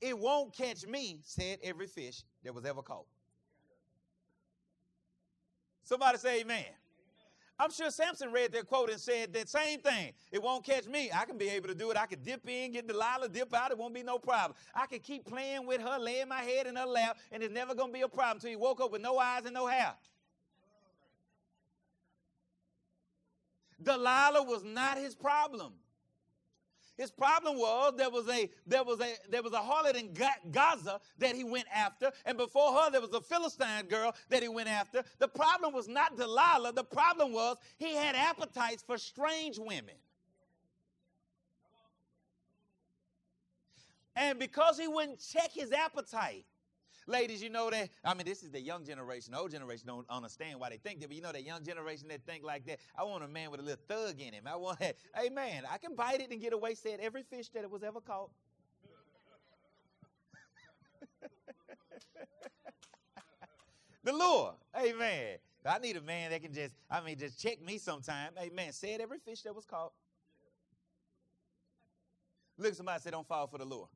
It 0.00 0.18
won't 0.18 0.56
catch 0.56 0.86
me, 0.86 1.20
said 1.22 1.58
every 1.62 1.86
fish 1.86 2.22
that 2.42 2.54
was 2.54 2.64
ever 2.64 2.80
caught. 2.80 3.04
Somebody 5.82 6.16
say 6.16 6.40
amen. 6.40 6.64
I'm 7.58 7.70
sure 7.70 7.90
Samson 7.90 8.32
read 8.32 8.52
that 8.52 8.66
quote 8.66 8.88
and 8.88 8.98
said 8.98 9.34
that 9.34 9.50
same 9.50 9.80
thing. 9.80 10.14
It 10.32 10.42
won't 10.42 10.64
catch 10.64 10.86
me. 10.86 11.10
I 11.14 11.26
can 11.26 11.36
be 11.36 11.50
able 11.50 11.68
to 11.68 11.74
do 11.74 11.90
it. 11.90 11.98
I 11.98 12.06
can 12.06 12.22
dip 12.22 12.48
in, 12.48 12.72
get 12.72 12.88
Delilah, 12.88 13.28
dip 13.28 13.52
out. 13.52 13.70
It 13.70 13.76
won't 13.76 13.92
be 13.92 14.02
no 14.02 14.18
problem. 14.18 14.56
I 14.74 14.86
can 14.86 15.00
keep 15.00 15.26
playing 15.26 15.66
with 15.66 15.82
her, 15.82 15.98
laying 15.98 16.28
my 16.28 16.40
head 16.40 16.66
in 16.68 16.76
her 16.76 16.86
lap, 16.86 17.18
and 17.30 17.42
it's 17.42 17.52
never 17.52 17.74
going 17.74 17.90
to 17.90 17.92
be 17.92 18.00
a 18.00 18.08
problem 18.08 18.36
until 18.36 18.48
he 18.48 18.56
woke 18.56 18.80
up 18.80 18.90
with 18.90 19.02
no 19.02 19.18
eyes 19.18 19.44
and 19.44 19.52
no 19.52 19.66
hair. 19.66 19.92
Delilah 23.82 24.42
was 24.42 24.64
not 24.64 24.96
his 24.96 25.14
problem. 25.14 25.74
His 27.00 27.10
problem 27.10 27.56
was 27.56 27.94
there 27.96 28.10
was 28.10 28.28
a 28.28 28.50
there 28.66 28.84
was 28.84 29.00
a 29.00 29.14
there 29.30 29.42
was 29.42 29.54
a 29.54 29.56
harlot 29.56 29.96
in 29.96 30.12
Gaza 30.52 31.00
that 31.16 31.34
he 31.34 31.44
went 31.44 31.64
after, 31.74 32.12
and 32.26 32.36
before 32.36 32.74
her 32.74 32.90
there 32.90 33.00
was 33.00 33.14
a 33.14 33.22
Philistine 33.22 33.86
girl 33.86 34.14
that 34.28 34.42
he 34.42 34.50
went 34.50 34.68
after. 34.68 35.02
The 35.18 35.26
problem 35.26 35.72
was 35.72 35.88
not 35.88 36.18
Delilah. 36.18 36.74
The 36.74 36.84
problem 36.84 37.32
was 37.32 37.56
he 37.78 37.94
had 37.96 38.14
appetites 38.14 38.82
for 38.86 38.98
strange 38.98 39.58
women. 39.58 39.94
And 44.14 44.38
because 44.38 44.78
he 44.78 44.86
wouldn't 44.86 45.20
check 45.26 45.52
his 45.52 45.72
appetite, 45.72 46.44
Ladies, 47.10 47.42
you 47.42 47.50
know 47.50 47.68
that, 47.70 47.90
I 48.04 48.14
mean, 48.14 48.24
this 48.24 48.44
is 48.44 48.50
the 48.50 48.60
young 48.60 48.84
generation. 48.84 49.32
The 49.32 49.40
old 49.40 49.50
generation 49.50 49.88
don't 49.88 50.06
understand 50.08 50.60
why 50.60 50.70
they 50.70 50.76
think 50.76 51.00
that, 51.00 51.08
but 51.08 51.16
you 51.16 51.22
know 51.22 51.32
that 51.32 51.42
young 51.42 51.64
generation 51.64 52.06
that 52.06 52.24
think 52.24 52.44
like 52.44 52.64
that. 52.66 52.78
I 52.96 53.02
want 53.02 53.24
a 53.24 53.28
man 53.28 53.50
with 53.50 53.58
a 53.58 53.64
little 53.64 53.82
thug 53.88 54.20
in 54.20 54.32
him. 54.32 54.44
I 54.46 54.54
want, 54.54 54.78
hey 54.80 54.94
man, 55.28 55.64
I 55.68 55.78
can 55.78 55.96
bite 55.96 56.20
it 56.20 56.30
and 56.30 56.40
get 56.40 56.52
away, 56.52 56.74
said 56.74 57.00
every 57.02 57.24
fish 57.24 57.48
that 57.48 57.64
it 57.64 57.70
was 57.70 57.82
ever 57.82 58.00
caught. 58.00 58.30
the 64.04 64.12
lure. 64.12 64.54
Amen. 64.80 65.38
I 65.66 65.80
need 65.80 65.96
a 65.96 66.02
man 66.02 66.30
that 66.30 66.40
can 66.40 66.54
just, 66.54 66.76
I 66.88 67.00
mean, 67.00 67.18
just 67.18 67.42
check 67.42 67.60
me 67.60 67.78
sometime. 67.78 68.30
Amen. 68.40 68.70
Said 68.72 69.00
every 69.00 69.18
fish 69.18 69.42
that 69.42 69.52
was 69.52 69.64
caught. 69.64 69.90
Look, 72.56 72.74
somebody 72.74 73.00
say, 73.02 73.10
don't 73.10 73.26
fall 73.26 73.48
for 73.48 73.58
the 73.58 73.64
lure. 73.64 73.88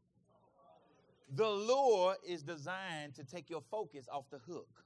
The 1.34 1.48
lure 1.48 2.16
is 2.26 2.42
designed 2.42 3.14
to 3.16 3.24
take 3.24 3.50
your 3.50 3.62
focus 3.70 4.06
off 4.12 4.24
the 4.30 4.38
hook. 4.38 4.84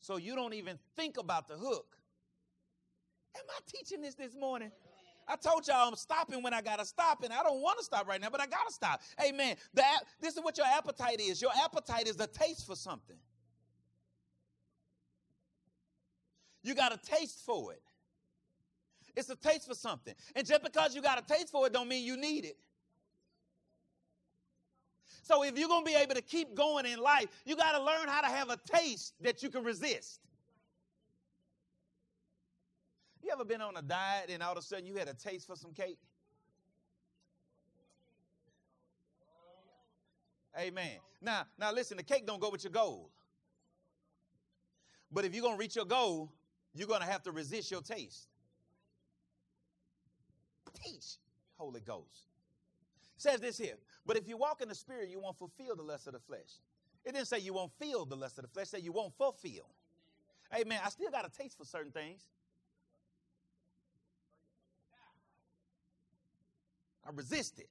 So 0.00 0.16
you 0.16 0.34
don't 0.34 0.54
even 0.54 0.78
think 0.96 1.16
about 1.16 1.48
the 1.48 1.54
hook. 1.54 1.96
Am 3.36 3.44
I 3.48 3.60
teaching 3.66 4.00
this 4.00 4.14
this 4.14 4.34
morning? 4.34 4.70
I 5.26 5.36
told 5.36 5.66
y'all 5.66 5.88
I'm 5.88 5.96
stopping 5.96 6.42
when 6.42 6.52
I 6.52 6.60
gotta 6.60 6.84
stop, 6.84 7.22
and 7.22 7.32
I 7.32 7.42
don't 7.42 7.62
want 7.62 7.78
to 7.78 7.84
stop 7.84 8.06
right 8.06 8.20
now, 8.20 8.28
but 8.30 8.40
I 8.40 8.46
gotta 8.46 8.72
stop. 8.72 9.00
Amen. 9.24 9.56
That 9.74 10.00
this 10.20 10.36
is 10.36 10.42
what 10.42 10.58
your 10.58 10.66
appetite 10.66 11.20
is. 11.20 11.40
Your 11.40 11.52
appetite 11.64 12.08
is 12.08 12.18
a 12.20 12.26
taste 12.26 12.66
for 12.66 12.76
something. 12.76 13.16
You 16.62 16.74
got 16.74 16.92
a 16.92 16.98
taste 16.98 17.40
for 17.46 17.72
it. 17.72 17.82
It's 19.16 19.30
a 19.30 19.36
taste 19.36 19.68
for 19.68 19.74
something. 19.74 20.14
And 20.34 20.46
just 20.46 20.62
because 20.62 20.94
you 20.94 21.00
got 21.00 21.18
a 21.18 21.22
taste 21.22 21.50
for 21.50 21.66
it 21.66 21.72
don't 21.72 21.88
mean 21.88 22.04
you 22.04 22.16
need 22.16 22.44
it. 22.44 22.56
So 25.24 25.42
if 25.42 25.58
you're 25.58 25.68
going 25.68 25.86
to 25.86 25.90
be 25.90 25.96
able 25.96 26.14
to 26.14 26.22
keep 26.22 26.54
going 26.54 26.84
in 26.84 27.00
life, 27.00 27.28
you 27.46 27.56
got 27.56 27.72
to 27.72 27.82
learn 27.82 28.08
how 28.08 28.20
to 28.20 28.26
have 28.26 28.50
a 28.50 28.58
taste 28.66 29.14
that 29.22 29.42
you 29.42 29.48
can 29.48 29.64
resist. 29.64 30.20
You 33.22 33.30
ever 33.32 33.44
been 33.44 33.62
on 33.62 33.74
a 33.74 33.82
diet 33.82 34.28
and 34.28 34.42
all 34.42 34.52
of 34.52 34.58
a 34.58 34.62
sudden 34.62 34.84
you 34.84 34.96
had 34.96 35.08
a 35.08 35.14
taste 35.14 35.46
for 35.46 35.56
some 35.56 35.72
cake? 35.72 35.96
Amen. 40.58 40.98
Now, 41.22 41.46
now 41.58 41.72
listen, 41.72 41.96
the 41.96 42.02
cake 42.02 42.26
don't 42.26 42.40
go 42.40 42.50
with 42.50 42.62
your 42.62 42.72
goal. 42.72 43.10
But 45.10 45.24
if 45.24 45.34
you're 45.34 45.42
going 45.42 45.56
to 45.56 45.60
reach 45.60 45.74
your 45.74 45.86
goal, 45.86 46.30
you're 46.74 46.86
going 46.86 47.00
to 47.00 47.06
have 47.06 47.22
to 47.22 47.32
resist 47.32 47.70
your 47.70 47.80
taste. 47.80 48.28
Teach, 50.84 51.16
Holy 51.56 51.80
Ghost. 51.80 52.33
Says 53.16 53.40
this 53.40 53.58
here. 53.58 53.76
But 54.06 54.16
if 54.16 54.28
you 54.28 54.36
walk 54.36 54.60
in 54.60 54.68
the 54.68 54.74
spirit, 54.74 55.08
you 55.08 55.20
won't 55.20 55.38
fulfill 55.38 55.76
the 55.76 55.82
lust 55.82 56.06
of 56.06 56.12
the 56.12 56.20
flesh. 56.20 56.60
It 57.04 57.12
didn't 57.12 57.28
say 57.28 57.38
you 57.38 57.54
won't 57.54 57.72
feel 57.78 58.04
the 58.04 58.16
lust 58.16 58.38
of 58.38 58.42
the 58.42 58.48
flesh, 58.48 58.66
it 58.66 58.70
said 58.70 58.82
you 58.82 58.92
won't 58.92 59.14
fulfill. 59.16 59.66
Amen. 60.54 60.80
I 60.84 60.88
still 60.88 61.10
got 61.10 61.26
a 61.26 61.30
taste 61.30 61.58
for 61.58 61.64
certain 61.64 61.92
things. 61.92 62.22
I 67.06 67.10
resist 67.12 67.58
it. 67.58 67.68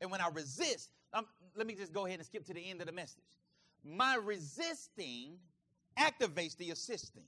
And 0.00 0.10
when 0.10 0.20
I 0.20 0.28
resist, 0.28 0.90
um, 1.12 1.26
let 1.54 1.66
me 1.66 1.74
just 1.74 1.92
go 1.92 2.06
ahead 2.06 2.18
and 2.18 2.26
skip 2.26 2.44
to 2.46 2.54
the 2.54 2.70
end 2.70 2.80
of 2.80 2.86
the 2.86 2.92
message. 2.92 3.22
My 3.84 4.16
resisting 4.16 5.38
activates 5.98 6.56
the 6.56 6.70
assisting. 6.70 7.24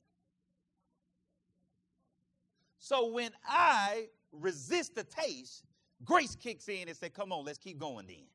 So 2.79 3.11
when 3.12 3.31
I 3.47 4.09
resist 4.33 4.95
the 4.95 5.05
taste, 5.05 5.64
grace 6.05 6.36
kicks 6.36 6.68
in 6.68 6.88
and 6.88 6.96
say, 6.96 7.09
"Come 7.09 7.32
on, 7.32 7.44
let's 7.44 7.59
keep 7.59 7.78
going 7.78 8.07
then." 8.07 8.26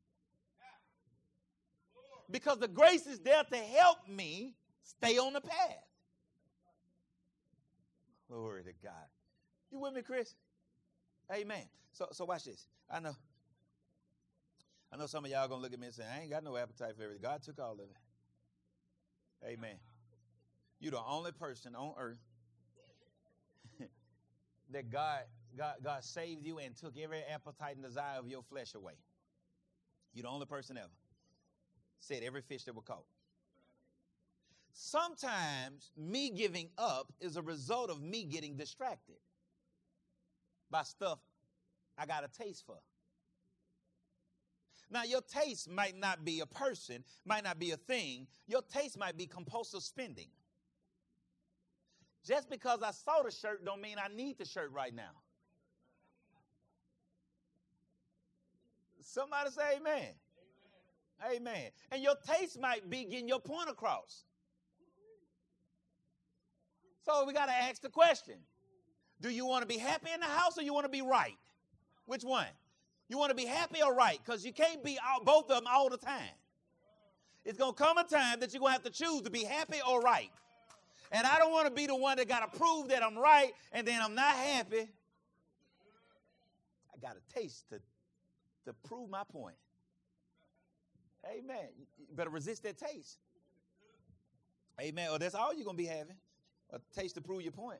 Because 2.30 2.58
the 2.60 2.68
grace 2.68 3.06
is 3.06 3.20
there 3.20 3.44
to 3.44 3.58
help 3.58 4.08
me 4.08 4.56
stay 4.84 5.18
on 5.18 5.34
the 5.34 5.42
path. 5.42 5.86
Glory 8.28 8.64
to 8.64 8.74
God. 8.82 9.08
You 9.72 9.80
with 9.80 9.94
me, 9.94 10.02
Chris? 10.02 10.36
Amen. 11.32 11.64
So 11.92 12.08
so 12.12 12.26
watch 12.26 12.46
this. 12.46 12.68
I 12.90 13.00
know. 13.00 13.16
I 14.92 14.98
know 14.98 15.08
some 15.08 15.26
of 15.26 15.32
y'all 15.32 15.48
gonna 15.48 15.62
look 15.62 15.74
at 15.74 15.80
me 15.80 15.88
and 15.88 15.96
say, 15.96 16.04
I 16.06 16.22
ain't 16.22 16.30
got 16.30 16.44
no 16.44 16.56
appetite 16.56 16.96
for 16.96 17.04
everything. 17.04 17.24
God 17.24 17.42
took 17.42 17.60
all 17.60 17.74
of 17.74 17.80
it. 17.80 19.48
Amen. 19.48 19.76
You're 20.80 20.92
the 20.92 21.02
only 21.02 21.32
person 21.32 21.76
on 21.76 21.94
earth 21.98 22.20
that 24.72 24.92
God, 24.92 25.22
God, 25.58 25.76
God 25.84 26.04
saved 26.04 26.46
you 26.46 26.58
and 26.60 26.76
took 26.76 26.98
every 26.98 27.24
appetite 27.24 27.76
and 27.76 27.84
desire 27.84 28.20
of 28.20 28.28
your 28.28 28.44
flesh 28.44 28.74
away. 28.76 28.94
You're 30.14 30.24
the 30.24 30.30
only 30.30 30.46
person 30.46 30.78
ever. 30.78 30.88
Said 32.00 32.24
every 32.24 32.42
fish 32.42 32.64
that 32.64 32.76
was 32.76 32.84
caught. 32.86 33.06
Sometimes 34.72 35.92
me 35.96 36.32
giving 36.32 36.70
up 36.78 37.14
is 37.22 37.38
a 37.38 37.42
result 37.42 37.90
of 37.90 38.02
me 38.02 38.24
getting 38.24 38.58
distracted 38.58 39.18
by 40.72 40.84
stuff 40.84 41.20
I 41.98 42.06
got 42.08 42.24
a 42.24 42.44
taste 42.44 42.66
for. 42.66 42.80
Now, 44.90 45.04
your 45.04 45.22
taste 45.22 45.70
might 45.70 45.98
not 45.98 46.26
be 46.26 46.42
a 46.42 46.46
person, 46.46 47.04
might 47.26 47.44
not 47.44 47.60
be 47.60 47.72
a 47.72 47.78
thing. 47.78 48.28
Your 48.48 48.62
taste 48.62 48.98
might 48.98 49.18
be 49.18 49.26
compulsive 49.26 49.82
spending. 49.82 50.28
Just 52.26 52.50
because 52.50 52.82
I 52.82 52.92
saw 52.92 53.24
the 53.24 53.32
shirt 53.32 53.66
don't 53.66 53.82
mean 53.82 53.98
I 53.98 54.14
need 54.14 54.38
the 54.38 54.46
shirt 54.46 54.72
right 54.72 54.94
now. 54.94 55.23
Somebody 59.04 59.50
say 59.52 59.78
amen. 59.78 60.14
amen. 61.22 61.36
Amen. 61.36 61.72
And 61.92 62.02
your 62.02 62.16
taste 62.16 62.60
might 62.60 62.90
be 62.90 63.06
getting 63.06 63.28
your 63.28 63.40
point 63.40 63.70
across. 63.70 64.24
So 67.06 67.26
we 67.26 67.34
got 67.34 67.48
to 67.48 67.54
ask 67.54 67.82
the 67.82 67.90
question 67.90 68.36
Do 69.22 69.30
you 69.30 69.46
want 69.46 69.62
to 69.62 69.68
be 69.68 69.78
happy 69.78 70.10
in 70.14 70.20
the 70.20 70.26
house 70.26 70.58
or 70.58 70.62
you 70.62 70.74
want 70.74 70.86
to 70.86 70.92
be 70.92 71.02
right? 71.02 71.38
Which 72.06 72.24
one? 72.24 72.48
You 73.10 73.18
want 73.18 73.30
to 73.30 73.36
be 73.36 73.46
happy 73.46 73.82
or 73.84 73.94
right? 73.94 74.20
Because 74.24 74.46
you 74.46 74.54
can't 74.54 74.84
be 74.84 74.98
all, 75.06 75.24
both 75.24 75.50
of 75.52 75.58
them 75.58 75.66
all 75.70 75.90
the 75.90 75.98
time. 75.98 76.22
It's 77.46 77.58
going 77.58 77.74
to 77.74 77.78
come 77.78 77.98
a 77.98 78.04
time 78.04 78.40
that 78.40 78.54
you're 78.54 78.62
going 78.62 78.70
to 78.70 78.74
have 78.74 78.84
to 78.84 78.90
choose 78.90 79.22
to 79.24 79.30
be 79.30 79.44
happy 79.44 79.80
or 79.88 80.00
right. 80.00 80.32
And 81.12 81.28
I 81.28 81.38
don't 81.38 81.52
want 81.52 81.68
to 81.68 81.74
be 81.74 81.86
the 81.86 81.96
one 81.96 82.18
that 82.18 82.28
got 82.28 82.52
to 82.52 82.58
prove 82.58 82.88
that 82.88 83.04
I'm 83.04 83.18
right 83.18 83.52
and 83.72 83.86
then 83.86 84.02
I'm 84.02 84.16
not 84.16 84.34
happy. 84.34 84.88
I 86.94 86.98
got 87.02 87.18
a 87.18 87.40
taste 87.40 87.70
to, 87.70 87.80
to 88.66 88.74
prove 88.74 89.10
my 89.10 89.24
point. 89.24 89.56
Amen. 91.26 91.68
You 92.00 92.16
better 92.16 92.30
resist 92.30 92.64
that 92.64 92.78
taste. 92.78 93.20
Amen. 94.82 95.10
Or 95.12 95.20
that's 95.20 95.36
all 95.36 95.54
you're 95.54 95.66
going 95.66 95.78
to 95.78 95.84
be 95.84 95.88
having 95.88 96.16
a 96.72 96.80
taste 96.94 97.16
to 97.16 97.22
prove 97.22 97.42
your 97.42 97.52
point. 97.52 97.80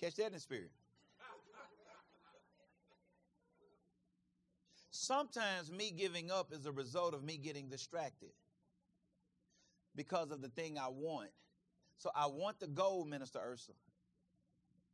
Catch 0.00 0.16
that 0.16 0.26
in 0.26 0.32
the 0.32 0.40
spirit. 0.40 0.70
Sometimes 4.90 5.70
me 5.70 5.90
giving 5.90 6.30
up 6.30 6.52
is 6.52 6.64
a 6.66 6.72
result 6.72 7.14
of 7.14 7.22
me 7.22 7.36
getting 7.36 7.68
distracted 7.68 8.30
because 9.94 10.30
of 10.30 10.40
the 10.40 10.48
thing 10.48 10.78
I 10.78 10.88
want. 10.88 11.30
So 11.98 12.10
I 12.14 12.26
want 12.26 12.58
the 12.58 12.66
goal, 12.66 13.04
Minister 13.04 13.38
Ursula, 13.38 13.76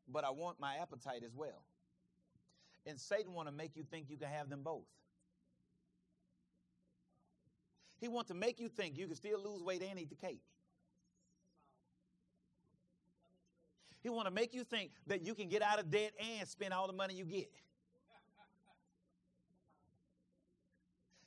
but 0.08 0.24
I 0.24 0.30
want 0.30 0.58
my 0.60 0.76
appetite 0.76 1.22
as 1.24 1.34
well. 1.34 1.62
And 2.86 2.98
Satan 2.98 3.34
want 3.34 3.48
to 3.48 3.52
make 3.52 3.76
you 3.76 3.84
think 3.84 4.06
you 4.08 4.16
can 4.16 4.28
have 4.28 4.48
them 4.48 4.62
both. 4.62 4.86
He 8.00 8.08
want 8.08 8.28
to 8.28 8.34
make 8.34 8.58
you 8.58 8.68
think 8.68 8.96
you 8.96 9.06
can 9.06 9.16
still 9.16 9.38
lose 9.38 9.62
weight 9.62 9.82
and 9.82 9.98
eat 9.98 10.08
the 10.08 10.16
cake. 10.16 10.40
He 14.02 14.08
want 14.08 14.26
to 14.26 14.30
make 14.30 14.54
you 14.54 14.64
think 14.64 14.92
that 15.06 15.26
you 15.26 15.34
can 15.34 15.48
get 15.48 15.60
out 15.60 15.78
of 15.78 15.90
debt 15.90 16.12
and 16.38 16.48
spend 16.48 16.72
all 16.72 16.86
the 16.86 16.94
money 16.94 17.14
you 17.14 17.26
get. 17.26 17.50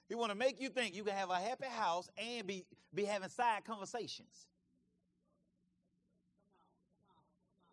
He 0.10 0.16
want 0.16 0.32
to 0.32 0.38
make 0.38 0.60
you 0.60 0.70
think 0.70 0.95
you 0.95 1.04
can 1.04 1.16
have 1.16 1.30
a 1.30 1.36
happy 1.36 1.68
house 1.68 2.10
and 2.18 2.45
be, 2.45 2.66
be 2.93 3.06
having 3.06 3.30
side 3.30 3.64
conversations. 3.66 4.47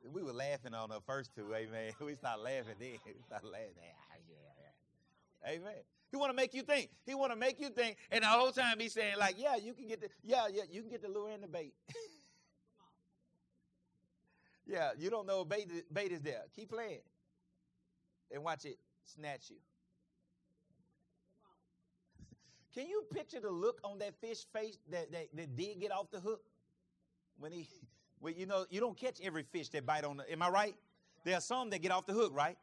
We 0.03 0.22
were 0.22 0.32
laughing 0.32 0.74
on 0.74 0.88
the 0.88 1.01
first 1.01 1.34
two, 1.34 1.55
amen. 1.55 1.92
We 2.01 2.14
start 2.14 2.40
laughing 2.40 2.74
then. 2.78 2.98
We 3.07 3.22
start 3.26 3.44
laughing. 3.44 3.74
Amen. 5.46 5.82
He 6.11 6.16
want 6.16 6.30
to 6.30 6.36
make 6.36 6.55
you 6.55 6.62
think. 6.62 6.90
He 7.07 7.14
want 7.14 7.32
to 7.32 7.36
make 7.36 7.61
you 7.61 7.70
think, 7.70 7.96
and 8.11 8.24
the 8.24 8.28
whole 8.28 8.51
time 8.51 8.78
he's 8.78 8.92
saying 8.92 9.14
like, 9.18 9.36
"Yeah, 9.38 9.57
you 9.57 9.72
can 9.72 9.86
get 9.86 10.01
the 10.01 10.09
yeah, 10.22 10.48
yeah, 10.53 10.64
you 10.70 10.82
can 10.82 10.90
get 10.90 11.03
the 11.03 11.09
lure 11.09 11.30
and 11.30 11.42
the 11.42 11.46
bait." 11.46 11.72
yeah, 14.66 14.90
you 14.98 15.09
don't 15.09 15.26
know 15.26 15.44
bait 15.44 15.68
bait 15.92 16.12
is 16.12 16.20
there. 16.20 16.42
Keep 16.55 16.70
playing, 16.70 17.01
and 18.30 18.42
watch 18.42 18.64
it 18.64 18.76
snatch 19.05 19.51
you. 19.51 19.57
Can 22.74 22.86
you 22.86 23.05
picture 23.12 23.40
the 23.40 23.51
look 23.51 23.80
on 23.82 23.98
that 23.98 24.14
fish 24.20 24.46
face 24.53 24.78
that, 24.90 25.11
that, 25.11 25.28
that 25.34 25.57
did 25.57 25.80
get 25.80 25.90
off 25.90 26.11
the 26.12 26.20
hook? 26.20 26.42
When 27.38 27.51
he, 27.51 27.66
well, 28.20 28.32
you 28.32 28.46
know, 28.46 28.66
you 28.70 28.80
don't 28.80 28.96
catch 28.96 29.18
every 29.22 29.42
fish 29.42 29.68
that 29.70 29.86
bite 29.86 30.04
on 30.04 30.18
the, 30.18 30.30
am 30.30 30.42
I 30.42 30.48
right? 30.48 30.74
There 31.24 31.36
are 31.36 31.40
some 31.40 31.70
that 31.70 31.80
get 31.80 31.90
off 31.90 32.06
the 32.06 32.12
hook, 32.12 32.32
right? 32.34 32.56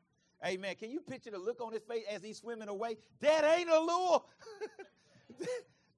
Amen. 0.46 0.76
Can 0.76 0.92
you 0.92 1.00
picture 1.00 1.32
the 1.32 1.40
look 1.40 1.62
on 1.62 1.74
his 1.74 1.84
face 1.84 2.04
as 2.10 2.22
he's 2.24 2.38
swimming 2.38 2.70
away? 2.70 2.98
That 3.22 3.44
ain't 3.58 3.70
a 3.70 3.80
lure. 3.80 4.24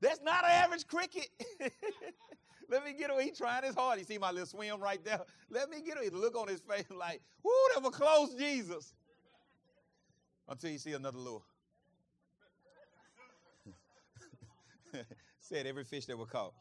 That's 0.01 0.21
not 0.21 0.45
an 0.45 0.51
average 0.51 0.87
cricket. 0.87 1.27
Let 2.69 2.85
me 2.85 2.93
get 2.93 3.09
him. 3.09 3.19
He's 3.19 3.37
trying 3.37 3.63
his 3.63 3.75
hard. 3.75 3.99
You 3.99 4.05
see 4.05 4.17
my 4.17 4.31
little 4.31 4.45
swim 4.45 4.79
right 4.79 5.03
there? 5.03 5.21
Let 5.49 5.69
me 5.69 5.81
get 5.81 5.97
him. 5.97 6.09
The 6.11 6.17
look 6.17 6.37
on 6.37 6.47
his 6.47 6.61
face 6.61 6.85
like, 6.89 7.21
whoo, 7.43 7.51
that 7.73 7.83
was 7.83 7.93
close, 7.93 8.33
Jesus. 8.35 8.93
Until 10.47 10.71
you 10.71 10.77
see 10.77 10.93
another 10.93 11.17
lure. 11.17 11.41
Said 15.39 15.67
every 15.67 15.83
fish 15.83 16.05
that 16.05 16.17
was 16.17 16.29
caught. 16.29 16.53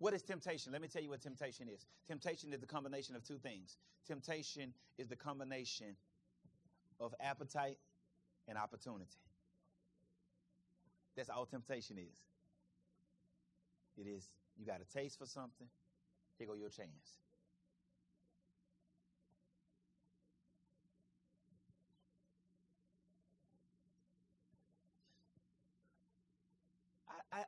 What 0.00 0.14
is 0.14 0.22
temptation? 0.22 0.72
Let 0.72 0.80
me 0.80 0.88
tell 0.88 1.02
you 1.02 1.10
what 1.10 1.20
temptation 1.20 1.68
is. 1.68 1.86
Temptation 2.08 2.52
is 2.54 2.60
the 2.60 2.66
combination 2.66 3.14
of 3.14 3.22
two 3.22 3.36
things. 3.36 3.76
Temptation 4.06 4.72
is 4.98 5.08
the 5.08 5.16
combination 5.16 5.94
of 6.98 7.14
appetite 7.20 7.76
and 8.48 8.56
opportunity. 8.56 9.20
That's 11.16 11.28
all 11.28 11.44
temptation 11.44 11.98
is. 11.98 12.18
It 13.98 14.08
is 14.08 14.30
you 14.58 14.64
got 14.64 14.80
a 14.80 14.98
taste 14.98 15.18
for 15.18 15.26
something, 15.26 15.68
here 16.38 16.46
go 16.46 16.54
your 16.54 16.70
chance. 16.70 17.20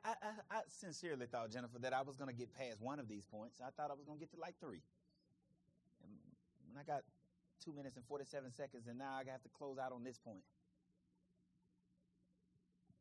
I, 0.03 0.09
I, 0.09 0.57
I, 0.57 0.61
sincerely 0.67 1.25
thought, 1.25 1.51
Jennifer, 1.51 1.79
that 1.79 1.93
I 1.93 2.01
was 2.01 2.15
going 2.15 2.29
to 2.29 2.35
get 2.35 2.53
past 2.53 2.81
one 2.81 2.99
of 2.99 3.07
these 3.07 3.23
points. 3.25 3.59
I 3.61 3.69
thought 3.69 3.91
I 3.91 3.93
was 3.93 4.05
going 4.05 4.17
to 4.17 4.25
get 4.25 4.31
to 4.33 4.39
like 4.39 4.55
three. 4.59 4.81
And 6.69 6.79
I 6.79 6.83
got 6.83 7.03
two 7.63 7.73
minutes 7.73 7.95
and 7.95 8.05
47 8.05 8.51
seconds, 8.51 8.87
and 8.87 8.97
now 8.97 9.13
I 9.13 9.29
have 9.29 9.43
to 9.43 9.49
close 9.49 9.77
out 9.77 9.91
on 9.91 10.03
this 10.03 10.17
point. 10.17 10.43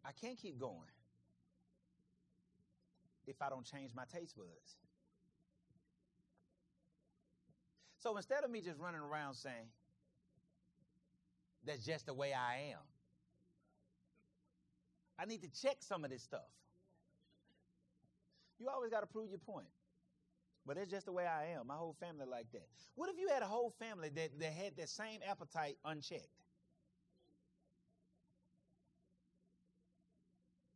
I 0.05 0.11
can't 0.21 0.37
keep 0.37 0.59
going 0.59 0.91
if 3.27 3.41
I 3.41 3.49
don't 3.49 3.65
change 3.65 3.93
my 3.95 4.05
taste 4.13 4.37
buds. 4.37 4.77
So 7.99 8.17
instead 8.17 8.43
of 8.43 8.51
me 8.51 8.61
just 8.61 8.81
running 8.81 9.01
around 9.01 9.35
saying, 9.35 9.71
that's 11.65 11.85
just 11.85 12.07
the 12.07 12.15
way 12.15 12.33
I 12.33 12.73
am, 12.73 12.81
I 15.19 15.25
need 15.25 15.43
to 15.43 15.63
check 15.63 15.77
some 15.81 16.05
of 16.05 16.11
this 16.11 16.23
stuff. 16.23 16.41
You 18.63 18.69
always 18.69 18.91
got 18.91 19.01
to 19.01 19.07
prove 19.07 19.29
your 19.29 19.41
point. 19.41 19.67
But 20.65 20.77
it's 20.77 20.89
just 20.89 21.07
the 21.07 21.13
way 21.13 21.27
I 21.27 21.59
am. 21.59 21.67
My 21.67 21.75
whole 21.75 21.97
family 21.99 22.27
like 22.31 22.47
that. 22.53 22.69
What 22.95 23.11
if 23.11 23.17
you 23.19 23.29
had 23.29 23.43
a 23.43 23.47
whole 23.47 23.75
family 23.81 24.09
that, 24.11 24.39
that 24.39 24.53
had 24.53 24.77
that 24.77 24.89
same 24.89 25.19
appetite 25.29 25.77
unchecked? 25.85 26.29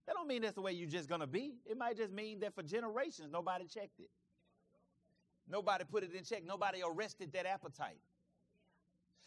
That 0.06 0.14
don't 0.14 0.26
mean 0.26 0.42
that's 0.42 0.54
the 0.54 0.62
way 0.62 0.72
you're 0.72 0.88
just 0.88 1.08
gonna 1.08 1.28
be. 1.28 1.54
It 1.64 1.78
might 1.78 1.96
just 1.96 2.12
mean 2.12 2.40
that 2.40 2.54
for 2.54 2.64
generations 2.64 3.28
nobody 3.32 3.66
checked 3.66 4.00
it. 4.00 4.10
Nobody 5.48 5.84
put 5.84 6.02
it 6.02 6.12
in 6.12 6.24
check. 6.24 6.44
Nobody 6.44 6.80
arrested 6.84 7.32
that 7.34 7.46
appetite. 7.46 8.00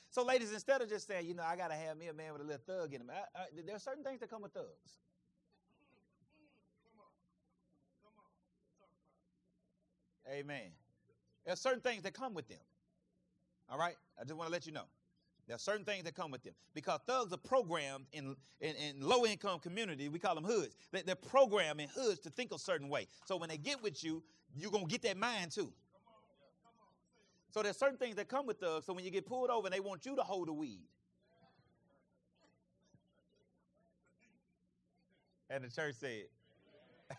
So, 0.09 0.25
ladies, 0.25 0.51
instead 0.51 0.81
of 0.81 0.89
just 0.89 1.07
saying, 1.07 1.27
you 1.27 1.35
know, 1.35 1.43
I 1.43 1.55
gotta 1.55 1.75
have 1.75 1.97
me 1.97 2.07
a 2.07 2.13
man 2.13 2.33
with 2.33 2.41
a 2.41 2.45
little 2.45 2.61
thug 2.65 2.93
in 2.93 3.01
him, 3.01 3.09
I, 3.09 3.39
I, 3.39 3.45
there 3.65 3.75
are 3.75 3.79
certain 3.79 4.03
things 4.03 4.19
that 4.19 4.29
come 4.29 4.41
with 4.41 4.53
thugs. 4.53 4.99
Amen. 10.29 10.71
There 11.45 11.53
are 11.53 11.57
certain 11.57 11.81
things 11.81 12.03
that 12.03 12.13
come 12.13 12.33
with 12.33 12.47
them. 12.47 12.59
All 13.69 13.77
right? 13.77 13.95
I 14.19 14.23
just 14.23 14.35
want 14.35 14.47
to 14.47 14.51
let 14.51 14.65
you 14.65 14.71
know. 14.71 14.85
There 15.47 15.55
are 15.55 15.59
certain 15.59 15.83
things 15.83 16.03
that 16.03 16.13
come 16.13 16.29
with 16.29 16.43
them 16.43 16.53
because 16.75 16.99
thugs 17.07 17.33
are 17.33 17.37
programmed 17.37 18.05
in, 18.13 18.35
in, 18.61 18.75
in 18.75 19.01
low 19.01 19.25
income 19.25 19.59
community. 19.59 20.07
We 20.07 20.19
call 20.19 20.35
them 20.35 20.43
hoods. 20.43 20.75
They, 20.91 21.01
they're 21.01 21.15
programmed 21.15 21.81
in 21.81 21.89
hoods 21.89 22.19
to 22.19 22.29
think 22.29 22.51
a 22.53 22.59
certain 22.59 22.87
way. 22.87 23.07
So 23.25 23.35
when 23.35 23.49
they 23.49 23.57
get 23.57 23.81
with 23.81 24.03
you, 24.03 24.21
you're 24.55 24.69
going 24.69 24.85
to 24.85 24.91
get 24.91 25.01
that 25.03 25.17
mind 25.17 25.51
too. 25.51 25.73
So 27.51 27.63
there's 27.63 27.77
certain 27.77 27.97
things 27.97 28.15
that 28.17 28.27
come 28.27 28.45
with 28.45 28.59
thugs. 28.59 28.85
So 28.85 28.93
when 28.93 29.03
you 29.03 29.09
get 29.09 29.25
pulled 29.25 29.49
over 29.49 29.65
and 29.65 29.73
they 29.73 29.79
want 29.79 30.05
you 30.05 30.15
to 30.15 30.21
hold 30.21 30.49
the 30.49 30.53
weed. 30.53 30.83
And 35.49 35.63
the 35.63 35.69
church 35.69 35.95
said, 35.95 36.25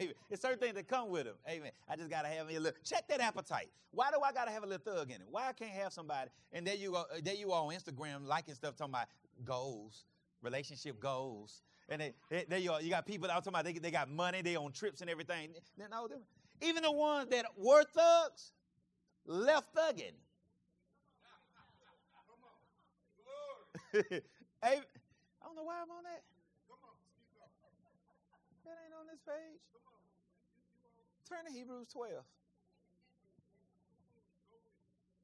Amen. 0.01 0.15
It's 0.31 0.43
certain 0.43 0.59
things 0.59 0.75
that 0.75 0.87
come 0.87 1.09
with 1.09 1.25
them. 1.25 1.35
Amen. 1.49 1.73
I 1.89 1.97
just 1.97 2.11
gotta 2.11 2.29
have 2.29 2.49
a 2.49 2.59
little 2.59 2.79
check 2.85 3.09
that 3.09 3.21
appetite. 3.21 3.69
Why 3.91 4.11
do 4.11 4.21
I 4.21 4.33
gotta 4.33 4.51
have 4.51 4.63
a 4.63 4.67
little 4.67 4.93
thug 4.95 5.11
in 5.11 5.17
it? 5.17 5.27
Why 5.31 5.49
I 5.49 5.53
can't 5.53 5.73
have 5.73 5.93
somebody 5.93 6.31
and 6.53 6.67
there 6.67 6.77
you 6.77 6.93
go, 6.93 6.99
uh, 6.99 7.21
there 7.23 7.35
you 7.35 7.53
are 7.53 7.65
on 7.65 7.75
Instagram 7.75 8.27
liking 8.27 8.55
stuff 8.55 8.77
talking 8.77 8.95
about 8.95 9.09
goals, 9.45 10.05
relationship 10.43 11.01
goals. 11.01 11.63
And 11.89 12.01
they, 12.01 12.15
they, 12.31 12.45
there 12.49 12.59
you 12.61 12.71
are. 12.73 12.81
You 12.81 12.91
got 12.91 13.05
people 13.05 13.29
out 13.29 13.43
talking 13.45 13.55
about 13.55 13.65
they, 13.65 13.73
they 13.73 13.91
got 13.91 14.09
money, 14.09 14.43
they 14.43 14.55
on 14.55 14.71
trips 14.71 15.01
and 15.01 15.11
everything. 15.11 15.51
No, 15.77 16.09
even 16.63 16.83
the 16.83 16.93
ones 16.93 17.29
that 17.31 17.47
were 17.57 17.85
thugs 17.85 18.53
left 19.27 19.75
thugging. 19.75 20.13
I 24.63 24.81
don't 25.43 25.57
know 25.57 25.65
why 25.65 25.81
I'm 25.83 25.91
on 25.91 26.05
that. 26.05 26.23
This 29.11 29.19
page. 29.27 29.59
Turn 31.27 31.43
to 31.43 31.51
Hebrews 31.51 31.89
12. 31.93 32.23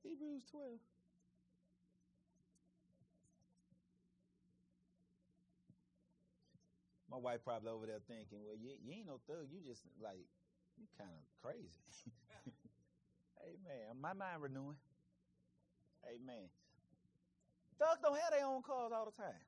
Hebrews 0.03 0.43
12. 0.51 0.75
My 7.11 7.17
wife 7.19 7.41
probably 7.45 7.71
over 7.71 7.87
there 7.87 8.03
thinking, 8.09 8.43
well, 8.43 8.59
you, 8.59 8.75
you 8.83 8.91
ain't 8.91 9.07
no 9.07 9.21
thug. 9.31 9.47
You 9.55 9.63
just 9.63 9.83
like, 10.03 10.27
you 10.77 10.87
kind 10.99 11.11
of 11.15 11.23
crazy. 11.39 11.87
Amen. 13.47 14.03
My 14.03 14.13
mind 14.13 14.43
renewing. 14.43 14.83
Amen. 16.11 16.51
Thugs 17.79 18.01
don't 18.03 18.19
have 18.19 18.33
their 18.33 18.47
own 18.47 18.63
cars 18.63 18.91
all 18.91 19.07
the 19.07 19.15
time. 19.15 19.39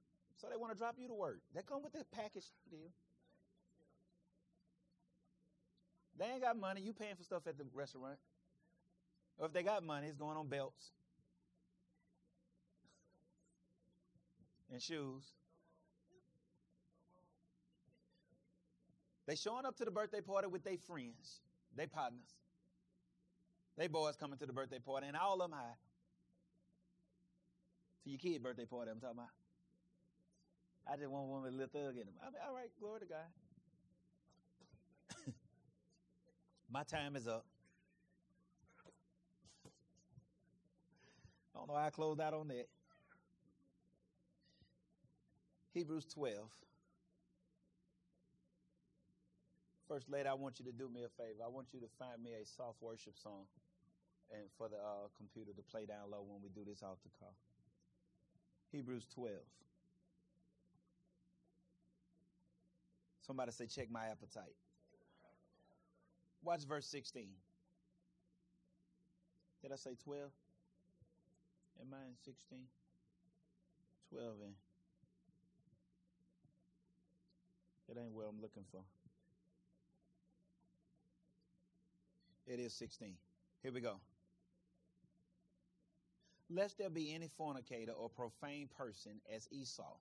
So 0.41 0.47
they 0.47 0.57
want 0.57 0.73
to 0.73 0.79
drop 0.79 0.95
you 0.97 1.09
to 1.09 1.15
work. 1.15 1.41
They 1.53 1.63
come 1.63 1.83
with 1.83 1.93
the 1.93 2.07
package 2.15 2.47
deal. 2.71 2.95
They 6.19 6.27
ain't 6.27 6.43
got 6.43 6.59
money. 6.59 6.81
You 6.81 6.93
paying 6.93 7.15
for 7.17 7.23
stuff 7.23 7.47
at 7.47 7.57
the 7.57 7.65
restaurant. 7.73 8.19
Or 9.39 9.47
if 9.47 9.53
they 9.53 9.63
got 9.63 9.85
money, 9.85 10.09
it's 10.09 10.17
going 10.17 10.37
on 10.37 10.49
belts 10.49 10.91
and 14.73 14.83
shoes. 14.83 15.25
They 19.27 19.37
showing 19.37 19.67
up 19.67 19.77
to 19.77 19.85
the 19.85 19.91
birthday 19.91 20.21
party 20.21 20.49
with 20.49 20.65
their 20.65 20.79
friends, 20.87 21.41
they 21.77 21.87
partners. 21.87 22.35
They 23.77 23.87
boys 23.87 24.17
coming 24.17 24.39
to 24.39 24.47
the 24.47 24.53
birthday 24.53 24.81
party, 24.81 25.07
and 25.07 25.17
all 25.17 25.35
of 25.35 25.51
them 25.51 25.53
high. 25.53 25.77
To 28.05 28.11
your 28.11 28.19
kid 28.19 28.43
birthday 28.43 28.65
party, 28.65 28.91
I'm 28.91 28.99
talking 28.99 29.19
about. 29.19 29.31
I 30.91 30.97
just 30.97 31.11
want 31.11 31.29
one 31.29 31.43
with 31.43 31.53
a 31.53 31.57
little 31.57 31.71
thug 31.71 31.95
in 31.95 32.07
them. 32.07 32.15
I 32.23 32.27
mean, 32.27 32.41
all 32.49 32.55
right, 32.55 32.71
glory 32.81 33.01
to 33.01 33.07
God. 33.07 33.29
My 36.71 36.83
time 36.83 37.17
is 37.17 37.27
up. 37.27 37.47
I 41.55 41.59
don't 41.59 41.69
know 41.69 41.75
how 41.75 41.87
I 41.87 41.91
closed 41.91 42.21
out 42.21 42.35
on 42.35 42.49
that. 42.49 42.67
Hebrews 45.73 46.05
12. 46.13 46.37
First 49.89 50.11
lady, 50.11 50.29
I 50.29 50.35
want 50.35 50.59
you 50.59 50.67
to 50.67 50.73
do 50.73 50.91
me 50.91 51.05
a 51.05 51.09
favor. 51.09 51.43
I 51.43 51.49
want 51.49 51.69
you 51.73 51.81
to 51.81 51.87
find 51.99 52.23
me 52.23 52.33
a 52.41 52.45
soft 52.45 52.83
worship 52.83 53.15
song 53.17 53.47
and 54.31 54.43
for 54.59 54.69
the 54.69 54.77
uh, 54.77 55.09
computer 55.17 55.53
to 55.57 55.63
play 55.63 55.87
down 55.87 56.11
low 56.11 56.23
when 56.29 56.43
we 56.43 56.51
do 56.51 56.69
this 56.69 56.83
altar 56.83 57.09
call. 57.19 57.35
Hebrews 58.71 59.07
12. 59.15 59.37
Somebody 63.27 63.53
say, 63.53 63.67
check 63.67 63.91
my 63.91 64.07
appetite. 64.09 64.55
Watch 66.45 66.65
verse 66.65 66.87
16. 66.87 67.29
Did 69.63 69.73
I 69.73 69.77
say 69.77 69.97
12? 70.05 70.31
Am 71.81 71.87
I 71.93 72.07
in 72.07 72.15
16? 72.25 72.59
12 74.11 74.27
in. 74.43 74.55
It 77.91 77.99
ain't 77.99 78.13
what 78.13 78.27
I'm 78.29 78.41
looking 78.41 78.65
for. 78.71 78.83
It 82.47 82.61
is 82.61 82.73
16. 82.75 83.15
Here 83.63 83.73
we 83.73 83.81
go. 83.81 83.97
Lest 86.51 86.79
there 86.79 86.89
be 86.89 87.15
any 87.15 87.29
fornicator 87.37 87.93
or 87.93 88.09
profane 88.09 88.69
person 88.79 89.21
as 89.35 89.47
Esau, 89.51 89.97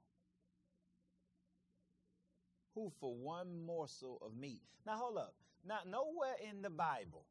who 2.74 2.92
for 3.02 3.14
one 3.14 3.66
morsel 3.66 4.22
of 4.26 4.38
meat. 4.38 4.62
Now 4.86 4.96
hold 4.96 5.18
up. 5.18 5.34
Now, 5.68 5.80
nowhere 5.86 6.36
in 6.50 6.62
the 6.62 6.70
Bible 6.70 7.26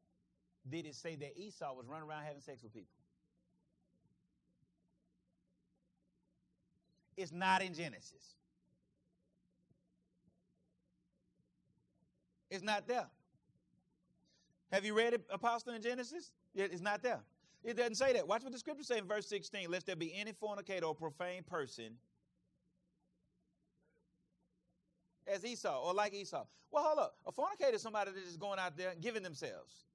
did 0.69 0.85
it 0.85 0.95
say 0.95 1.15
that 1.15 1.37
Esau 1.37 1.73
was 1.73 1.87
running 1.87 2.07
around 2.07 2.23
having 2.23 2.41
sex 2.41 2.61
with 2.61 2.73
people. 2.73 2.87
It's 7.15 7.31
not 7.31 7.63
in 7.63 7.73
Genesis. 7.73 8.35
It's 12.51 12.63
not 12.63 12.87
there. 12.87 13.07
Have 14.71 14.85
you 14.85 14.95
read 14.95 15.15
Apostle, 15.29 15.73
in 15.73 15.81
Genesis? 15.81 16.31
It's 16.53 16.81
not 16.81 17.01
there. 17.01 17.21
It 17.63 17.75
doesn't 17.75 17.95
say 17.95 18.13
that. 18.13 18.27
Watch 18.27 18.43
what 18.43 18.51
the 18.51 18.59
scripture 18.59 18.83
say 18.83 18.99
in 18.99 19.07
verse 19.07 19.27
16. 19.27 19.69
Lest 19.69 19.87
there 19.87 19.95
be 19.95 20.13
any 20.15 20.31
fornicator 20.31 20.85
or 20.85 20.93
profane 20.93 21.43
person 21.43 21.95
as 25.31 25.45
Esau 25.45 25.81
or 25.83 25.93
like 25.93 26.13
Esau. 26.13 26.45
Well, 26.71 26.83
hold 26.83 26.99
up. 26.99 27.15
A 27.25 27.31
fornicator 27.31 27.75
is 27.75 27.81
somebody 27.81 28.11
that 28.11 28.23
is 28.23 28.37
going 28.37 28.59
out 28.59 28.77
there 28.77 28.91
and 28.91 29.01
giving 29.01 29.23
themselves. 29.23 29.85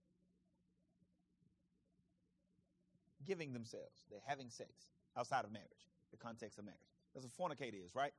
Giving 3.26 3.52
themselves. 3.52 4.02
They're 4.10 4.20
having 4.26 4.50
sex 4.50 4.70
outside 5.16 5.44
of 5.44 5.52
marriage, 5.52 5.68
the 6.10 6.16
context 6.16 6.58
of 6.58 6.64
marriage. 6.64 6.80
That's 7.14 7.24
what 7.24 7.32
fornicator 7.32 7.76
is, 7.84 7.94
right? 7.94 8.12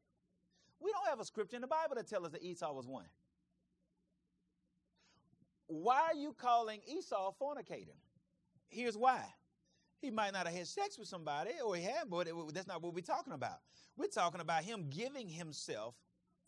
We 0.79 0.91
don't 0.91 1.07
have 1.07 1.19
a 1.19 1.25
scripture 1.25 1.55
in 1.55 1.61
the 1.61 1.67
Bible 1.67 1.95
that 1.95 2.07
tells 2.07 2.25
us 2.25 2.31
that 2.31 2.43
Esau 2.43 2.71
was 2.73 2.87
one. 2.87 3.05
Why 5.67 6.01
are 6.11 6.15
you 6.15 6.35
calling 6.37 6.81
Esau 6.87 7.29
a 7.29 7.31
fornicator? 7.31 7.95
Here's 8.69 8.97
why. 8.97 9.23
He 10.01 10.11
might 10.11 10.33
not 10.33 10.45
have 10.45 10.55
had 10.55 10.67
sex 10.67 10.99
with 10.99 11.07
somebody, 11.07 11.51
or 11.65 11.75
he 11.75 11.83
had, 11.83 12.09
but 12.09 12.27
it, 12.27 12.33
that's 12.53 12.67
not 12.67 12.81
what 12.81 12.93
we're 12.93 13.01
talking 13.01 13.33
about. 13.33 13.59
We're 13.95 14.07
talking 14.07 14.41
about 14.41 14.63
him 14.63 14.87
giving 14.89 15.29
himself 15.29 15.95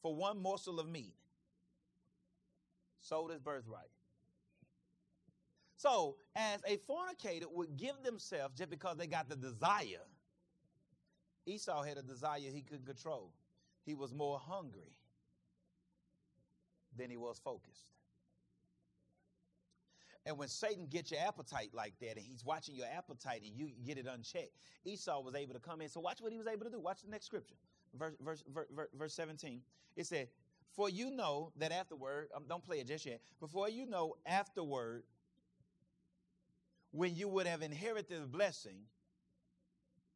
for 0.02 0.16
one 0.16 0.42
morsel 0.42 0.80
of 0.80 0.88
meat. 0.88 1.16
Sold 3.00 3.32
his 3.32 3.40
birthright. 3.40 3.90
So, 5.78 6.16
as 6.36 6.62
a 6.66 6.78
fornicator 6.78 7.48
would 7.52 7.78
give 7.78 8.02
themselves 8.04 8.58
just 8.58 8.70
because 8.70 8.98
they 8.98 9.08
got 9.08 9.30
the 9.30 9.36
desire, 9.36 10.02
Esau 11.46 11.84
had 11.84 11.98
a 11.98 12.02
desire 12.02 12.40
he 12.40 12.62
couldn't 12.62 12.86
control. 12.86 13.32
He 13.86 13.94
was 13.94 14.14
more 14.14 14.40
hungry 14.40 14.98
than 16.98 17.10
he 17.10 17.18
was 17.18 17.40
focused. 17.44 17.86
And 20.26 20.38
when 20.40 20.48
Satan 20.48 20.88
gets 20.88 21.12
your 21.12 21.20
appetite 21.22 21.70
like 21.74 21.94
that, 22.00 22.18
and 22.18 22.26
he's 22.26 22.44
watching 22.44 22.76
your 22.76 22.88
appetite 22.88 23.44
and 23.46 23.56
you 23.56 23.70
get 23.86 24.00
it 24.00 24.08
unchecked, 24.08 24.58
Esau 24.84 25.22
was 25.22 25.36
able 25.36 25.54
to 25.54 25.60
come 25.60 25.82
in. 25.82 25.90
So 25.90 26.00
watch 26.00 26.20
what 26.20 26.32
he 26.32 26.38
was 26.38 26.48
able 26.48 26.66
to 26.66 26.72
do. 26.72 26.80
Watch 26.80 27.04
the 27.04 27.12
next 27.12 27.28
scripture, 27.28 27.56
verse, 27.98 28.14
verse, 28.20 28.44
verse, 28.50 28.88
verse 28.98 29.14
17. 29.14 29.62
It 29.96 30.06
said, 30.06 30.28
For 30.76 30.90
you 30.90 31.12
know 31.12 31.52
that 31.58 31.72
afterward, 31.72 32.30
um, 32.36 32.44
don't 32.48 32.64
play 32.64 32.80
it 32.80 32.88
just 32.88 33.06
yet, 33.06 33.22
before 33.40 33.70
you 33.70 33.86
know 33.86 34.16
afterward, 34.26 35.04
when 36.92 37.16
you 37.16 37.28
would 37.28 37.48
have 37.48 37.62
inherited 37.62 38.22
the 38.22 38.28
blessing, 38.28 38.78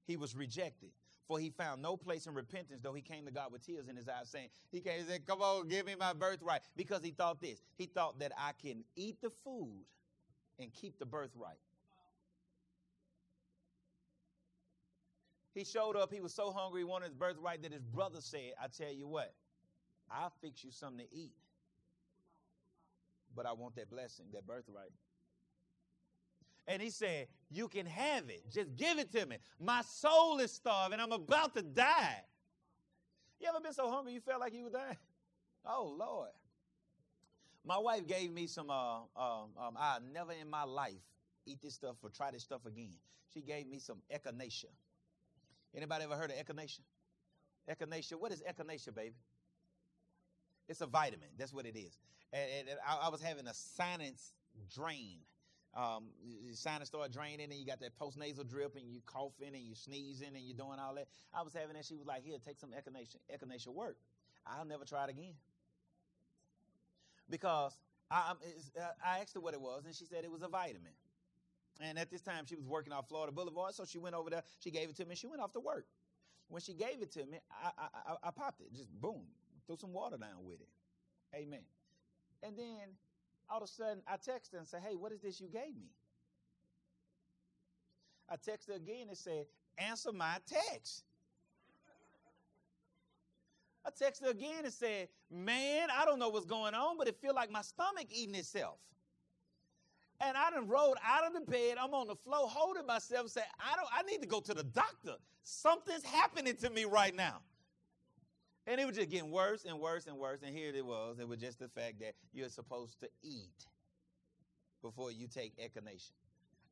he 0.05 0.17
was 0.17 0.35
rejected. 0.35 0.91
For 1.27 1.37
he 1.37 1.51
found 1.51 1.83
no 1.83 1.95
place 1.95 2.25
in 2.25 2.33
repentance, 2.33 2.81
though 2.81 2.93
he 2.93 3.03
came 3.03 3.25
to 3.25 3.31
God 3.31 3.51
with 3.51 3.63
tears 3.63 3.87
in 3.87 3.95
his 3.95 4.09
eyes, 4.09 4.29
saying, 4.29 4.49
He 4.71 4.79
came 4.81 5.01
and 5.01 5.07
said, 5.07 5.27
Come 5.27 5.43
on, 5.43 5.67
give 5.67 5.85
me 5.85 5.93
my 5.99 6.11
birthright. 6.13 6.61
Because 6.75 7.03
he 7.03 7.11
thought 7.11 7.39
this. 7.39 7.61
He 7.77 7.85
thought 7.85 8.17
that 8.19 8.31
I 8.35 8.53
can 8.59 8.83
eat 8.95 9.21
the 9.21 9.29
food 9.29 9.85
and 10.57 10.73
keep 10.73 10.97
the 10.97 11.05
birthright. 11.05 11.59
He 15.59 15.65
showed 15.65 15.97
up, 15.97 16.13
he 16.13 16.21
was 16.21 16.33
so 16.33 16.51
hungry, 16.51 16.79
he 16.79 16.85
wanted 16.85 17.07
his 17.07 17.15
birthright 17.15 17.61
that 17.63 17.73
his 17.73 17.83
brother 17.83 18.21
said, 18.21 18.53
I 18.63 18.67
tell 18.67 18.93
you 18.93 19.09
what, 19.09 19.33
I'll 20.09 20.31
fix 20.41 20.63
you 20.63 20.71
something 20.71 21.05
to 21.05 21.13
eat. 21.13 21.33
But 23.35 23.45
I 23.45 23.51
want 23.51 23.75
that 23.75 23.89
blessing, 23.89 24.27
that 24.31 24.47
birthright. 24.47 24.93
And 26.65 26.81
he 26.81 26.89
said, 26.89 27.27
You 27.51 27.67
can 27.67 27.85
have 27.85 28.29
it. 28.29 28.49
Just 28.49 28.73
give 28.77 28.99
it 28.99 29.11
to 29.11 29.25
me. 29.25 29.35
My 29.59 29.81
soul 29.81 30.39
is 30.39 30.53
starving. 30.53 30.97
I'm 31.01 31.11
about 31.11 31.53
to 31.55 31.61
die. 31.61 32.23
You 33.41 33.49
ever 33.49 33.59
been 33.59 33.73
so 33.73 33.91
hungry 33.91 34.13
you 34.13 34.21
felt 34.21 34.39
like 34.39 34.53
you 34.53 34.63
were 34.63 34.69
dying? 34.69 34.95
Oh, 35.65 35.93
Lord. 35.99 36.29
My 37.65 37.77
wife 37.77 38.07
gave 38.07 38.31
me 38.31 38.47
some, 38.47 38.69
uh, 38.69 38.99
uh, 39.13 39.41
um, 39.41 39.75
I 39.77 39.97
never 40.13 40.31
in 40.31 40.49
my 40.49 40.63
life 40.63 40.93
eat 41.45 41.61
this 41.61 41.73
stuff 41.73 41.97
or 42.01 42.09
try 42.09 42.31
this 42.31 42.43
stuff 42.43 42.65
again. 42.65 42.95
She 43.33 43.41
gave 43.41 43.67
me 43.67 43.79
some 43.79 43.97
echinacea. 44.09 44.71
Anybody 45.75 46.03
ever 46.03 46.15
heard 46.15 46.31
of 46.31 46.37
echinacea? 46.37 46.81
Echinacea. 47.69 48.19
What 48.19 48.31
is 48.31 48.41
echinacea, 48.41 48.93
baby? 48.93 49.15
It's 50.67 50.81
a 50.81 50.87
vitamin. 50.87 51.29
That's 51.37 51.53
what 51.53 51.65
it 51.65 51.77
is. 51.77 51.97
And, 52.31 52.69
and 52.69 52.79
I, 52.87 53.07
I 53.07 53.09
was 53.09 53.21
having 53.21 53.47
a 53.47 53.53
sinus 53.53 54.33
drain 54.73 55.19
um, 55.75 56.05
your 56.23 56.55
sinus 56.55 56.87
start 56.87 57.11
draining 57.11 57.45
and 57.45 57.53
you 57.53 57.65
got 57.65 57.79
that 57.81 57.97
postnasal 57.97 58.47
drip 58.47 58.75
and 58.75 58.89
you 58.89 59.01
coughing 59.05 59.53
and 59.53 59.63
you 59.63 59.75
sneezing 59.75 60.29
and 60.29 60.43
you're 60.43 60.57
doing 60.57 60.79
all 60.79 60.95
that. 60.95 61.07
I 61.33 61.43
was 61.43 61.53
having 61.53 61.75
that. 61.75 61.85
She 61.85 61.95
was 61.95 62.07
like, 62.07 62.23
here, 62.23 62.37
take 62.43 62.57
some 62.57 62.71
echinacea. 62.71 63.17
Echinacea 63.31 63.67
work. 63.67 63.97
I'll 64.47 64.65
never 64.65 64.83
try 64.83 65.03
it 65.03 65.11
again. 65.11 65.35
Because 67.29 67.79
I, 68.09 68.33
uh, 68.79 68.81
I 69.05 69.19
asked 69.19 69.35
her 69.35 69.39
what 69.39 69.53
it 69.53 69.61
was 69.61 69.85
and 69.85 69.93
she 69.93 70.05
said 70.05 70.23
it 70.23 70.31
was 70.31 70.41
a 70.41 70.47
vitamin. 70.47 70.93
And 71.79 71.97
at 71.97 72.09
this 72.11 72.21
time, 72.21 72.45
she 72.45 72.55
was 72.55 72.65
working 72.65 72.91
off 72.91 73.07
Florida 73.07 73.31
Boulevard, 73.31 73.73
so 73.73 73.85
she 73.85 73.99
went 73.99 74.15
over 74.15 74.29
there. 74.29 74.43
She 74.59 74.69
gave 74.69 74.89
it 74.89 74.97
to 74.97 75.05
me. 75.05 75.11
And 75.11 75.17
she 75.17 75.27
went 75.27 75.41
off 75.41 75.53
to 75.53 75.59
work. 75.59 75.85
When 76.49 76.61
she 76.61 76.73
gave 76.73 77.01
it 77.01 77.11
to 77.13 77.25
me, 77.25 77.37
I, 77.51 77.69
I, 77.77 77.87
I, 78.11 78.27
I 78.27 78.31
popped 78.31 78.61
it. 78.61 78.73
Just 78.73 78.89
boom, 78.99 79.21
threw 79.67 79.77
some 79.77 79.93
water 79.93 80.17
down 80.17 80.43
with 80.43 80.59
it. 80.59 80.67
Amen. 81.35 81.61
And 82.43 82.57
then 82.57 82.95
all 83.49 83.57
of 83.57 83.63
a 83.63 83.67
sudden 83.67 84.01
I 84.07 84.17
text 84.17 84.51
her 84.53 84.57
and 84.57 84.67
say, 84.67 84.79
Hey, 84.85 84.95
what 84.95 85.11
is 85.11 85.21
this 85.21 85.39
you 85.39 85.47
gave 85.47 85.75
me? 85.75 85.91
I 88.29 88.35
text 88.35 88.67
her 88.69 88.75
again 88.75 89.07
and 89.09 89.17
said, 89.17 89.45
Answer 89.77 90.11
my 90.11 90.37
text. 90.47 91.03
I 93.85 93.89
text 93.97 94.23
her 94.23 94.31
again 94.31 94.65
and 94.65 94.73
said, 94.73 95.09
Man, 95.31 95.89
I 95.95 96.05
don't 96.05 96.19
know 96.19 96.29
what's 96.29 96.45
going 96.45 96.73
on, 96.73 96.97
but 96.97 97.07
it 97.07 97.15
feel 97.21 97.33
like 97.33 97.51
my 97.51 97.61
stomach 97.61 98.07
eating 98.09 98.35
itself. 98.35 98.77
And 100.21 100.35
I 100.35 100.49
done 100.51 100.67
rolled 100.67 100.97
out 101.05 101.25
of 101.25 101.33
the 101.33 101.51
bed. 101.51 101.77
I'm 101.81 101.93
on 101.93 102.07
the 102.07 102.15
floor 102.15 102.47
holding 102.47 102.85
myself 102.85 103.21
and 103.21 103.31
say, 103.31 103.41
I 103.59 103.75
don't 103.75 103.87
I 103.93 104.03
need 104.03 104.21
to 104.21 104.27
go 104.27 104.41
to 104.41 104.53
the 104.53 104.63
doctor. 104.63 105.15
Something's 105.43 106.03
happening 106.03 106.55
to 106.57 106.69
me 106.69 106.85
right 106.85 107.15
now. 107.15 107.41
And 108.67 108.79
it 108.79 108.85
was 108.85 108.97
just 108.97 109.09
getting 109.09 109.31
worse 109.31 109.65
and 109.65 109.79
worse 109.79 110.05
and 110.07 110.17
worse. 110.17 110.41
And 110.45 110.55
here 110.55 110.71
it 110.75 110.85
was. 110.85 111.19
It 111.19 111.27
was 111.27 111.39
just 111.39 111.59
the 111.59 111.69
fact 111.69 111.99
that 112.01 112.13
you're 112.33 112.49
supposed 112.49 112.99
to 112.99 113.09
eat 113.23 113.65
before 114.81 115.11
you 115.11 115.27
take 115.27 115.57
echinacea. 115.57 116.11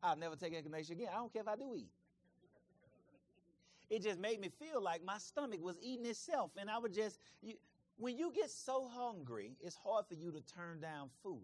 I'll 0.03 0.17
never 0.17 0.35
take 0.35 0.53
echinacea 0.53 0.91
again. 0.91 1.07
I 1.11 1.15
don't 1.15 1.31
care 1.31 1.41
if 1.41 1.47
I 1.47 1.55
do 1.55 1.73
eat. 1.75 1.89
It 3.89 4.03
just 4.03 4.19
made 4.19 4.41
me 4.41 4.49
feel 4.59 4.81
like 4.81 5.03
my 5.03 5.17
stomach 5.17 5.63
was 5.63 5.77
eating 5.81 6.05
itself. 6.05 6.51
And 6.57 6.69
I 6.69 6.77
would 6.77 6.93
just, 6.93 7.19
you, 7.41 7.55
when 7.97 8.17
you 8.17 8.31
get 8.35 8.51
so 8.51 8.89
hungry, 8.93 9.55
it's 9.61 9.75
hard 9.75 10.05
for 10.07 10.13
you 10.13 10.31
to 10.31 10.41
turn 10.41 10.81
down 10.81 11.09
food. 11.23 11.39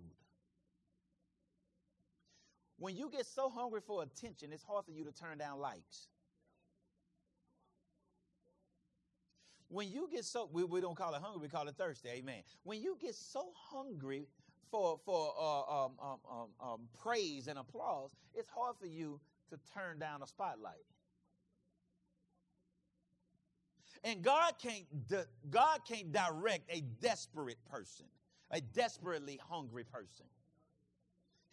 When 2.78 2.96
you 2.96 3.10
get 3.10 3.26
so 3.26 3.50
hungry 3.50 3.82
for 3.86 4.04
attention, 4.04 4.52
it's 4.52 4.64
hard 4.64 4.86
for 4.86 4.92
you 4.92 5.04
to 5.06 5.12
turn 5.12 5.38
down 5.38 5.60
likes. 5.60 6.08
When 9.70 9.92
you 9.92 10.08
get 10.12 10.24
so, 10.26 10.50
we, 10.52 10.64
we 10.64 10.82
don't 10.82 10.96
call 10.96 11.16
it 11.16 11.22
hungry, 11.22 11.42
we 11.42 11.50
call 11.50 11.68
it 11.68 11.76
thirsty. 11.76 12.10
Amen. 12.10 12.44
When 12.64 12.82
you 12.82 12.96
get 13.02 13.16
so 13.16 13.52
hungry 13.56 14.28
for, 14.70 15.00
for 15.06 15.34
uh, 15.40 15.86
um, 15.86 15.92
um, 16.02 16.20
um, 16.32 16.48
um, 16.60 16.80
praise 17.02 17.48
and 17.48 17.58
applause, 17.58 18.12
it's 18.36 18.50
hard 18.50 18.76
for 18.80 18.86
you 18.86 19.20
to 19.50 19.60
turn 19.74 20.00
down 20.00 20.22
a 20.22 20.28
spotlight. 20.28 20.86
And 24.04 24.22
God 24.22 24.54
can't, 24.62 24.86
God 25.50 25.80
can't 25.88 26.12
direct 26.12 26.70
a 26.70 26.82
desperate 27.02 27.58
person, 27.72 28.06
a 28.52 28.60
desperately 28.60 29.40
hungry 29.50 29.86
person. 29.86 30.26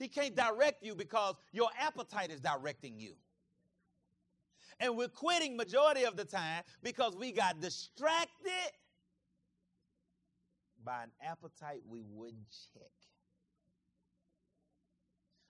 He 0.01 0.09
can't 0.09 0.34
direct 0.34 0.82
you 0.82 0.94
because 0.94 1.36
your 1.53 1.68
appetite 1.78 2.30
is 2.30 2.40
directing 2.40 2.98
you. 2.98 3.12
And 4.80 4.96
we're 4.96 5.09
quitting 5.09 5.59
majority 5.59 6.05
of 6.05 6.16
the 6.16 6.24
time 6.24 6.62
because 6.82 7.14
we 7.14 7.32
got 7.32 7.61
distracted 7.61 8.72
by 10.82 11.03
an 11.03 11.11
appetite 11.22 11.82
we 11.86 12.01
wouldn't 12.03 12.48
check. 12.72 12.90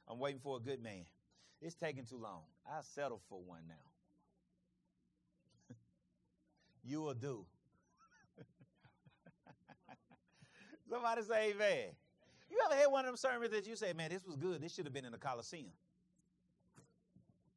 I'm 0.09 0.19
waiting 0.19 0.41
for 0.41 0.57
a 0.57 0.61
good 0.61 0.83
man. 0.83 1.05
It's 1.63 1.77
taking 1.77 2.05
too 2.05 2.19
long. 2.19 2.43
I'll 2.69 2.83
settle 2.83 3.21
for 3.29 3.41
one 3.41 3.63
now. 3.69 3.75
you 6.85 7.03
will 7.03 7.15
do. 7.15 7.47
Somebody 10.91 11.23
say 11.23 11.51
amen. 11.51 11.91
You 12.51 12.59
ever 12.67 12.75
had 12.75 12.87
one 12.87 13.05
of 13.05 13.07
them 13.07 13.17
sermons 13.17 13.53
that 13.53 13.67
you 13.67 13.77
say, 13.77 13.93
man, 13.93 14.11
this 14.11 14.27
was 14.27 14.37
good. 14.37 14.61
This 14.61 14.75
should 14.75 14.85
have 14.85 14.93
been 14.93 15.05
in 15.05 15.13
the 15.13 15.19
Coliseum. 15.19 15.71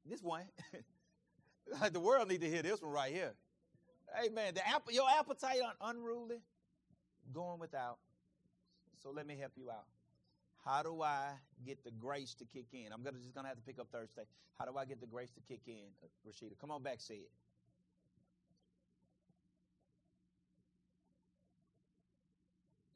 This 0.05 0.21
one. 0.21 0.43
like 1.81 1.93
the 1.93 1.99
world 1.99 2.27
need 2.27 2.41
to 2.41 2.49
hear 2.49 2.61
this 2.61 2.81
one 2.81 2.91
right 2.91 3.11
here. 3.11 3.33
Amen. 4.25 4.53
The 4.53 4.67
app, 4.67 4.83
your 4.91 5.07
appetite 5.09 5.59
un- 5.61 5.95
unruly, 5.95 6.37
going 7.33 7.59
without. 7.59 7.97
So 9.01 9.11
let 9.11 9.25
me 9.25 9.35
help 9.39 9.53
you 9.57 9.71
out. 9.71 9.85
How 10.63 10.83
do 10.83 11.01
I 11.01 11.31
get 11.65 11.83
the 11.83 11.91
grace 11.91 12.35
to 12.35 12.45
kick 12.45 12.67
in? 12.73 12.93
I'm 12.93 13.03
gonna 13.03 13.17
just 13.17 13.33
gonna 13.33 13.47
have 13.47 13.57
to 13.57 13.63
pick 13.63 13.79
up 13.79 13.87
Thursday. 13.91 14.23
How 14.57 14.65
do 14.65 14.77
I 14.77 14.85
get 14.85 15.01
the 15.01 15.07
grace 15.07 15.31
to 15.31 15.41
kick 15.41 15.61
in, 15.67 15.89
Rashida? 16.27 16.57
Come 16.59 16.71
on 16.71 16.83
back, 16.83 17.01
say 17.01 17.15
it. 17.15 17.31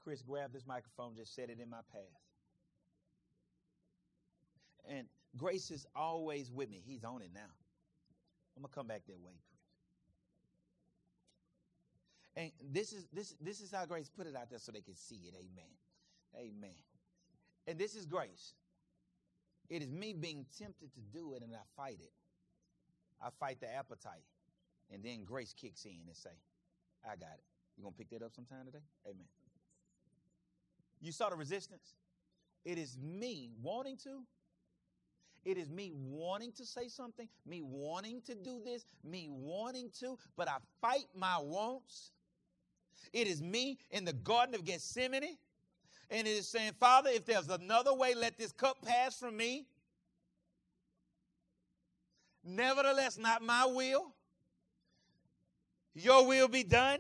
Chris, 0.08 0.22
grabbed 0.22 0.54
this 0.54 0.66
microphone, 0.66 1.14
just 1.18 1.36
set 1.36 1.50
it 1.50 1.60
in 1.62 1.70
my 1.70 1.82
path. 1.92 2.22
And 4.90 5.06
grace 5.36 5.70
is 5.70 5.86
always 5.94 6.50
with 6.50 6.70
me. 6.70 6.82
He's 6.88 7.04
on 7.04 7.22
it 7.22 7.32
now. 7.34 7.42
I'm 8.56 8.62
gonna 8.62 8.74
come 8.74 8.88
back 8.88 9.02
that 9.06 9.20
way, 9.20 9.34
Chris. 9.50 9.60
And 12.38 12.52
this 12.72 12.94
is 12.94 13.06
this 13.12 13.36
this 13.42 13.60
is 13.60 13.70
how 13.70 13.86
grace 13.86 14.10
put 14.10 14.28
it 14.28 14.36
out 14.38 14.50
there 14.50 14.60
so 14.60 14.72
they 14.72 14.80
can 14.80 14.96
see 14.96 15.28
it. 15.28 15.34
Amen. 15.34 15.76
Amen. 16.38 16.80
And 17.68 17.78
this 17.78 17.94
is 17.94 18.06
grace. 18.06 18.54
It 19.70 19.82
is 19.82 19.92
me 19.92 20.14
being 20.14 20.46
tempted 20.58 20.94
to 20.94 21.02
do 21.12 21.34
it 21.34 21.44
and 21.44 21.54
I 21.54 21.66
fight 21.76 22.00
it. 22.00 22.14
I 23.22 23.28
fight 23.42 23.60
the 23.60 23.76
appetite. 23.76 24.24
And 24.90 25.04
then 25.04 25.26
grace 25.26 25.54
kicks 25.54 25.84
in 25.84 26.00
and 26.08 26.16
say, 26.16 26.30
I 27.04 27.18
got 27.18 27.34
it. 27.34 27.44
You 27.76 27.84
gonna 27.84 27.94
pick 27.98 28.10
that 28.12 28.24
up 28.24 28.32
sometime 28.34 28.68
today? 28.68 28.86
Amen. 29.06 29.28
You 31.02 31.12
saw 31.12 31.30
the 31.30 31.36
resistance? 31.36 31.96
It 32.66 32.78
is 32.78 32.98
me 32.98 33.52
wanting 33.62 33.98
to 34.04 34.24
it 35.48 35.58
is 35.58 35.70
me 35.70 35.94
wanting 35.96 36.52
to 36.58 36.66
say 36.66 36.90
something, 36.90 37.30
me 37.46 37.62
wanting 37.64 38.22
to 38.24 38.36
do 38.36 38.60
this, 38.66 38.86
me 39.02 39.30
wanting 39.30 39.90
to, 40.02 40.18
but 40.36 40.50
I 40.50 40.58
fight 40.82 41.06
my 41.16 41.38
wants. 41.40 42.12
It 43.14 43.28
is 43.28 43.42
me 43.42 43.78
in 43.92 44.04
the 44.04 44.12
Garden 44.12 44.56
of 44.56 44.66
Gethsemane, 44.66 45.38
and 46.10 46.28
it 46.28 46.32
is 46.32 46.50
saying, 46.50 46.74
Father, 46.82 47.12
if 47.14 47.26
there's 47.26 47.48
another 47.48 47.94
way, 47.94 48.14
let 48.14 48.38
this 48.38 48.52
cup 48.52 48.76
pass 48.86 49.18
from 49.18 49.38
me. 49.38 49.68
Nevertheless, 52.44 53.18
not 53.18 53.42
my 53.42 53.66
will, 53.66 54.14
your 55.96 56.28
will 56.28 56.50
be 56.50 56.64
done. 56.64 57.00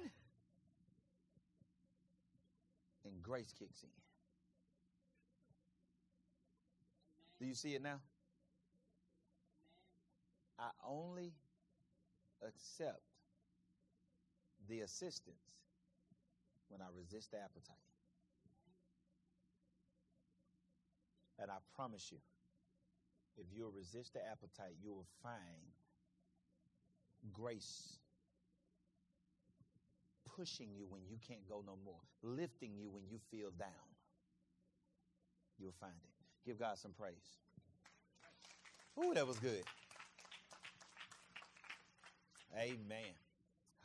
And 3.03 3.16
grace 3.28 3.53
kicks 3.59 3.84
in. 3.84 3.89
Do 7.39 7.45
you 7.45 7.53
see 7.53 7.75
it 7.75 7.84
now? 7.84 7.99
I 10.57 10.69
only 10.88 11.34
accept 12.41 13.01
the 14.69 14.82
assistance 14.82 15.36
when 16.69 16.82
I 16.82 16.86
resist 16.97 17.32
the 17.32 17.38
appetite. 17.38 17.75
And 21.39 21.51
I 21.51 21.57
promise 21.75 22.09
you, 22.11 22.17
if 23.38 23.45
you'll 23.55 23.71
resist 23.71 24.13
the 24.13 24.25
appetite, 24.25 24.75
you 24.82 24.93
will 24.93 25.05
find 25.21 25.75
grace 27.34 27.99
pushing 30.38 30.69
you 30.71 30.85
when 30.85 31.01
you 31.09 31.17
can't 31.27 31.47
go 31.49 31.63
no 31.65 31.75
more, 31.83 31.99
lifting 32.21 32.71
you 32.77 32.89
when 32.89 33.03
you 33.09 33.17
feel 33.31 33.49
down. 33.51 33.69
You'll 35.59 35.71
find 35.71 35.93
it. 35.95 36.11
Give 36.45 36.59
God 36.59 36.77
some 36.77 36.93
praise. 36.93 37.38
Ooh, 39.03 39.13
that 39.13 39.25
was 39.25 39.39
good. 39.39 39.63
Amen. 42.55 43.13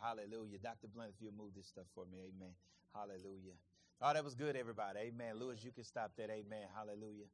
Hallelujah. 0.01 0.59
Dr. 0.59 0.89
Blunt, 0.89 1.11
if 1.15 1.23
you'll 1.23 1.33
move 1.33 1.55
this 1.55 1.67
stuff 1.67 1.87
for 1.95 2.05
me. 2.07 2.19
Amen. 2.35 2.55
Hallelujah. 2.95 3.55
Oh, 4.01 4.13
that 4.13 4.25
was 4.25 4.35
good, 4.35 4.57
everybody. 4.57 4.99
Amen. 5.01 5.37
Lewis, 5.39 5.65
you 5.65 5.73
can 5.73 5.85
stop 5.85 6.17
that. 6.17 6.31
Amen. 6.31 6.69
Hallelujah. 6.75 7.27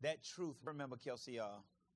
That 0.00 0.22
truth, 0.22 0.56
remember, 0.64 0.96
Kelsey, 0.96 1.32
y'all, 1.32 1.62